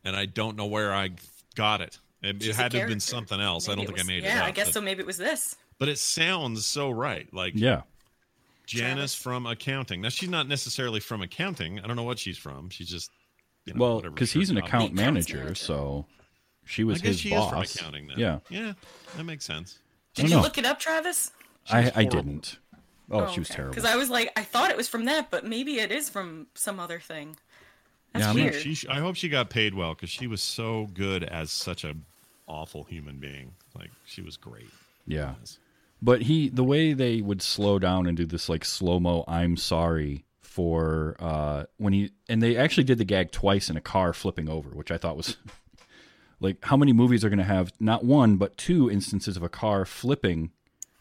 and 0.05 0.17
I 0.17 0.27
don't 0.27 0.57
know 0.57 0.67
where 0.67 0.93
I 0.93 1.11
got 1.55 1.81
it. 1.81 1.99
It, 2.23 2.45
it 2.45 2.55
had 2.55 2.71
to 2.73 2.81
have 2.81 2.89
been 2.89 3.01
something 3.01 3.41
else. 3.41 3.69
I 3.69 3.75
don't 3.75 3.85
it 3.85 3.87
think 3.89 3.99
I 3.99 4.03
was- 4.03 4.07
made 4.09 4.25
it 4.25 4.27
Yeah. 4.27 4.45
I 4.45 4.51
guess 4.51 4.69
but, 4.69 4.75
so. 4.75 4.81
Maybe 4.81 5.01
it 5.01 5.07
was 5.07 5.17
this. 5.17 5.57
But 5.79 5.89
it 5.89 5.99
sounds 5.99 6.65
so 6.65 6.91
right. 6.91 7.33
Like 7.35 7.55
yeah, 7.57 7.83
Janice 8.67 8.95
Travis. 8.95 9.15
from 9.15 9.47
accounting. 9.47 10.01
Now 10.01 10.11
she's 10.11 10.29
not 10.29 10.47
necessarily 10.47 11.01
from 11.01 11.23
accounting. 11.23 11.81
I 11.81 11.87
don't 11.87 11.97
know 11.97 12.05
what 12.05 12.19
she's 12.19 12.39
from. 12.39 12.71
She's 12.71 12.89
just 12.89 13.11
you 13.65 13.75
know, 13.75 13.81
well, 13.81 14.01
because 14.01 14.33
he's 14.33 14.51
an 14.51 14.59
account 14.59 14.93
manager, 14.93 15.39
manager. 15.39 15.55
so 15.57 16.07
she 16.65 16.85
was 16.85 17.01
I 17.01 17.03
guess 17.03 17.09
his 17.09 17.21
she 17.21 17.31
boss. 17.31 17.65
is 17.65 17.73
from 17.73 17.81
accounting. 17.81 18.07
Then. 18.09 18.19
Yeah, 18.19 18.39
yeah, 18.49 18.73
that 19.17 19.25
makes 19.25 19.45
sense. 19.45 19.79
Did 20.15 20.29
you 20.29 20.37
know. 20.37 20.43
look 20.43 20.59
it 20.59 20.65
up, 20.65 20.79
Travis? 20.79 21.33
I, 21.71 21.91
I 21.95 22.05
didn't. 22.05 22.59
Oh, 23.11 23.31
she 23.31 23.41
was 23.41 23.51
oh, 23.51 23.55
terrible. 23.55 23.75
Because 23.75 23.91
I 23.91 23.97
was 23.97 24.11
like, 24.11 24.31
I 24.37 24.43
thought 24.43 24.71
it 24.71 24.77
was 24.77 24.89
from 24.89 25.05
that, 25.05 25.31
but 25.31 25.45
maybe 25.45 25.79
it 25.79 25.91
is 25.93 26.09
from 26.09 26.47
some 26.55 26.81
other 26.81 26.99
thing. 26.99 27.37
That's 28.13 28.25
Yeah, 28.25 28.31
I'm 28.31 28.47
not- 28.47 28.55
She, 28.55 28.89
I 28.89 29.01
hope 29.01 29.17
she 29.17 29.29
got 29.29 29.51
paid 29.51 29.75
well 29.75 29.95
because 29.95 30.11
she 30.11 30.27
was 30.27 30.43
so 30.43 30.89
good 30.95 31.25
as 31.25 31.51
such 31.51 31.85
a 31.85 31.95
awful 32.47 32.85
human 32.85 33.19
being. 33.19 33.53
Like 33.79 33.91
she 34.05 34.21
was 34.23 34.37
great. 34.37 34.69
Yeah. 35.07 35.35
But 36.01 36.23
he 36.23 36.49
the 36.49 36.65
way 36.65 36.93
they 36.93 37.21
would 37.21 37.43
slow 37.43 37.79
down 37.79 38.07
and 38.07 38.17
do 38.17 38.27
this 38.27 38.49
like 38.49 38.65
slow 38.65 38.99
mo 39.01 39.25
I'm 39.29 39.57
sorry 39.57 40.25
for 40.41 41.17
uh 41.19 41.65
when 41.79 41.93
he 41.93 42.11
and 42.29 42.43
they 42.43 42.57
actually 42.57 42.85
did 42.85 42.99
the 42.99 43.05
gag 43.05 43.31
twice 43.33 43.71
in 43.71 43.77
a 43.77 43.81
car 43.81 44.13
flipping 44.13 44.49
over, 44.49 44.69
which 44.71 44.91
I 44.91 44.99
thought 44.99 45.17
was 45.17 45.37
like 46.41 46.63
how 46.65 46.77
many 46.77 46.93
movies 46.93 47.25
are 47.25 47.29
going 47.31 47.39
to 47.39 47.45
have 47.45 47.73
not 47.81 48.05
one 48.05 48.37
but 48.37 48.57
two 48.57 48.91
instances 48.91 49.37
of 49.37 49.43
a 49.43 49.49
car 49.49 49.85
flipping 49.85 50.51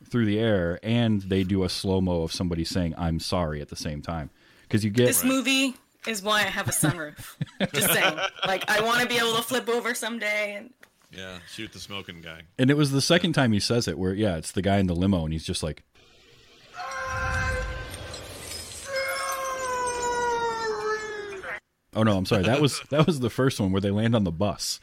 through 0.10 0.26
the 0.26 0.40
air 0.40 0.80
and 0.84 1.22
they 1.24 1.44
do 1.44 1.64
a 1.64 1.70
slow 1.70 2.00
mo 2.00 2.22
of 2.24 2.32
somebody 2.32 2.64
saying 2.64 2.94
I'm 2.98 3.20
sorry 3.20 3.60
at 3.62 3.70
the 3.70 3.76
same 3.76 4.02
time 4.02 4.30
because 4.64 4.84
you 4.86 4.90
get 4.92 5.08
This 5.08 5.24
movie 5.24 5.76
is 6.08 6.22
why 6.24 6.40
I 6.40 6.44
have 6.44 6.68
a 6.68 6.72
sunroof. 6.72 7.36
Just 7.74 7.92
saying. 7.94 8.18
Like, 8.46 8.70
I 8.70 8.82
want 8.82 9.02
to 9.02 9.08
be 9.08 9.18
able 9.18 9.36
to 9.36 9.42
flip 9.44 9.70
over 9.70 9.94
someday. 9.94 10.56
And 10.56 10.74
Yeah, 11.12 11.40
shoot 11.50 11.72
the 11.74 11.80
smoking 11.80 12.22
guy. 12.22 12.42
and 12.58 12.70
it 12.72 12.76
was 12.78 12.92
the 12.92 13.02
second 13.02 13.34
time 13.34 13.52
he 13.52 13.60
says 13.60 13.88
it 13.88 13.98
where 14.00 14.14
yeah 14.14 14.38
it's 14.38 14.52
the 14.52 14.62
guy 14.62 14.78
in 14.78 14.88
the 14.88 14.96
limo 14.96 15.24
and 15.26 15.34
he's 15.34 15.44
just 15.46 15.62
like 15.64 15.84
Oh 21.94 22.04
no, 22.04 22.16
I'm 22.18 22.26
sorry. 22.26 22.44
That 22.44 22.62
was 22.62 22.82
that 22.90 23.06
was 23.06 23.20
the 23.20 23.30
first 23.30 23.60
one 23.60 23.72
where 23.72 23.82
they 23.82 23.92
land 23.92 24.16
on 24.16 24.24
the 24.24 24.32
bus. 24.32 24.80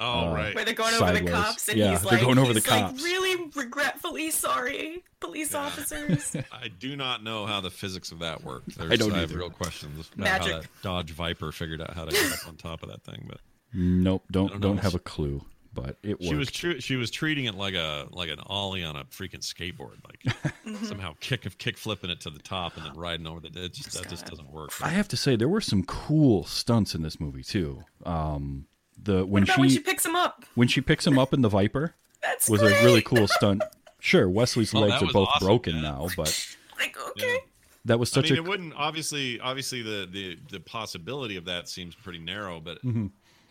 Oh 0.00 0.32
right. 0.32 0.54
where 0.54 0.64
they're 0.64 0.74
going 0.74 0.94
over 0.94 1.12
the 1.12 1.28
cops, 1.30 1.68
and 1.68 1.76
Yeah, 1.78 1.90
he's 1.90 2.02
they're 2.02 2.12
like, 2.12 2.20
going 2.20 2.38
over 2.38 2.52
the 2.52 2.60
he's 2.60 2.70
like, 2.70 2.82
cops. 2.86 3.02
really 3.02 3.50
regretfully 3.56 4.30
sorry, 4.30 5.02
police 5.20 5.54
officers. 5.54 6.36
I 6.52 6.68
do 6.68 6.94
not 6.96 7.24
know 7.24 7.46
how 7.46 7.60
the 7.60 7.70
physics 7.70 8.12
of 8.12 8.20
that 8.20 8.44
worked. 8.44 8.78
There's, 8.78 8.92
I 8.92 8.96
don't 8.96 9.10
have 9.12 9.30
either. 9.30 9.38
real 9.38 9.50
questions 9.50 10.08
about 10.14 10.18
Magic. 10.18 10.52
how 10.52 10.60
that 10.60 10.68
Dodge 10.82 11.10
Viper 11.10 11.50
figured 11.52 11.80
out 11.82 11.94
how 11.94 12.04
to 12.04 12.12
get 12.12 12.32
up 12.32 12.46
on 12.48 12.56
top 12.56 12.82
of 12.84 12.90
that 12.90 13.02
thing. 13.02 13.24
But 13.28 13.38
Nope, 13.74 14.22
don't 14.30 14.50
don't 14.52 14.60
don't, 14.60 14.76
have 14.78 14.94
a 14.94 14.98
clue, 15.00 15.42
but 15.74 15.96
it 16.02 16.16
she 16.22 16.34
was 16.34 16.48
worked. 16.64 16.82
she 16.82 16.96
was 16.96 17.10
treating 17.10 17.46
it 17.46 17.54
like 17.56 17.74
a 17.74 18.06
like 18.10 18.30
an 18.30 18.38
ollie 18.46 18.84
on 18.84 18.94
a 18.96 19.04
freaking 19.06 19.40
skateboard, 19.40 19.96
like 20.06 20.22
Mm-hmm. 20.68 20.84
somehow 20.84 21.14
kick 21.20 21.46
kick 21.58 21.76
flipping 21.78 22.10
it 22.10 22.20
to 22.20 22.30
the 22.30 22.38
top 22.38 22.76
and 22.76 22.84
then 22.86 22.92
riding 22.94 23.26
over 23.26 23.40
the. 23.40 23.48
It 23.64 23.72
just 23.72 23.92
that 23.94 24.08
just 24.10 24.26
doesn't 24.26 24.50
work. 24.52 24.70
I 24.82 24.90
have 24.90 25.08
to 25.08 25.16
say 25.16 25.34
there 25.34 25.48
were 25.48 25.60
some 25.62 25.82
cool 25.84 26.44
stunts 26.44 26.94
in 26.94 27.00
this 27.02 27.18
movie 27.18 27.42
too. 27.42 27.82
Um, 28.04 28.66
the 29.02 29.24
when 29.24 29.42
What 29.42 29.42
about 29.44 29.54
she 29.54 29.60
when 29.60 29.70
she 29.70 29.78
picks 29.80 30.04
him 30.06 30.16
up? 30.16 30.44
when 30.54 30.68
she 30.68 30.80
picks 30.80 31.06
him 31.06 31.18
up 31.18 31.32
in 31.34 31.42
the 31.42 31.48
Viper 31.48 31.94
That's 32.22 32.48
was 32.50 32.60
great. 32.60 32.80
a 32.80 32.84
really 32.84 33.02
cool 33.02 33.28
stunt. 33.28 33.62
Sure, 34.00 34.28
Wesley's 34.28 34.74
Oh, 34.74 34.80
legs 34.80 35.02
are 35.02 35.12
both 35.12 35.28
awesome, 35.28 35.46
broken 35.46 35.74
yeah. 35.76 35.82
now, 35.82 36.08
but 36.16 36.56
Like, 36.78 36.96
okay. 37.10 37.38
that 37.84 37.98
was 37.98 38.10
such 38.10 38.26
I 38.26 38.28
such 38.28 38.30
mean, 38.36 38.38
a 38.38 38.42
it 38.46 38.48
wouldn't 38.48 38.74
obviously 38.76 39.40
obviously 39.40 39.82
the 39.82 40.08
the 40.10 40.38
the 40.50 40.60
possibility 40.60 41.36
of 41.36 41.44
that 41.46 41.68
seems 41.68 41.94
pretty 41.94 42.18
narrow, 42.20 42.60
but 42.60 42.78
Mm-hmm. 42.84 43.06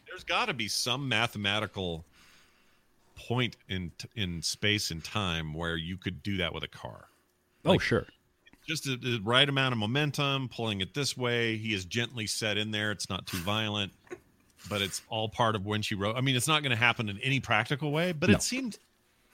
there's 0.07 0.23
got 0.23 0.45
to 0.47 0.53
be 0.53 0.67
some 0.67 1.07
mathematical 1.09 2.05
point 3.15 3.57
in 3.69 3.91
in 4.15 4.41
space 4.41 4.91
and 4.91 5.03
time 5.03 5.53
where 5.53 5.75
you 5.75 5.97
could 5.97 6.21
do 6.23 6.37
that 6.37 6.53
with 6.53 6.63
a 6.63 6.67
car. 6.67 7.05
oh, 7.65 7.71
Like- 7.71 7.81
sure. 7.81 8.05
Just 8.67 8.83
the, 8.83 8.97
the 8.97 9.21
right 9.23 9.47
amount 9.47 9.71
of 9.71 9.79
momentum, 9.79 10.49
pulling 10.49 10.81
it 10.81 10.93
this 10.93 11.15
way. 11.15 11.55
He 11.55 11.73
is 11.73 11.85
gently 11.85 12.27
set 12.27 12.57
in 12.57 12.71
there. 12.71 12.91
It's 12.91 13.09
not 13.09 13.25
too 13.25 13.37
violent, 13.37 13.93
but 14.69 14.81
it's 14.81 15.01
all 15.09 15.29
part 15.29 15.55
of 15.55 15.65
when 15.65 15.81
she 15.81 15.95
wrote. 15.95 16.15
I 16.15 16.21
mean, 16.21 16.35
it's 16.35 16.47
not 16.47 16.61
going 16.63 16.71
to 16.71 16.75
happen 16.77 17.09
in 17.09 17.17
any 17.19 17.39
practical 17.39 17.91
way, 17.91 18.11
but 18.11 18.29
No. 18.29 18.35
it 18.35 18.41
seemed 18.43 18.77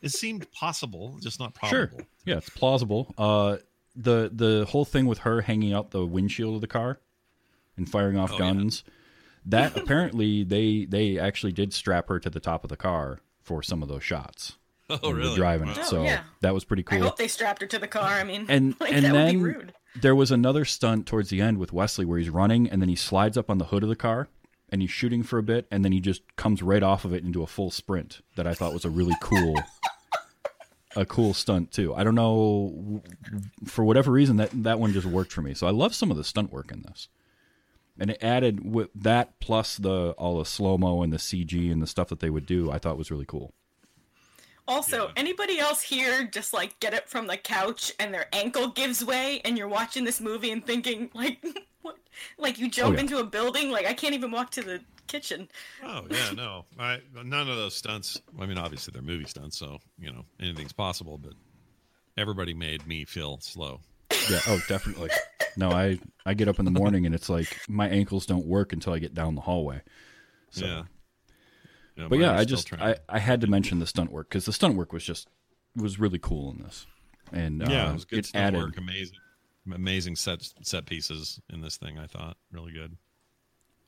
it 0.02 0.12
seemed 0.12 0.52
possible, 0.52 1.18
just 1.22 1.40
not 1.40 1.54
probable. 1.54 1.98
Sure. 1.98 2.06
Yeah, 2.26 2.38
it's 2.38 2.50
plausible. 2.50 3.14
Uh, 3.18 3.58
the 3.96 4.30
the 4.34 4.66
whole 4.70 4.86
thing 4.86 5.06
with 5.06 5.20
her 5.20 5.42
hanging 5.42 5.74
out 5.74 5.92
the 5.92 6.06
windshield 6.06 6.56
of 6.56 6.62
the 6.62 6.68
car 6.68 7.00
and 7.78 7.90
firing 7.90 8.18
off 8.18 8.32
Oh, 8.32 8.34
yeah. 8.34 8.40
guns. 8.40 8.84
That 9.46 9.78
apparently 9.78 10.44
they 10.44 10.86
they 10.86 11.18
actually 11.20 11.52
did 11.54 11.74
strap 11.74 12.10
her 12.10 12.20
to 12.20 12.30
the 12.30 12.40
top 12.40 12.64
of 12.64 12.70
the 12.70 12.78
car 12.78 13.20
for 13.42 13.62
some 13.64 13.82
of 13.84 13.90
those 13.90 14.04
shots. 14.04 14.58
Oh, 14.90 14.98
when 15.02 15.12
were 15.14 15.18
really? 15.20 15.36
driving 15.38 15.68
Wow. 15.68 15.74
it. 15.74 15.80
Oh, 15.80 15.84
So 15.90 16.04
yeah. 16.04 16.24
that 16.42 16.54
was 16.54 16.66
pretty 16.66 16.84
I 16.88 16.98
cool. 16.98 17.04
hope 17.04 17.18
they 17.18 17.30
strapped 17.30 17.62
her 17.62 17.68
to 17.68 17.80
the 17.80 17.88
car. 17.88 18.04
I 18.04 18.26
mean, 18.26 18.46
and 18.50 18.76
like, 18.82 18.92
and 18.92 19.06
that 19.06 19.14
then 19.14 19.42
would 19.42 19.54
be 19.54 19.58
rude. 19.60 19.74
there 20.02 20.14
was 20.14 20.30
another 20.30 20.66
stunt 20.66 21.08
towards 21.08 21.30
the 21.30 21.40
end 21.42 21.58
with 21.58 21.72
Wesley 21.72 22.04
where 22.04 22.20
he's 22.20 22.30
running 22.30 22.70
and 22.70 22.82
then 22.82 22.90
he 22.90 22.96
slides 22.96 23.38
up 23.38 23.50
on 23.50 23.58
the 23.60 23.66
hood 23.66 23.82
of 23.84 23.90
the 23.90 23.96
car 23.96 24.28
and 24.74 24.82
he's 24.82 24.90
shooting 24.92 25.22
for 25.22 25.38
a 25.38 25.44
bit 25.44 25.68
and 25.70 25.86
then 25.86 25.92
he 25.92 26.00
just 26.00 26.24
comes 26.36 26.64
right 26.64 26.82
off 26.82 27.06
of 27.06 27.14
it 27.14 27.24
into 27.24 27.44
a 27.44 27.48
full 27.48 27.70
sprint 27.70 28.22
that 28.36 28.48
I 28.48 28.56
thought 28.56 28.74
was 28.74 28.84
a 28.86 28.90
really 28.90 29.16
cool 29.22 29.54
a 30.96 31.06
cool 31.06 31.34
stunt 31.36 31.72
too. 31.72 31.94
I 31.94 32.04
don't 32.04 32.16
know 32.16 33.04
for 33.66 33.86
whatever 33.86 34.12
reason 34.12 34.38
that 34.38 34.50
that 34.64 34.80
one 34.80 34.92
just 34.92 35.06
worked 35.06 35.32
for 35.32 35.44
me. 35.44 35.54
So 35.54 35.68
I 35.68 35.72
love 35.72 35.94
some 35.94 36.10
of 36.10 36.18
the 36.18 36.24
stunt 36.24 36.52
work 36.52 36.72
in 36.72 36.82
this. 36.82 37.08
And 38.00 38.10
it 38.10 38.18
added 38.24 38.66
with 38.74 38.90
that 38.96 39.40
plus 39.40 39.78
the 39.78 40.12
all 40.18 40.40
the 40.40 40.46
slow 40.46 40.80
mo 40.80 41.04
and 41.04 41.14
the 41.14 41.18
CG 41.18 41.72
and 41.72 41.80
the 41.80 41.86
stuff 41.88 42.08
that 42.10 42.20
they 42.20 42.32
would 42.32 42.48
do, 42.48 42.72
I 42.72 42.80
thought 42.80 42.98
was 42.98 43.12
really 43.12 43.28
cool. 43.28 43.54
Also, 44.68 45.08
Yeah. 45.08 45.12
anybody 45.18 45.60
else 45.60 45.84
here 45.84 46.24
just 46.26 46.54
like 46.54 46.80
get 46.80 46.94
up 46.96 47.08
from 47.08 47.28
the 47.28 47.38
couch 47.38 47.92
and 48.00 48.12
their 48.14 48.28
ankle 48.34 48.70
gives 48.70 49.06
way, 49.06 49.42
and 49.46 49.58
you're 49.58 49.68
watching 49.68 50.06
this 50.06 50.20
movie 50.22 50.52
and 50.52 50.66
thinking 50.66 51.12
like, 51.14 51.44
what? 51.84 51.98
Like 52.38 52.58
you 52.58 52.70
jump 52.70 52.96
yeah. 52.96 53.02
into 53.02 53.20
a 53.20 53.24
building? 53.24 53.72
Like 53.72 53.86
I 53.86 53.94
can't 53.94 54.16
even 54.16 54.32
walk 54.32 54.50
to 54.52 54.64
the 54.64 54.82
kitchen. 55.08 55.48
Oh 55.84 56.08
yeah, 56.10 56.32
no, 56.32 56.66
I 56.80 57.00
none 57.24 57.50
of 57.50 57.56
those 57.56 57.76
stunts. 57.76 58.20
I 58.40 58.46
mean, 58.46 58.58
obviously 58.58 58.92
they're 58.92 59.04
movie 59.04 59.26
stunts, 59.26 59.58
so 59.58 59.78
you 60.00 60.12
know 60.12 60.26
anything's 60.40 60.74
possible. 60.74 61.18
But 61.18 61.34
everybody 62.18 62.54
made 62.54 62.88
me 62.88 63.06
feel 63.06 63.40
slow. 63.42 63.82
Yeah, 64.30 64.40
oh, 64.48 64.62
definitely. 64.68 65.10
No, 65.56 65.70
I 65.70 66.00
I 66.26 66.34
get 66.34 66.48
up 66.48 66.60
in 66.60 66.66
the 66.66 66.72
morning 66.72 67.06
and 67.06 67.14
it's 67.14 67.30
like 67.30 67.60
my 67.70 67.88
ankles 67.88 68.26
don't 68.26 68.46
work 68.46 68.74
until 68.74 68.94
I 68.94 69.00
get 69.00 69.14
down 69.14 69.36
the 69.36 69.42
hallway. 69.42 69.82
So, 70.50 70.66
yeah. 70.66 70.84
Yeah, 71.96 72.08
but 72.08 72.20
yeah, 72.20 72.36
I 72.36 72.44
just 72.44 72.68
trying. 72.68 72.82
I, 72.82 72.96
I 73.08 73.20
had 73.20 73.42
to 73.42 73.48
mention 73.48 73.80
the 73.80 73.86
stunt 73.86 74.12
work 74.12 74.30
because 74.30 74.46
the 74.46 74.54
stunt 74.54 74.76
work 74.76 74.94
was 74.94 75.04
just 75.04 75.28
was 75.76 76.00
really 76.00 76.18
cool 76.18 76.52
in 76.52 76.64
this, 76.64 76.88
and 77.32 77.62
yeah, 77.68 77.88
uh, 77.88 77.90
it 77.92 77.94
was 77.94 78.06
good 78.06 78.20
it 78.20 78.26
stunt 78.26 78.44
added 78.44 78.58
work. 78.58 78.78
Amazing, 78.78 79.20
amazing 79.72 80.16
set 80.16 80.48
set 80.62 80.86
pieces 80.86 81.40
in 81.52 81.62
this 81.62 81.78
thing. 81.78 81.98
I 81.98 82.08
thought 82.08 82.38
really 82.52 82.72
good. 82.74 82.98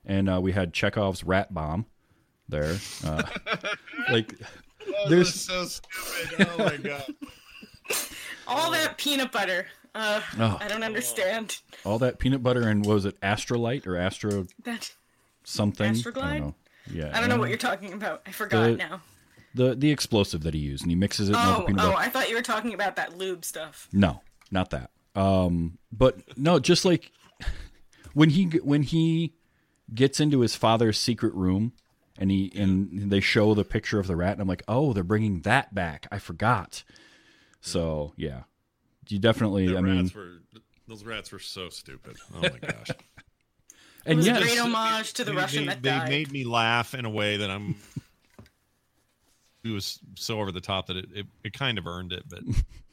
and 0.05 0.29
uh, 0.29 0.39
we 0.41 0.51
had 0.51 0.73
Chekhov's 0.73 1.23
rat 1.23 1.53
bomb 1.53 1.85
there. 2.47 2.77
Uh, 3.03 3.23
like 4.11 4.33
there's 5.09 5.33
so 5.33 5.65
stupid. 5.65 6.47
Oh 6.51 6.57
my 6.65 6.77
god. 6.83 7.05
All 8.47 8.71
that 8.71 8.97
peanut 8.97 9.31
butter. 9.31 9.67
Uh, 9.93 10.21
Oh. 10.37 10.57
I 10.59 10.67
don't 10.67 10.83
understand 10.83 11.59
all 11.85 11.99
that 11.99 12.19
peanut 12.19 12.43
butter 12.43 12.67
and 12.67 12.85
what 12.85 12.95
was 12.95 13.05
it 13.05 13.19
Astrolite 13.21 13.87
or 13.87 13.95
Astro 13.95 14.45
that. 14.65 14.93
something? 15.45 15.87
I 15.87 15.91
Astroglide? 15.93 16.13
don't 16.13 16.39
know. 16.41 16.55
Yeah, 16.91 17.11
I 17.13 17.19
don't 17.21 17.29
know 17.29 17.37
what 17.37 17.47
you're 17.49 17.57
talking 17.57 17.93
about. 17.93 18.21
I 18.27 18.31
forgot 18.31 18.63
The- 18.71 18.75
now. 18.77 19.01
the 19.55 19.73
the 19.73 19.91
explosive 19.91 20.43
that 20.43 20.53
he 20.53 20.59
used, 20.59 20.83
and 20.83 20.91
he 20.91 20.95
mixes 20.95 21.29
it 21.29 21.31
in 21.31 21.35
all 21.37 21.59
the 21.59 21.63
Oh, 21.63 21.65
peanut 21.67 21.85
oh, 21.85 21.91
butter. 21.91 21.97
I 22.01 22.09
thought 22.09 22.29
you 22.29 22.35
were 22.35 22.41
talking 22.41 22.73
about 22.73 22.97
that 22.97 23.17
lube 23.17 23.45
stuff. 23.45 23.87
No, 23.93 24.21
not 24.51 24.69
that. 24.71 24.91
Um, 25.15 25.77
but 25.91 26.37
no, 26.37 26.59
just 26.59 26.85
like 26.85 27.11
when 28.13 28.29
he 28.29 28.45
when 28.45 28.83
he 28.83 29.33
gets 29.93 30.19
into 30.19 30.41
his 30.41 30.55
father's 30.55 30.99
secret 30.99 31.33
room 31.33 31.73
and 32.17 32.31
he 32.31 32.51
and 32.55 33.11
they 33.11 33.19
show 33.19 33.53
the 33.53 33.63
picture 33.63 33.99
of 33.99 34.07
the 34.07 34.15
rat, 34.15 34.33
and 34.33 34.41
I'm 34.41 34.47
like, 34.47 34.63
oh, 34.67 34.93
they're 34.93 35.03
bringing 35.03 35.41
that 35.41 35.73
back. 35.73 36.07
I 36.11 36.19
forgot. 36.19 36.83
So 37.61 38.13
yeah, 38.17 38.43
you 39.07 39.19
definitely. 39.19 39.67
The 39.67 39.77
I 39.77 39.81
mean, 39.81 40.11
were 40.15 40.41
those 40.87 41.03
rats 41.03 41.31
were 41.31 41.39
so 41.39 41.69
stupid. 41.69 42.17
Oh 42.35 42.41
my 42.41 42.49
gosh. 42.49 42.89
and 44.05 44.17
was 44.17 44.27
yes, 44.27 44.41
great 44.41 44.59
homage 44.59 45.13
to 45.13 45.23
the 45.23 45.31
They- 45.31 45.37
Russian 45.37 45.65
they, 45.65 45.75
they 45.81 46.05
made 46.05 46.31
me 46.31 46.43
laugh 46.43 46.93
in 46.93 47.05
a 47.05 47.09
way 47.09 47.37
that 47.37 47.49
I'm. 47.49 47.75
it 49.63 49.69
was 49.69 49.99
so 50.15 50.39
over 50.39 50.51
the 50.51 50.61
top 50.61 50.87
that 50.87 50.97
it, 50.97 51.05
it, 51.13 51.25
it 51.43 51.53
kind 51.53 51.77
of 51.77 51.87
earned 51.87 52.13
it, 52.13 52.23
but 52.29 52.41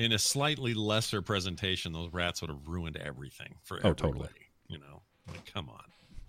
in 0.00 0.12
a 0.12 0.18
slightly 0.18 0.72
lesser 0.74 1.20
presentation, 1.22 1.92
those 1.92 2.10
rats 2.12 2.40
would 2.40 2.50
have 2.50 2.66
ruined 2.66 2.96
everything 2.96 3.54
for 3.62 3.76
Oh, 3.76 3.90
everybody. 3.90 4.02
totally. 4.02 4.28
You 4.68 4.78
know, 4.78 5.02
like 5.28 5.44
come 5.52 5.68
on. 5.68 5.84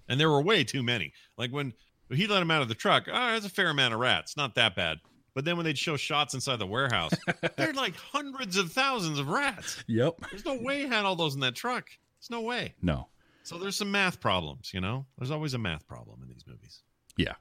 And 0.10 0.20
there 0.20 0.30
were 0.30 0.42
way 0.42 0.64
too 0.64 0.84
many. 0.84 1.14
Like 1.38 1.52
when 1.52 1.74
he 2.10 2.28
let 2.28 2.42
him 2.42 2.52
out 2.52 2.62
of 2.62 2.68
the 2.68 2.76
truck, 2.76 3.08
oh, 3.12 3.28
there's 3.32 3.46
a 3.46 3.50
fair 3.50 3.70
amount 3.70 3.94
of 3.94 4.00
rats, 4.02 4.36
not 4.36 4.56
that 4.56 4.76
bad. 4.76 4.98
But 5.34 5.46
then 5.46 5.56
when 5.56 5.64
they'd 5.64 5.78
show 5.78 5.96
shots 5.96 6.34
inside 6.34 6.60
the 6.60 6.68
warehouse, 6.68 7.14
there're 7.56 7.72
like 7.72 7.96
hundreds 7.96 8.58
of 8.58 8.74
thousands 8.74 9.18
of 9.20 9.30
rats. 9.30 9.82
Yep. 9.88 10.16
There's 10.30 10.44
no 10.46 10.56
way 10.56 10.82
he 10.82 10.88
had 10.88 11.06
all 11.06 11.16
those 11.16 11.36
in 11.36 11.40
that 11.40 11.56
truck. 11.56 11.90
There's 12.20 12.30
no 12.30 12.42
way. 12.42 12.74
No. 12.82 13.08
So 13.44 13.58
there's 13.58 13.78
some 13.78 13.90
math 13.90 14.20
problems, 14.20 14.74
you 14.74 14.82
know? 14.82 15.06
There's 15.18 15.32
always 15.32 15.54
a 15.54 15.58
math 15.58 15.88
problem 15.88 16.20
in 16.22 16.28
these 16.28 16.44
movies. 16.46 16.82
Yeah. 17.16 17.36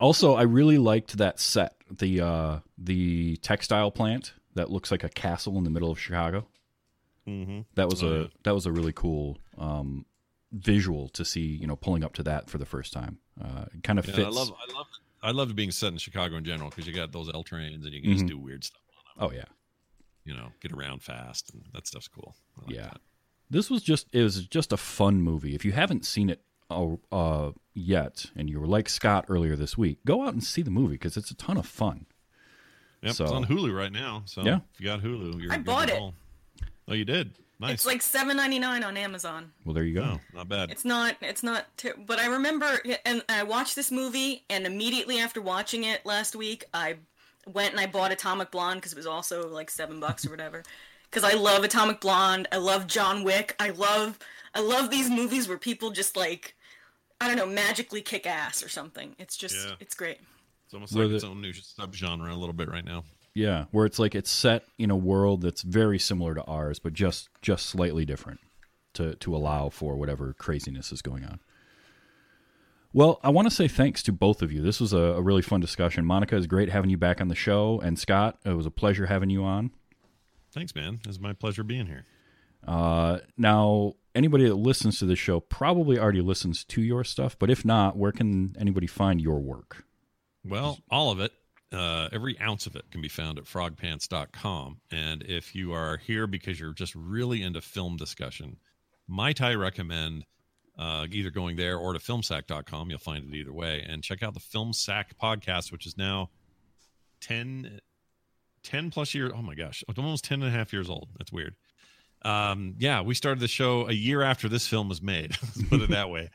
Also, 0.00 0.34
I 0.34 0.42
really 0.42 0.78
liked 0.78 1.18
that 1.18 1.38
set, 1.38 1.74
the 1.90 2.22
uh 2.22 2.58
the 2.78 3.36
textile 3.36 3.90
plant 3.90 4.32
that 4.54 4.70
looks 4.70 4.90
like 4.90 5.04
a 5.04 5.08
castle 5.08 5.56
in 5.58 5.64
the 5.64 5.70
middle 5.70 5.90
of 5.90 5.98
Chicago. 5.98 6.46
Mm-hmm. 7.26 7.60
That 7.74 7.88
was 7.88 8.02
Oh, 8.02 8.08
a 8.08 8.20
yeah. 8.22 8.26
that 8.44 8.54
was 8.54 8.66
a 8.66 8.72
really 8.72 8.92
cool 8.92 9.38
um, 9.58 10.06
visual 10.52 11.08
to 11.10 11.24
see. 11.24 11.40
You 11.42 11.66
know, 11.66 11.76
pulling 11.76 12.02
up 12.04 12.14
to 12.14 12.22
that 12.24 12.48
for 12.50 12.58
the 12.58 12.66
first 12.66 12.92
time. 12.92 13.18
Uh, 13.42 13.66
it 13.74 13.82
kind 13.82 13.98
of 13.98 14.06
Yeah, 14.08 14.14
fits. 14.14 14.26
I 14.26 14.30
love 14.30 14.52
I 14.68 14.72
love 14.76 14.86
I 15.22 15.30
loved 15.32 15.54
being 15.54 15.70
set 15.70 15.92
in 15.92 15.98
Chicago 15.98 16.36
in 16.36 16.44
general 16.44 16.70
because 16.70 16.86
you 16.86 16.92
got 16.94 17.12
those 17.12 17.28
L 17.32 17.42
trains 17.42 17.84
and 17.84 17.94
you 17.94 18.00
can 18.02 18.12
just 18.12 18.24
Mhm. 18.24 18.28
do 18.28 18.38
weird 18.38 18.64
stuff 18.64 18.80
on 19.16 19.28
them. 19.28 19.32
oh 19.32 19.36
yeah, 19.36 19.44
You 20.24 20.34
know, 20.34 20.48
get 20.60 20.72
around 20.72 21.02
fast 21.02 21.52
and 21.52 21.64
that 21.74 21.86
stuff's 21.86 22.08
cool. 22.08 22.34
Like 22.56 22.74
yeah. 22.74 22.82
that. 22.84 23.00
This 23.50 23.68
was 23.68 23.82
just 23.82 24.06
it 24.12 24.22
was 24.22 24.46
just 24.46 24.72
a 24.72 24.76
fun 24.76 25.20
movie. 25.22 25.54
If 25.54 25.64
you 25.64 25.72
haven't 25.72 26.04
seen 26.06 26.30
it 26.30 26.42
uh, 26.70 26.94
uh, 27.12 27.50
yet, 27.74 28.26
and 28.36 28.48
you 28.48 28.60
were 28.60 28.66
like 28.66 28.88
Scott 28.88 29.24
earlier 29.28 29.56
this 29.56 29.76
week, 29.76 29.98
go 30.06 30.22
out 30.22 30.32
and 30.32 30.42
see 30.42 30.62
the 30.62 30.70
movie 30.70 30.94
because 30.94 31.16
it's 31.16 31.30
a 31.30 31.34
ton 31.34 31.56
of 31.56 31.66
fun. 31.66 32.06
Yep, 33.02 33.14
So- 33.14 33.24
it's 33.24 33.32
on 33.32 33.46
Hulu 33.46 33.76
right 33.76 33.92
now. 33.92 34.22
So 34.26 34.42
Yeah. 34.42 34.60
if 34.74 34.80
you 34.80 34.86
got 34.86 35.00
Hulu, 35.00 35.40
you're 35.42 35.52
I 35.52 35.56
good 35.56 35.64
bought 35.66 35.88
it. 35.90 35.94
roll. 35.94 36.14
Oh, 36.88 36.94
you 36.94 37.04
did. 37.04 37.32
Nice. 37.58 37.72
It's 37.74 37.86
like 37.86 38.00
seven 38.02 38.36
ninety 38.38 38.58
nine 38.58 38.82
on 38.82 38.96
Amazon. 38.96 39.52
Well, 39.64 39.74
there 39.74 39.84
you 39.84 39.94
go. 39.94 40.18
oh, 40.18 40.20
not 40.34 40.48
bad. 40.48 40.70
It's 40.70 40.84
not. 40.84 41.16
It's 41.20 41.42
not. 41.42 41.66
Ter- 41.76 41.94
but 41.94 42.18
I 42.18 42.26
remember, 42.26 42.80
and 43.04 43.22
I 43.28 43.42
watched 43.42 43.76
this 43.76 43.90
movie, 43.90 44.44
and 44.48 44.66
immediately 44.66 45.18
after 45.20 45.42
watching 45.42 45.84
it 45.84 46.04
last 46.06 46.34
week, 46.34 46.64
I 46.72 46.96
went 47.46 47.72
and 47.72 47.80
I 47.80 47.86
bought 47.86 48.12
Atomic 48.12 48.50
Blonde 48.50 48.80
because 48.80 48.92
it 48.92 48.96
was 48.96 49.06
also 49.06 49.46
like 49.48 49.70
seven 49.70 50.00
bucks 50.00 50.26
or 50.26 50.30
whatever. 50.30 50.62
Because 51.10 51.24
I 51.24 51.36
love 51.36 51.64
Atomic 51.64 52.00
Blonde. 52.00 52.46
I 52.52 52.58
love 52.58 52.86
John 52.86 53.24
Wick. 53.24 53.56
I 53.58 53.70
love. 53.70 54.16
I 54.54 54.60
love 54.60 54.90
these 54.90 55.10
movies 55.10 55.48
where 55.48 55.58
people 55.58 55.90
just 55.90 56.16
like, 56.16 56.54
I 57.20 57.26
don't 57.26 57.36
know, 57.36 57.46
magically 57.46 58.00
kick 58.00 58.28
ass 58.28 58.62
or 58.62 58.68
something. 58.68 59.16
It's 59.18 59.36
just. 59.36 59.56
Yeah. 59.56 59.74
It's 59.80 59.96
great. 59.96 60.18
It's 60.70 60.74
almost 60.76 60.94
like 60.94 61.10
its 61.10 61.24
own 61.24 61.40
new 61.40 61.52
subgenre 61.52 62.30
a 62.30 62.36
little 62.36 62.52
bit 62.52 62.70
right 62.70 62.84
now. 62.84 63.02
Yeah, 63.34 63.64
where 63.72 63.86
it's 63.86 63.98
like 63.98 64.14
it's 64.14 64.30
set 64.30 64.62
in 64.78 64.88
a 64.92 64.96
world 64.96 65.42
that's 65.42 65.62
very 65.62 65.98
similar 65.98 66.32
to 66.36 66.44
ours, 66.44 66.78
but 66.78 66.92
just 66.92 67.28
just 67.42 67.66
slightly 67.66 68.04
different 68.04 68.38
to 68.92 69.16
to 69.16 69.34
allow 69.34 69.68
for 69.70 69.96
whatever 69.96 70.32
craziness 70.32 70.92
is 70.92 71.02
going 71.02 71.24
on. 71.24 71.40
Well, 72.92 73.18
I 73.24 73.30
want 73.30 73.48
to 73.48 73.54
say 73.54 73.66
thanks 73.66 74.00
to 74.04 74.12
both 74.12 74.42
of 74.42 74.52
you. 74.52 74.62
This 74.62 74.80
was 74.80 74.92
a, 74.92 74.98
a 74.98 75.20
really 75.20 75.42
fun 75.42 75.58
discussion. 75.58 76.06
Monica, 76.06 76.36
it's 76.36 76.46
great 76.46 76.68
having 76.68 76.90
you 76.90 76.96
back 76.96 77.20
on 77.20 77.26
the 77.26 77.34
show, 77.34 77.80
and 77.80 77.98
Scott, 77.98 78.38
it 78.44 78.52
was 78.52 78.66
a 78.66 78.70
pleasure 78.70 79.06
having 79.06 79.28
you 79.28 79.42
on. 79.42 79.72
Thanks, 80.52 80.72
man. 80.76 81.00
It's 81.04 81.18
my 81.18 81.32
pleasure 81.32 81.64
being 81.64 81.86
here. 81.86 82.04
Uh, 82.64 83.18
now, 83.36 83.94
anybody 84.14 84.46
that 84.46 84.54
listens 84.54 85.00
to 85.00 85.06
this 85.06 85.18
show 85.18 85.40
probably 85.40 85.98
already 85.98 86.20
listens 86.20 86.62
to 86.66 86.80
your 86.80 87.02
stuff, 87.02 87.36
but 87.36 87.50
if 87.50 87.64
not, 87.64 87.96
where 87.96 88.12
can 88.12 88.54
anybody 88.56 88.86
find 88.86 89.20
your 89.20 89.40
work? 89.40 89.84
Well, 90.44 90.78
all 90.90 91.10
of 91.10 91.20
it, 91.20 91.32
uh, 91.72 92.08
every 92.12 92.38
ounce 92.40 92.66
of 92.66 92.76
it 92.76 92.90
can 92.90 93.00
be 93.00 93.08
found 93.08 93.38
at 93.38 93.44
frogpants.com. 93.44 94.80
And 94.90 95.22
if 95.22 95.54
you 95.54 95.72
are 95.72 95.98
here 95.98 96.26
because 96.26 96.58
you're 96.58 96.72
just 96.72 96.94
really 96.94 97.42
into 97.42 97.60
film 97.60 97.96
discussion, 97.96 98.56
might 99.06 99.40
I 99.40 99.54
recommend 99.54 100.24
uh, 100.78 101.06
either 101.10 101.30
going 101.30 101.56
there 101.56 101.76
or 101.76 101.92
to 101.92 101.98
filmsack.com? 101.98 102.90
You'll 102.90 102.98
find 102.98 103.32
it 103.32 103.36
either 103.36 103.52
way. 103.52 103.84
And 103.86 104.02
check 104.02 104.22
out 104.22 104.34
the 104.34 104.40
Film 104.40 104.72
Sack 104.72 105.16
podcast, 105.20 105.70
which 105.70 105.86
is 105.86 105.96
now 105.96 106.30
10, 107.20 107.80
10 108.62 108.90
plus 108.90 109.14
years. 109.14 109.32
Oh 109.34 109.42
my 109.42 109.54
gosh, 109.54 109.84
almost 109.96 110.24
10 110.24 110.42
and 110.42 110.52
a 110.52 110.56
half 110.56 110.72
years 110.72 110.88
old. 110.88 111.08
That's 111.18 111.32
weird. 111.32 111.54
Um, 112.22 112.74
yeah, 112.78 113.00
we 113.00 113.14
started 113.14 113.40
the 113.40 113.48
show 113.48 113.88
a 113.88 113.92
year 113.92 114.22
after 114.22 114.48
this 114.48 114.66
film 114.66 114.88
was 114.88 115.00
made. 115.00 115.36
Let's 115.42 115.62
put 115.64 115.80
it 115.82 115.90
that 115.90 116.10
way. 116.10 116.30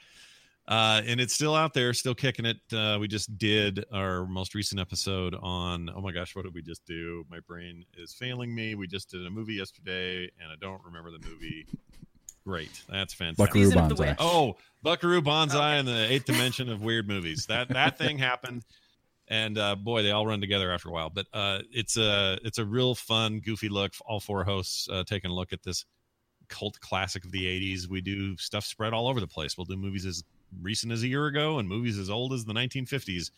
Uh, 0.67 1.01
and 1.05 1.21
it's 1.21 1.33
still 1.33 1.53
out 1.53 1.73
there, 1.75 1.93
still 1.93 2.15
kicking 2.15 2.45
it. 2.45 2.57
Uh, 2.73 2.97
we 2.99 3.07
just 3.07 3.37
did 3.37 3.85
our 3.93 4.25
most 4.25 4.55
recent 4.55 4.81
episode 4.81 5.35
on. 5.41 5.91
Oh 5.95 6.01
my 6.01 6.11
gosh, 6.11 6.35
what 6.35 6.43
did 6.43 6.55
we 6.55 6.63
just 6.63 6.83
do? 6.85 7.23
My 7.29 7.39
brain 7.47 7.85
is 7.97 8.13
failing 8.13 8.53
me. 8.55 8.73
We 8.73 8.87
just 8.87 9.11
did 9.11 9.25
a 9.25 9.29
movie 9.29 9.53
yesterday, 9.53 10.23
and 10.41 10.51
I 10.51 10.55
don't 10.59 10.81
remember 10.83 11.11
the 11.11 11.19
movie. 11.27 11.67
Great, 12.47 12.81
that's 12.89 13.13
fantastic. 13.13 13.37
Buckaroo 13.47 13.65
Season 13.65 13.87
Banzai. 13.89 14.15
Oh, 14.19 14.55
Buckaroo 14.81 15.21
Banzai 15.21 15.57
Okay. 15.57 15.79
and 15.79 15.87
the 15.87 16.11
eighth 16.11 16.25
dimension 16.25 16.69
of 16.69 16.81
weird 16.81 17.07
movies. 17.07 17.45
That 17.47 17.69
that 17.69 17.97
thing 17.99 18.17
happened, 18.17 18.63
and 19.27 19.57
uh, 19.59 19.75
boy, 19.75 20.01
they 20.01 20.11
all 20.11 20.25
run 20.25 20.41
together 20.41 20.71
after 20.71 20.89
a 20.89 20.91
while. 20.91 21.11
But 21.11 21.27
uh, 21.33 21.59
it's 21.71 21.95
a 21.97 22.39
it's 22.43 22.57
a 22.57 22.65
real 22.65 22.95
fun, 22.95 23.39
goofy 23.39 23.69
look. 23.69 23.93
All 24.05 24.19
four 24.19 24.43
hosts 24.43 24.87
uh, 24.91 25.03
taking 25.05 25.29
a 25.29 25.33
look 25.33 25.53
at 25.53 25.61
this 25.63 25.85
cult 26.49 26.79
classic 26.79 27.23
of 27.23 27.31
the 27.31 27.45
'80s. 27.45 27.87
We 27.87 28.01
do 28.01 28.35
stuff 28.37 28.63
spread 28.65 28.93
all 28.93 29.07
over 29.07 29.19
the 29.19 29.27
place. 29.27 29.57
We'll 29.57 29.65
do 29.65 29.75
movies 29.77 30.05
as 30.07 30.23
recent 30.61 30.91
as 30.91 31.03
a 31.03 31.07
year 31.07 31.25
ago 31.27 31.59
and 31.59 31.67
movies 31.67 31.97
as 31.97 32.09
old 32.09 32.33
as 32.33 32.45
the 32.45 32.53
1950s. 32.53 33.31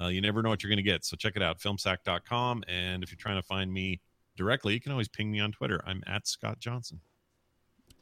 Uh, 0.00 0.06
you 0.06 0.20
never 0.20 0.42
know 0.42 0.48
what 0.48 0.62
you're 0.62 0.70
going 0.70 0.76
to 0.76 0.82
get. 0.82 1.04
So 1.04 1.16
check 1.16 1.36
it 1.36 1.42
out, 1.42 1.60
filmsack.com. 1.60 2.64
And 2.68 3.02
if 3.02 3.10
you're 3.10 3.16
trying 3.16 3.36
to 3.36 3.42
find 3.42 3.72
me 3.72 4.00
directly, 4.36 4.74
you 4.74 4.80
can 4.80 4.92
always 4.92 5.08
ping 5.08 5.30
me 5.30 5.40
on 5.40 5.52
Twitter. 5.52 5.80
I'm 5.86 6.02
at 6.06 6.26
Scott 6.26 6.58
Johnson. 6.58 7.00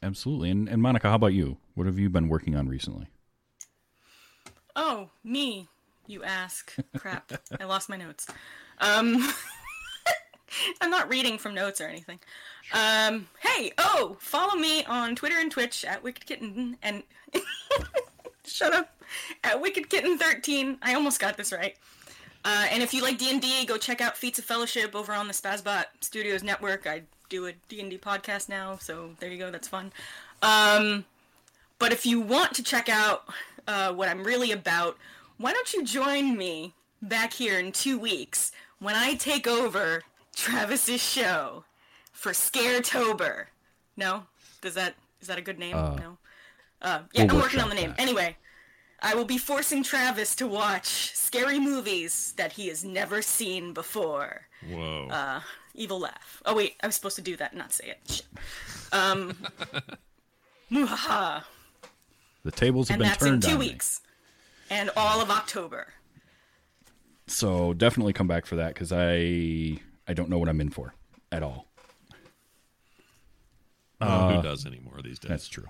Absolutely. 0.01 0.49
And, 0.49 0.67
and 0.67 0.81
Monica, 0.81 1.09
how 1.09 1.15
about 1.15 1.33
you? 1.33 1.57
What 1.75 1.87
have 1.87 1.99
you 1.99 2.09
been 2.09 2.27
working 2.27 2.55
on 2.55 2.67
recently? 2.67 3.07
Oh, 4.75 5.09
me, 5.23 5.67
you 6.07 6.23
ask. 6.23 6.73
Crap, 6.97 7.31
I 7.59 7.65
lost 7.65 7.89
my 7.89 7.97
notes. 7.97 8.27
Um, 8.79 9.31
I'm 10.81 10.89
not 10.89 11.09
reading 11.09 11.37
from 11.37 11.53
notes 11.53 11.79
or 11.79 11.85
anything. 11.85 12.19
Um, 12.73 13.27
hey, 13.39 13.71
oh, 13.77 14.17
follow 14.19 14.55
me 14.55 14.83
on 14.85 15.15
Twitter 15.15 15.37
and 15.37 15.51
Twitch 15.51 15.85
at 15.85 16.03
Wicked 16.03 16.25
Kitten 16.25 16.77
and 16.81 17.03
shut 18.45 18.73
up 18.73 18.95
at 19.43 19.61
Wicked 19.61 19.89
Kitten 19.89 20.17
13. 20.17 20.77
I 20.81 20.93
almost 20.93 21.19
got 21.19 21.37
this 21.37 21.51
right. 21.51 21.75
Uh, 22.45 22.67
and 22.71 22.83
if 22.83 22.93
you 22.93 23.01
like 23.01 23.17
D&D, 23.17 23.65
go 23.65 23.77
check 23.77 24.01
out 24.01 24.17
Feats 24.17 24.37
of 24.37 24.45
Fellowship 24.45 24.95
over 24.95 25.13
on 25.13 25.27
the 25.27 25.33
Spazbot 25.33 25.85
Studios 26.01 26.43
network. 26.43 26.85
I 26.85 27.03
do 27.29 27.47
a 27.47 27.53
D&D 27.69 27.97
podcast 27.99 28.49
now, 28.49 28.77
so 28.77 29.11
there 29.19 29.29
you 29.29 29.37
go. 29.37 29.49
That's 29.49 29.67
fun. 29.67 29.93
Um, 30.41 31.05
but 31.79 31.93
if 31.93 32.05
you 32.05 32.19
want 32.19 32.53
to 32.55 32.63
check 32.63 32.89
out 32.89 33.23
uh, 33.67 33.93
what 33.93 34.09
I'm 34.09 34.23
really 34.23 34.51
about, 34.51 34.97
why 35.37 35.53
don't 35.53 35.73
you 35.73 35.83
join 35.83 36.37
me 36.37 36.73
back 37.01 37.33
here 37.33 37.59
in 37.59 37.71
two 37.71 37.97
weeks 37.97 38.51
when 38.79 38.95
I 38.95 39.15
take 39.15 39.47
over 39.47 40.03
Travis's 40.35 41.01
show 41.01 41.63
for 42.11 42.33
Scaretober? 42.33 43.45
No, 43.95 44.23
does 44.61 44.73
that 44.73 44.95
is 45.21 45.27
that 45.27 45.37
a 45.37 45.41
good 45.41 45.59
name? 45.59 45.75
Uh, 45.75 45.95
no. 45.95 46.17
Uh, 46.83 46.99
yeah, 47.13 47.23
we'll 47.23 47.35
I'm 47.37 47.41
working 47.41 47.59
on 47.61 47.69
the 47.69 47.75
name. 47.75 47.89
that. 47.91 47.99
Anyway, 47.99 48.35
I 49.01 49.15
will 49.15 49.25
be 49.25 49.37
forcing 49.37 49.83
Travis 49.83 50.35
to 50.35 50.47
watch 50.47 50.87
scary 51.15 51.59
movies 51.59 52.33
that 52.37 52.51
he 52.53 52.67
has 52.67 52.83
never 52.83 53.21
seen 53.21 53.73
before. 53.73 54.41
Whoa. 54.69 55.07
Uh, 55.09 55.41
evil 55.73 55.99
laugh. 55.99 56.41
Oh 56.45 56.55
wait, 56.55 56.75
I 56.83 56.87
was 56.87 56.95
supposed 56.95 57.15
to 57.15 57.21
do 57.21 57.35
that, 57.37 57.51
and 57.51 57.59
not 57.59 57.71
say 57.73 57.87
it. 57.95 57.99
Shit. 58.11 58.25
Um, 58.91 59.33
muhaha. 60.71 61.43
The 62.43 62.51
tables 62.51 62.89
have 62.89 62.95
And 62.95 62.99
been 63.03 63.09
that's 63.09 63.25
in 63.25 63.39
two 63.39 63.53
on 63.55 63.59
me. 63.59 63.69
weeks, 63.69 64.01
and 64.69 64.89
all 64.97 65.21
of 65.21 65.29
October. 65.29 65.87
So 67.27 67.73
definitely 67.73 68.11
come 68.13 68.27
back 68.27 68.45
for 68.45 68.57
that 68.57 68.73
because 68.73 68.91
I 68.91 69.79
I 70.07 70.13
don't 70.13 70.29
know 70.29 70.37
what 70.37 70.49
I'm 70.49 70.59
in 70.59 70.69
for 70.69 70.93
at 71.31 71.41
all. 71.43 71.67
Oh, 74.01 74.35
who 74.35 74.41
does 74.41 74.65
anymore 74.65 74.99
these 75.01 75.17
days? 75.19 75.29
That's 75.29 75.47
true. 75.47 75.67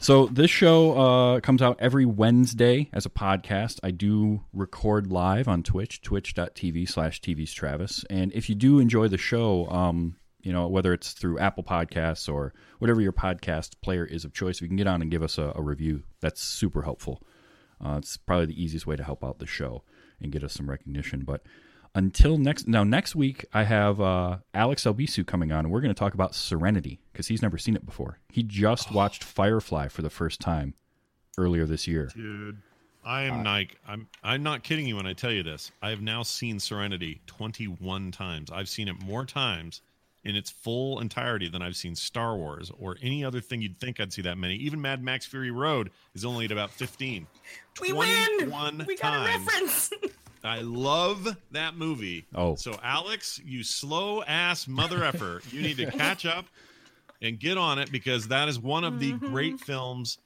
So 0.00 0.26
this 0.26 0.50
show 0.50 0.98
uh, 0.98 1.40
comes 1.40 1.62
out 1.62 1.76
every 1.80 2.04
Wednesday 2.04 2.88
as 2.92 3.06
a 3.06 3.10
podcast. 3.10 3.80
I 3.82 3.90
do 3.90 4.42
record 4.52 5.10
live 5.10 5.48
on 5.48 5.62
Twitch, 5.62 6.02
twitch.tv 6.02 6.88
slash 6.88 7.20
TV's 7.20 7.52
Travis. 7.52 8.04
And 8.10 8.32
if 8.32 8.48
you 8.48 8.54
do 8.54 8.78
enjoy 8.78 9.08
the 9.08 9.18
show, 9.18 9.68
um, 9.68 10.16
you 10.42 10.52
know, 10.52 10.68
whether 10.68 10.92
it's 10.92 11.12
through 11.12 11.38
Apple 11.38 11.64
Podcasts 11.64 12.32
or 12.32 12.54
whatever 12.78 13.00
your 13.00 13.12
podcast 13.12 13.72
player 13.80 14.04
is 14.04 14.24
of 14.24 14.32
choice, 14.32 14.56
if 14.56 14.62
you 14.62 14.68
can 14.68 14.76
get 14.76 14.86
on 14.86 15.02
and 15.02 15.10
give 15.10 15.22
us 15.22 15.38
a, 15.38 15.52
a 15.56 15.62
review, 15.62 16.02
that's 16.20 16.42
super 16.42 16.82
helpful. 16.82 17.22
Uh, 17.84 17.96
it's 17.98 18.16
probably 18.16 18.46
the 18.46 18.62
easiest 18.62 18.86
way 18.86 18.96
to 18.96 19.04
help 19.04 19.24
out 19.24 19.38
the 19.38 19.46
show 19.46 19.82
and 20.20 20.32
get 20.32 20.44
us 20.44 20.54
some 20.54 20.70
recognition. 20.70 21.24
But 21.24 21.42
until 21.96 22.38
next 22.38 22.68
now 22.68 22.84
next 22.84 23.16
week 23.16 23.44
i 23.52 23.64
have 23.64 24.00
uh, 24.00 24.36
alex 24.54 24.84
albisu 24.84 25.26
coming 25.26 25.50
on 25.50 25.64
and 25.64 25.72
we're 25.72 25.80
going 25.80 25.92
to 25.92 25.98
talk 25.98 26.14
about 26.14 26.34
serenity 26.34 27.00
because 27.12 27.26
he's 27.26 27.42
never 27.42 27.58
seen 27.58 27.74
it 27.74 27.84
before 27.84 28.18
he 28.28 28.42
just 28.42 28.92
watched 28.92 29.24
firefly 29.24 29.88
for 29.88 30.02
the 30.02 30.10
first 30.10 30.40
time 30.40 30.74
earlier 31.38 31.66
this 31.66 31.86
year 31.88 32.10
Dude, 32.14 32.60
I 33.04 33.22
am 33.22 33.44
like 33.44 33.78
I'm 33.86 34.08
I'm 34.22 34.42
not 34.42 34.62
kidding 34.62 34.86
you 34.86 34.96
when 34.96 35.06
I 35.06 35.12
tell 35.12 35.30
you 35.30 35.44
this. 35.44 35.70
I 35.80 35.90
have 35.90 36.02
now 36.02 36.24
seen 36.24 36.58
Serenity 36.58 37.20
21 37.26 38.10
times. 38.10 38.50
I've 38.50 38.68
seen 38.68 38.88
it 38.88 39.00
more 39.00 39.24
times 39.24 39.80
in 40.24 40.34
its 40.34 40.50
full 40.50 40.98
entirety 40.98 41.48
than 41.48 41.62
I've 41.62 41.76
seen 41.76 41.94
Star 41.94 42.36
Wars 42.36 42.72
or 42.80 42.96
any 43.00 43.24
other 43.24 43.40
thing 43.40 43.62
you'd 43.62 43.78
think 43.78 44.00
I'd 44.00 44.12
see 44.12 44.22
that 44.22 44.36
many. 44.36 44.56
Even 44.56 44.80
Mad 44.82 45.04
Max 45.04 45.24
Fury 45.24 45.52
Road 45.52 45.90
is 46.16 46.24
only 46.24 46.46
at 46.46 46.50
about 46.50 46.72
15. 46.72 47.28
We 47.80 47.92
win. 47.92 48.08
21 48.38 48.84
We 48.88 48.96
got 48.96 49.22
a 49.22 49.24
reference. 49.24 49.90
I 50.46 50.60
love 50.60 51.36
that 51.50 51.76
movie. 51.76 52.26
Oh. 52.34 52.54
So 52.56 52.78
Alex, 52.82 53.40
you 53.44 53.62
slow 53.62 54.22
ass 54.22 54.66
mother 54.68 55.04
effer, 55.04 55.40
you 55.52 55.62
need 55.62 55.76
to 55.78 55.86
catch 55.90 56.24
up 56.26 56.46
and 57.22 57.38
get 57.38 57.56
on 57.58 57.78
it 57.78 57.90
because 57.90 58.28
that 58.28 58.48
is 58.48 58.58
one 58.58 58.84
of 58.84 58.98
the 59.00 59.12
Mm-hmm. 59.12 59.32
great 59.32 59.60
films 59.60 60.18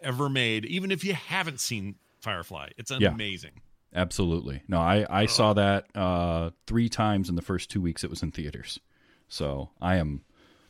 ever 0.00 0.28
made. 0.28 0.64
Even 0.66 0.90
if 0.90 1.04
you 1.04 1.14
haven't 1.14 1.60
seen 1.60 1.96
Firefly, 2.20 2.68
it's 2.76 2.90
Yeah. 2.90 3.08
amazing. 3.12 3.52
absolutely 3.94 4.62
no 4.68 4.78
i, 4.78 5.04
I 5.10 5.26
saw 5.26 5.52
that 5.54 5.86
uh, 5.96 6.50
three 6.66 6.88
times 6.88 7.28
in 7.28 7.34
the 7.34 7.42
first 7.42 7.70
two 7.70 7.80
weeks 7.80 8.04
it 8.04 8.10
was 8.10 8.22
in 8.22 8.30
theaters 8.30 8.78
so 9.26 9.70
i 9.80 9.96
am 9.96 10.22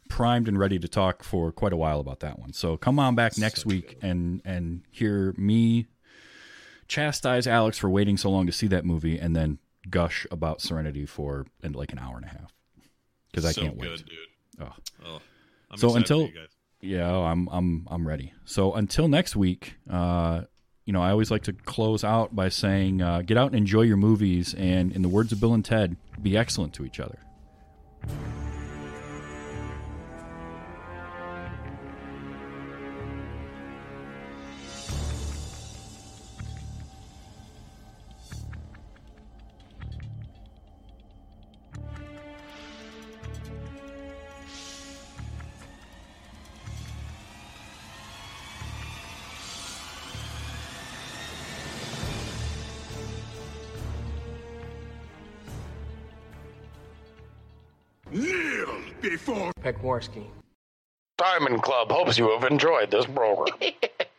primed 0.08 0.48
and 0.48 0.58
ready 0.58 0.78
to 0.78 0.88
talk 0.88 1.22
for 1.22 1.52
quite 1.52 1.74
a 1.74 1.76
while 1.76 2.00
about 2.00 2.20
that 2.20 2.38
one 2.38 2.54
so 2.54 2.78
come 2.78 2.98
on 2.98 3.14
back 3.14 3.36
next 3.36 3.66
week 3.66 3.98
and 4.00 4.40
and 4.46 4.84
hear 4.90 5.34
me 5.36 5.86
chastise 6.90 7.46
alex 7.46 7.78
for 7.78 7.88
waiting 7.88 8.16
so 8.16 8.28
long 8.30 8.46
to 8.46 8.52
see 8.52 8.66
that 8.66 8.84
movie 8.84 9.18
and 9.18 9.34
then 9.36 9.58
gush 9.88 10.26
about 10.30 10.60
serenity 10.60 11.06
for 11.06 11.46
in 11.62 11.72
like 11.72 11.92
an 11.92 11.98
hour 11.98 12.16
and 12.16 12.24
a 12.24 12.28
half 12.28 12.52
because 13.30 13.44
i 13.46 13.52
so 13.52 13.62
can't 13.62 13.78
good, 13.78 13.90
wait 13.90 13.98
dude. 14.06 14.18
Oh. 14.60 14.72
Oh, 15.06 15.20
I'm 15.70 15.78
So 15.78 15.94
until- 15.94 16.22
you 16.22 16.32
guys. 16.34 16.48
Yeah, 16.82 17.14
I'm 17.14 17.46
I'm 17.50 17.86
I'm 17.90 18.08
ready. 18.08 18.32
So 18.46 18.72
until 18.72 19.06
next 19.06 19.36
week, 19.36 19.74
uh, 19.90 20.42
you 20.86 20.94
know, 20.94 21.02
I 21.02 21.10
always 21.10 21.30
like 21.30 21.42
to 21.42 21.52
close 21.52 22.02
out 22.04 22.34
by 22.34 22.48
saying, 22.48 23.02
uh, 23.02 23.20
get 23.20 23.36
out 23.36 23.48
and 23.48 23.56
enjoy 23.56 23.82
your 23.82 23.98
movies, 23.98 24.54
and 24.54 24.90
in 24.90 25.02
the 25.02 25.08
words 25.10 25.30
of 25.30 25.40
Bill 25.40 25.52
and 25.52 25.62
Ted, 25.62 25.96
be 26.22 26.38
excellent 26.38 26.72
to 26.74 26.86
each 26.86 26.98
other. 26.98 27.18
Kneel 59.30 59.52
before 59.62 60.00
Pekwarski. 60.00 60.26
Diamond 61.16 61.62
Club 61.62 61.90
hopes 61.90 62.18
you 62.18 62.30
have 62.30 62.50
enjoyed 62.50 62.90
this 62.90 63.06
program. 63.06 63.56